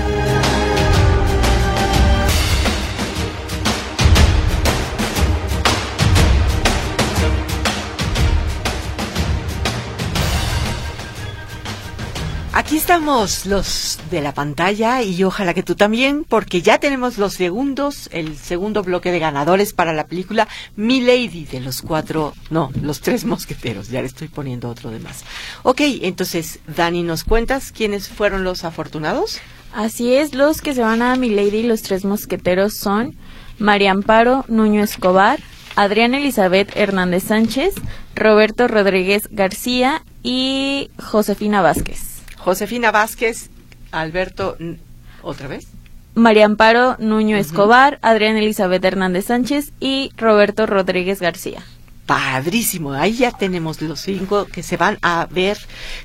Aquí 12.58 12.76
estamos 12.76 13.46
los 13.46 14.00
de 14.10 14.20
la 14.20 14.34
pantalla 14.34 15.04
y 15.04 15.24
ojalá 15.24 15.54
que 15.54 15.62
tú 15.62 15.76
también, 15.76 16.24
porque 16.28 16.64
ya 16.64 16.80
tenemos 16.80 17.20
los 17.20 17.36
segundos, 17.36 18.10
el 18.12 18.36
segundo 18.36 18.82
bloque 18.82 19.12
de 19.12 19.20
ganadores 19.20 19.74
para 19.74 19.94
la 19.94 20.08
película 20.08 20.48
Mi 20.76 21.00
Lady 21.00 21.46
de 21.46 21.60
los 21.60 21.84
cuatro, 21.84 22.34
no, 22.50 22.72
los 22.82 23.02
tres 23.02 23.26
mosqueteros, 23.26 23.90
ya 23.90 24.02
le 24.02 24.08
estoy 24.08 24.28
poniendo 24.28 24.70
otro 24.70 24.90
de 24.90 24.98
más. 24.98 25.24
Ok, 25.62 25.82
entonces, 26.02 26.58
Dani, 26.66 27.04
¿nos 27.04 27.24
cuentas 27.24 27.72
quiénes 27.72 28.10
fueron 28.10 28.44
los 28.44 28.64
afortunados? 28.64 29.38
Así 29.72 30.16
es, 30.16 30.34
los 30.34 30.62
que 30.62 30.74
se 30.74 30.82
van 30.82 31.04
a 31.04 31.16
Mi 31.16 31.30
Lady, 31.30 31.62
los 31.62 31.84
tres 31.84 32.06
mosqueteros 32.06 32.74
son 32.74 33.16
María 33.60 33.92
Amparo 33.92 34.46
Nuño 34.48 34.84
Escobar, 34.84 35.40
Adriana 35.76 36.18
Elizabeth 36.18 36.76
Hernández 36.76 37.26
Sánchez, 37.26 37.76
Roberto 38.16 38.68
Rodríguez 38.68 39.30
García 39.30 40.02
y 40.24 40.90
Josefina 40.98 41.62
Vázquez. 41.62 42.17
Josefina 42.48 42.92
Vázquez, 42.92 43.50
Alberto, 43.92 44.56
¿otra 45.22 45.50
vez? 45.50 45.68
María 46.16 46.46
Amparo 46.46 46.96
Nuño 46.98 47.36
Escobar, 47.36 48.00
Adriana 48.02 48.40
Elizabeth 48.40 48.86
Hernández 48.86 49.26
Sánchez 49.26 49.74
y 49.82 50.12
Roberto 50.16 50.66
Rodríguez 50.66 51.20
García 51.20 51.62
padrísimo. 52.06 52.94
Ahí 52.94 53.18
ya 53.18 53.32
tenemos 53.32 53.82
los 53.82 54.00
cinco 54.00 54.46
que 54.46 54.64
se 54.64 54.78
van 54.78 54.98
a 55.02 55.28
ver. 55.30 55.58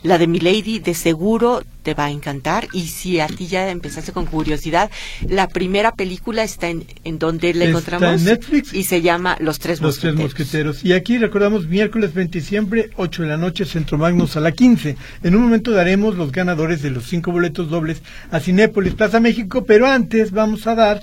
La 0.02 0.18
de 0.18 0.26
Milady 0.26 0.80
de 0.80 0.94
seguro 0.94 1.62
te 1.82 1.94
va 1.94 2.06
a 2.06 2.10
encantar. 2.10 2.68
Y 2.72 2.86
si 2.88 3.20
a 3.20 3.26
ti 3.26 3.46
ya 3.46 3.68
empezaste 3.70 4.12
con 4.12 4.26
curiosidad, 4.26 4.90
la 5.28 5.48
primera 5.48 5.92
película 5.92 6.42
está 6.42 6.68
en, 6.68 6.84
en 7.04 7.18
donde 7.18 7.54
la 7.54 7.66
encontramos. 7.66 8.20
en 8.20 8.24
Netflix. 8.24 8.72
Y 8.72 8.84
se 8.84 9.02
llama 9.02 9.36
Los 9.40 9.58
Tres 9.58 9.80
Los 9.80 9.98
Tres 9.98 10.14
Mosqueteros. 10.14 10.84
Y 10.84 10.92
aquí 10.92 11.18
recordamos 11.18 11.66
miércoles 11.66 12.14
20 12.14 12.32
de 12.32 12.40
diciembre, 12.40 12.90
8 12.96 13.22
de 13.22 13.28
la 13.28 13.36
noche, 13.36 13.64
Centro 13.64 13.98
Magnus 13.98 14.36
a 14.36 14.40
la 14.40 14.52
15. 14.52 14.96
En 15.22 15.36
un 15.36 15.42
momento 15.42 15.70
daremos 15.70 16.16
los 16.16 16.32
ganadores 16.32 16.82
de 16.82 16.90
los 16.90 17.06
cinco 17.06 17.32
boletos 17.32 17.70
dobles 17.70 18.02
a 18.30 18.40
Cinépolis 18.40 18.94
Plaza 18.94 19.20
México, 19.20 19.64
pero 19.64 19.86
antes 19.86 20.30
vamos 20.30 20.66
a 20.66 20.74
dar 20.74 21.02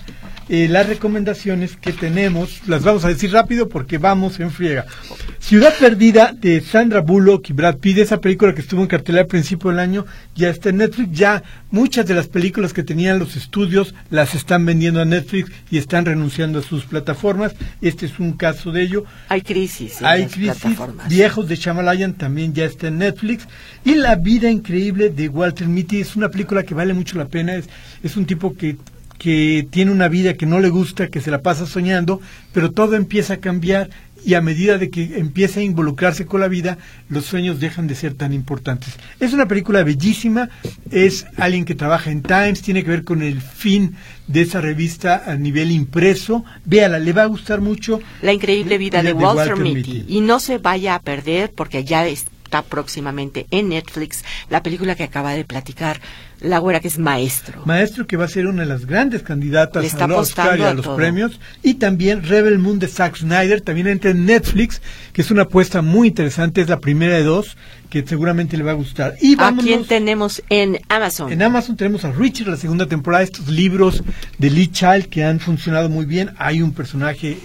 eh, 0.49 0.67
las 0.67 0.87
recomendaciones 0.87 1.75
que 1.75 1.93
tenemos, 1.93 2.67
las 2.67 2.83
vamos 2.83 3.05
a 3.05 3.09
decir 3.09 3.31
rápido 3.31 3.69
porque 3.69 3.99
vamos 3.99 4.39
en 4.39 4.49
friega. 4.49 4.85
Ciudad 5.37 5.73
Perdida 5.79 6.33
de 6.33 6.59
Sandra 6.61 7.01
Bullock 7.01 7.51
y 7.51 7.53
Brad 7.53 7.77
Pitt, 7.77 7.99
esa 7.99 8.19
película 8.19 8.55
que 8.55 8.61
estuvo 8.61 8.81
en 8.81 8.87
cartelera 8.87 9.21
al 9.21 9.27
principio 9.27 9.69
del 9.69 9.79
año, 9.79 10.05
ya 10.35 10.49
está 10.49 10.68
en 10.69 10.77
Netflix. 10.77 11.11
Ya 11.11 11.43
muchas 11.71 12.05
de 12.05 12.15
las 12.15 12.27
películas 12.27 12.73
que 12.73 12.83
tenían 12.83 13.19
los 13.19 13.35
estudios 13.35 13.93
las 14.09 14.35
están 14.35 14.65
vendiendo 14.65 15.01
a 15.01 15.05
Netflix 15.05 15.51
y 15.69 15.77
están 15.77 16.05
renunciando 16.05 16.59
a 16.59 16.63
sus 16.63 16.85
plataformas. 16.85 17.55
Este 17.81 18.05
es 18.05 18.19
un 18.19 18.33
caso 18.33 18.71
de 18.71 18.83
ello. 18.83 19.05
Hay 19.27 19.41
crisis. 19.41 20.01
Hay 20.01 20.27
crisis. 20.27 20.77
Viejos 21.07 21.47
de 21.47 21.55
Shamalayan 21.55 22.13
también 22.13 22.53
ya 22.53 22.65
está 22.65 22.87
en 22.87 22.99
Netflix. 22.99 23.47
Y 23.83 23.95
La 23.95 24.15
vida 24.15 24.49
increíble 24.49 25.09
de 25.09 25.27
Walter 25.29 25.67
Mitty 25.67 25.99
es 25.99 26.15
una 26.15 26.29
película 26.29 26.63
que 26.63 26.73
vale 26.73 26.93
mucho 26.93 27.17
la 27.17 27.25
pena. 27.25 27.55
Es, 27.55 27.69
es 28.03 28.15
un 28.15 28.25
tipo 28.25 28.55
que 28.55 28.77
que 29.19 29.67
tiene 29.69 29.91
una 29.91 30.07
vida 30.07 30.33
que 30.33 30.45
no 30.45 30.59
le 30.59 30.69
gusta, 30.69 31.09
que 31.09 31.19
se 31.21 31.29
la 31.29 31.41
pasa 31.41 31.67
soñando, 31.67 32.21
pero 32.53 32.71
todo 32.71 32.95
empieza 32.95 33.35
a 33.35 33.37
cambiar 33.37 33.89
y 34.25 34.33
a 34.33 34.41
medida 34.41 34.77
de 34.77 34.89
que 34.89 35.17
empieza 35.17 35.59
a 35.59 35.63
involucrarse 35.63 36.25
con 36.25 36.41
la 36.41 36.47
vida, 36.47 36.77
los 37.09 37.25
sueños 37.25 37.59
dejan 37.59 37.87
de 37.87 37.95
ser 37.95 38.13
tan 38.13 38.33
importantes. 38.33 38.95
Es 39.19 39.33
una 39.33 39.47
película 39.47 39.83
bellísima, 39.83 40.49
es 40.91 41.25
alguien 41.37 41.65
que 41.65 41.75
trabaja 41.75 42.11
en 42.11 42.21
Times, 42.21 42.61
tiene 42.61 42.83
que 42.83 42.89
ver 42.89 43.03
con 43.03 43.21
el 43.21 43.41
fin 43.41 43.95
de 44.27 44.41
esa 44.41 44.61
revista 44.61 45.23
a 45.25 45.35
nivel 45.35 45.71
impreso. 45.71 46.45
Véala, 46.65 46.99
le 46.99 47.13
va 47.13 47.23
a 47.23 47.27
gustar 47.27 47.61
mucho. 47.61 47.99
La 48.21 48.33
increíble 48.33 48.77
vida 48.77 49.01
de, 49.01 49.13
Walter, 49.13 49.57
Mitty. 49.57 50.05
Y 50.07 50.21
no 50.21 50.39
se 50.39 50.57
vaya 50.57 50.95
a 50.95 51.01
perder 51.01 51.51
porque 51.53 51.83
ya 51.83 52.05
está 52.49 52.63
próximamente 52.63 53.45
en 53.51 53.69
Netflix 53.69 54.23
la 54.49 54.63
película 54.63 54.95
que 54.95 55.03
acaba 55.03 55.33
de 55.33 55.45
platicar 55.45 56.01
la 56.41 56.57
güera 56.57 56.79
que 56.79 56.87
es 56.87 56.97
maestro. 56.97 57.61
Maestro 57.65 58.07
que 58.07 58.17
va 58.17 58.25
a 58.25 58.27
ser 58.27 58.47
una 58.47 58.63
de 58.63 58.69
las 58.69 58.87
grandes 58.87 59.21
candidatas 59.21 59.93
a 59.93 60.07
los 60.07 60.33
y 60.35 60.61
a 60.61 60.73
los 60.73 60.87
premios. 60.87 61.39
Y 61.61 61.75
también 61.75 62.23
Rebel 62.23 62.57
Moon 62.57 62.79
de 62.79 62.87
Zack 62.87 63.17
Snyder, 63.17 63.61
también 63.61 63.87
entra 63.87 64.11
en 64.11 64.25
Netflix, 64.25 64.81
que 65.13 65.21
es 65.21 65.29
una 65.29 65.43
apuesta 65.43 65.83
muy 65.83 66.07
interesante, 66.07 66.61
es 66.61 66.69
la 66.69 66.79
primera 66.79 67.17
de 67.17 67.23
dos, 67.23 67.55
que 67.89 68.03
seguramente 68.07 68.57
le 68.57 68.63
va 68.63 68.71
a 68.71 68.75
gustar. 68.75 69.15
Y 69.21 69.35
¿A 69.37 69.53
quién 69.55 69.85
tenemos 69.85 70.41
en 70.49 70.79
Amazon? 70.87 71.31
En 71.31 71.43
Amazon 71.43 71.75
tenemos 71.75 72.03
a 72.03 72.11
Richard, 72.11 72.47
la 72.47 72.57
segunda 72.57 72.87
temporada, 72.87 73.23
estos 73.23 73.47
libros 73.49 74.01
de 74.39 74.49
Lee 74.49 74.67
Child 74.71 75.07
que 75.07 75.23
han 75.25 75.39
funcionado 75.39 75.89
muy 75.89 76.05
bien. 76.05 76.31
Hay 76.37 76.61
un 76.63 76.71
personaje 76.71 77.37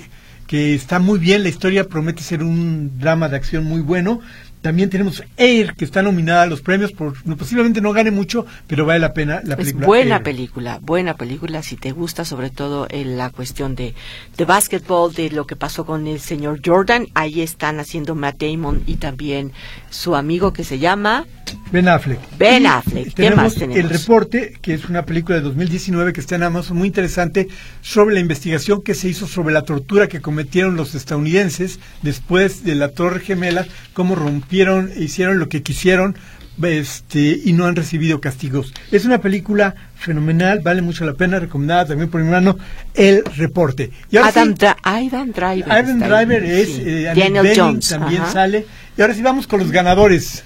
que 0.46 0.74
está 0.74 0.98
muy 0.98 1.18
bien, 1.18 1.42
la 1.42 1.48
historia 1.48 1.88
promete 1.88 2.22
ser 2.22 2.42
un 2.42 2.98
drama 2.98 3.28
de 3.28 3.36
acción 3.36 3.64
muy 3.64 3.80
bueno. 3.80 4.20
También 4.64 4.88
tenemos 4.88 5.22
Air, 5.36 5.74
que 5.74 5.84
está 5.84 6.00
nominada 6.00 6.44
a 6.44 6.46
los 6.46 6.62
premios, 6.62 6.90
por, 6.90 7.22
posiblemente 7.36 7.82
no 7.82 7.92
gane 7.92 8.10
mucho, 8.10 8.46
pero 8.66 8.86
vale 8.86 8.98
la 8.98 9.12
pena 9.12 9.42
la 9.44 9.58
película. 9.58 9.84
Es 9.84 9.86
buena 9.86 10.22
película, 10.22 10.78
buena 10.80 11.18
película, 11.18 11.62
si 11.62 11.76
te 11.76 11.92
gusta 11.92 12.24
sobre 12.24 12.48
todo 12.48 12.86
en 12.88 13.18
la 13.18 13.28
cuestión 13.28 13.74
de, 13.74 13.94
de 14.38 14.44
básquetbol, 14.46 15.12
de 15.12 15.28
lo 15.28 15.46
que 15.46 15.54
pasó 15.54 15.84
con 15.84 16.06
el 16.06 16.18
señor 16.18 16.62
Jordan. 16.64 17.08
Ahí 17.12 17.42
están 17.42 17.78
haciendo 17.78 18.14
Matt 18.14 18.42
Damon 18.42 18.82
y 18.86 18.94
también 18.94 19.52
su 19.90 20.16
amigo 20.16 20.54
que 20.54 20.64
se 20.64 20.78
llama... 20.78 21.26
Ben 21.70 21.88
Affleck. 21.88 22.18
Ben 22.38 22.66
Affleck. 22.66 23.14
¿Qué 23.14 23.30
más 23.30 23.54
tenemos? 23.54 23.76
El 23.76 23.88
reporte, 23.88 24.58
que 24.62 24.74
es 24.74 24.88
una 24.88 25.04
película 25.04 25.36
de 25.36 25.42
2019 25.42 26.12
que 26.12 26.20
está 26.20 26.36
en 26.36 26.44
Amazon, 26.44 26.76
muy 26.76 26.88
interesante, 26.88 27.48
sobre 27.80 28.14
la 28.14 28.20
investigación 28.20 28.82
que 28.82 28.94
se 28.94 29.08
hizo 29.08 29.26
sobre 29.26 29.52
la 29.52 29.62
tortura 29.62 30.08
que 30.08 30.20
cometieron 30.20 30.76
los 30.76 30.94
estadounidenses 30.94 31.80
después 32.02 32.64
de 32.64 32.74
la 32.74 32.88
Torre 32.88 33.20
Gemela, 33.20 33.66
cómo 33.92 34.14
rompieron 34.14 34.90
hicieron 34.96 35.38
lo 35.38 35.48
que 35.48 35.62
quisieron 35.62 36.16
este, 36.62 37.40
y 37.44 37.52
no 37.52 37.66
han 37.66 37.76
recibido 37.76 38.20
castigos. 38.20 38.72
Es 38.92 39.04
una 39.04 39.18
película 39.20 39.74
fenomenal, 39.96 40.60
vale 40.60 40.82
mucho 40.82 41.04
la 41.04 41.14
pena, 41.14 41.40
recomendada 41.40 41.86
también 41.86 42.10
por 42.10 42.20
mi 42.20 42.28
hermano, 42.28 42.56
El 42.94 43.24
Reporte. 43.36 43.90
Y 44.10 44.16
Adam, 44.16 44.54
Driver. 44.54 45.72
Adam 45.72 45.98
Driver 45.98 46.44
es, 46.44 46.68
eh, 46.78 47.12
Daniel 47.14 47.52
Jones. 47.56 47.88
también 47.88 48.22
sale. 48.32 48.66
Y 48.96 49.02
ahora 49.02 49.14
sí 49.14 49.22
vamos 49.22 49.46
con 49.46 49.60
los 49.60 49.72
ganadores. 49.72 50.44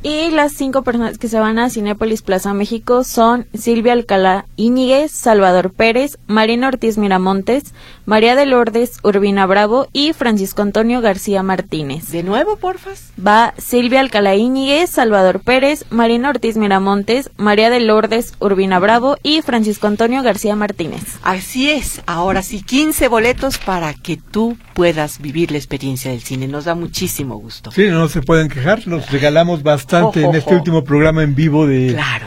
Y 0.00 0.30
las 0.30 0.52
cinco 0.52 0.82
personas 0.82 1.18
que 1.18 1.26
se 1.26 1.40
van 1.40 1.58
a 1.58 1.70
Cinépolis 1.70 2.22
Plaza 2.22 2.54
México 2.54 3.02
son 3.02 3.46
Silvia 3.52 3.94
Alcalá 3.94 4.46
Íñiguez, 4.54 5.10
Salvador 5.10 5.72
Pérez, 5.72 6.18
Marina 6.28 6.68
Ortiz 6.68 6.98
Miramontes, 6.98 7.74
María 8.06 8.36
de 8.36 8.46
Lourdes 8.46 8.98
Urbina 9.02 9.44
Bravo 9.46 9.88
y 9.92 10.12
Francisco 10.12 10.62
Antonio 10.62 11.00
García 11.00 11.42
Martínez. 11.42 12.10
¿De 12.10 12.22
nuevo, 12.22 12.56
porfas? 12.56 13.10
Va 13.24 13.54
Silvia 13.58 13.98
Alcalá 13.98 14.36
Íñiguez, 14.36 14.88
Salvador 14.88 15.40
Pérez, 15.40 15.84
Marina 15.90 16.30
Ortiz 16.30 16.56
Miramontes, 16.56 17.30
María 17.36 17.68
de 17.68 17.80
Lourdes 17.80 18.34
Urbina 18.38 18.78
Bravo 18.78 19.16
y 19.24 19.42
Francisco 19.42 19.88
Antonio 19.88 20.22
García 20.22 20.54
Martínez. 20.54 21.18
Así 21.22 21.70
es, 21.70 22.02
ahora 22.06 22.42
sí, 22.42 22.62
15 22.62 23.08
boletos 23.08 23.58
para 23.58 23.92
que 23.94 24.16
tú 24.16 24.56
puedas 24.74 25.18
vivir 25.18 25.50
la 25.50 25.58
experiencia 25.58 26.12
del 26.12 26.22
cine. 26.22 26.46
Nos 26.46 26.66
da 26.66 26.76
muchísimo 26.76 27.36
gusto. 27.36 27.72
Sí, 27.72 27.88
no 27.88 28.08
se 28.08 28.22
pueden 28.22 28.48
quejar, 28.48 28.86
los 28.86 29.10
regalamos 29.10 29.64
bastante 29.64 29.88
en 30.14 30.34
este 30.34 30.54
último 30.54 30.84
programa 30.84 31.22
en 31.22 31.34
vivo 31.34 31.66
de, 31.66 31.92
claro. 31.92 32.26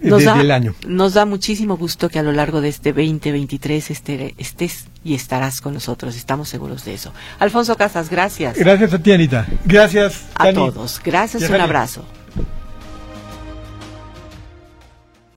Nos 0.00 0.24
da, 0.24 0.36
del 0.36 0.50
año. 0.50 0.74
Nos 0.86 1.14
da 1.14 1.24
muchísimo 1.24 1.76
gusto 1.76 2.08
que 2.08 2.18
a 2.18 2.22
lo 2.22 2.32
largo 2.32 2.60
de 2.60 2.68
este 2.68 2.92
2023 2.92 3.90
este, 3.90 4.34
estés 4.38 4.86
y 5.02 5.14
estarás 5.14 5.60
con 5.60 5.74
nosotros. 5.74 6.16
Estamos 6.16 6.48
seguros 6.48 6.84
de 6.84 6.94
eso. 6.94 7.12
Alfonso 7.38 7.76
Casas, 7.76 8.08
gracias. 8.08 8.56
Gracias 8.56 8.92
a 8.94 8.98
ti, 9.00 9.12
Anita. 9.12 9.46
Gracias. 9.64 10.26
A 10.34 10.52
todos. 10.52 11.00
Gracias, 11.04 11.48
un 11.50 11.60
abrazo. 11.60 12.04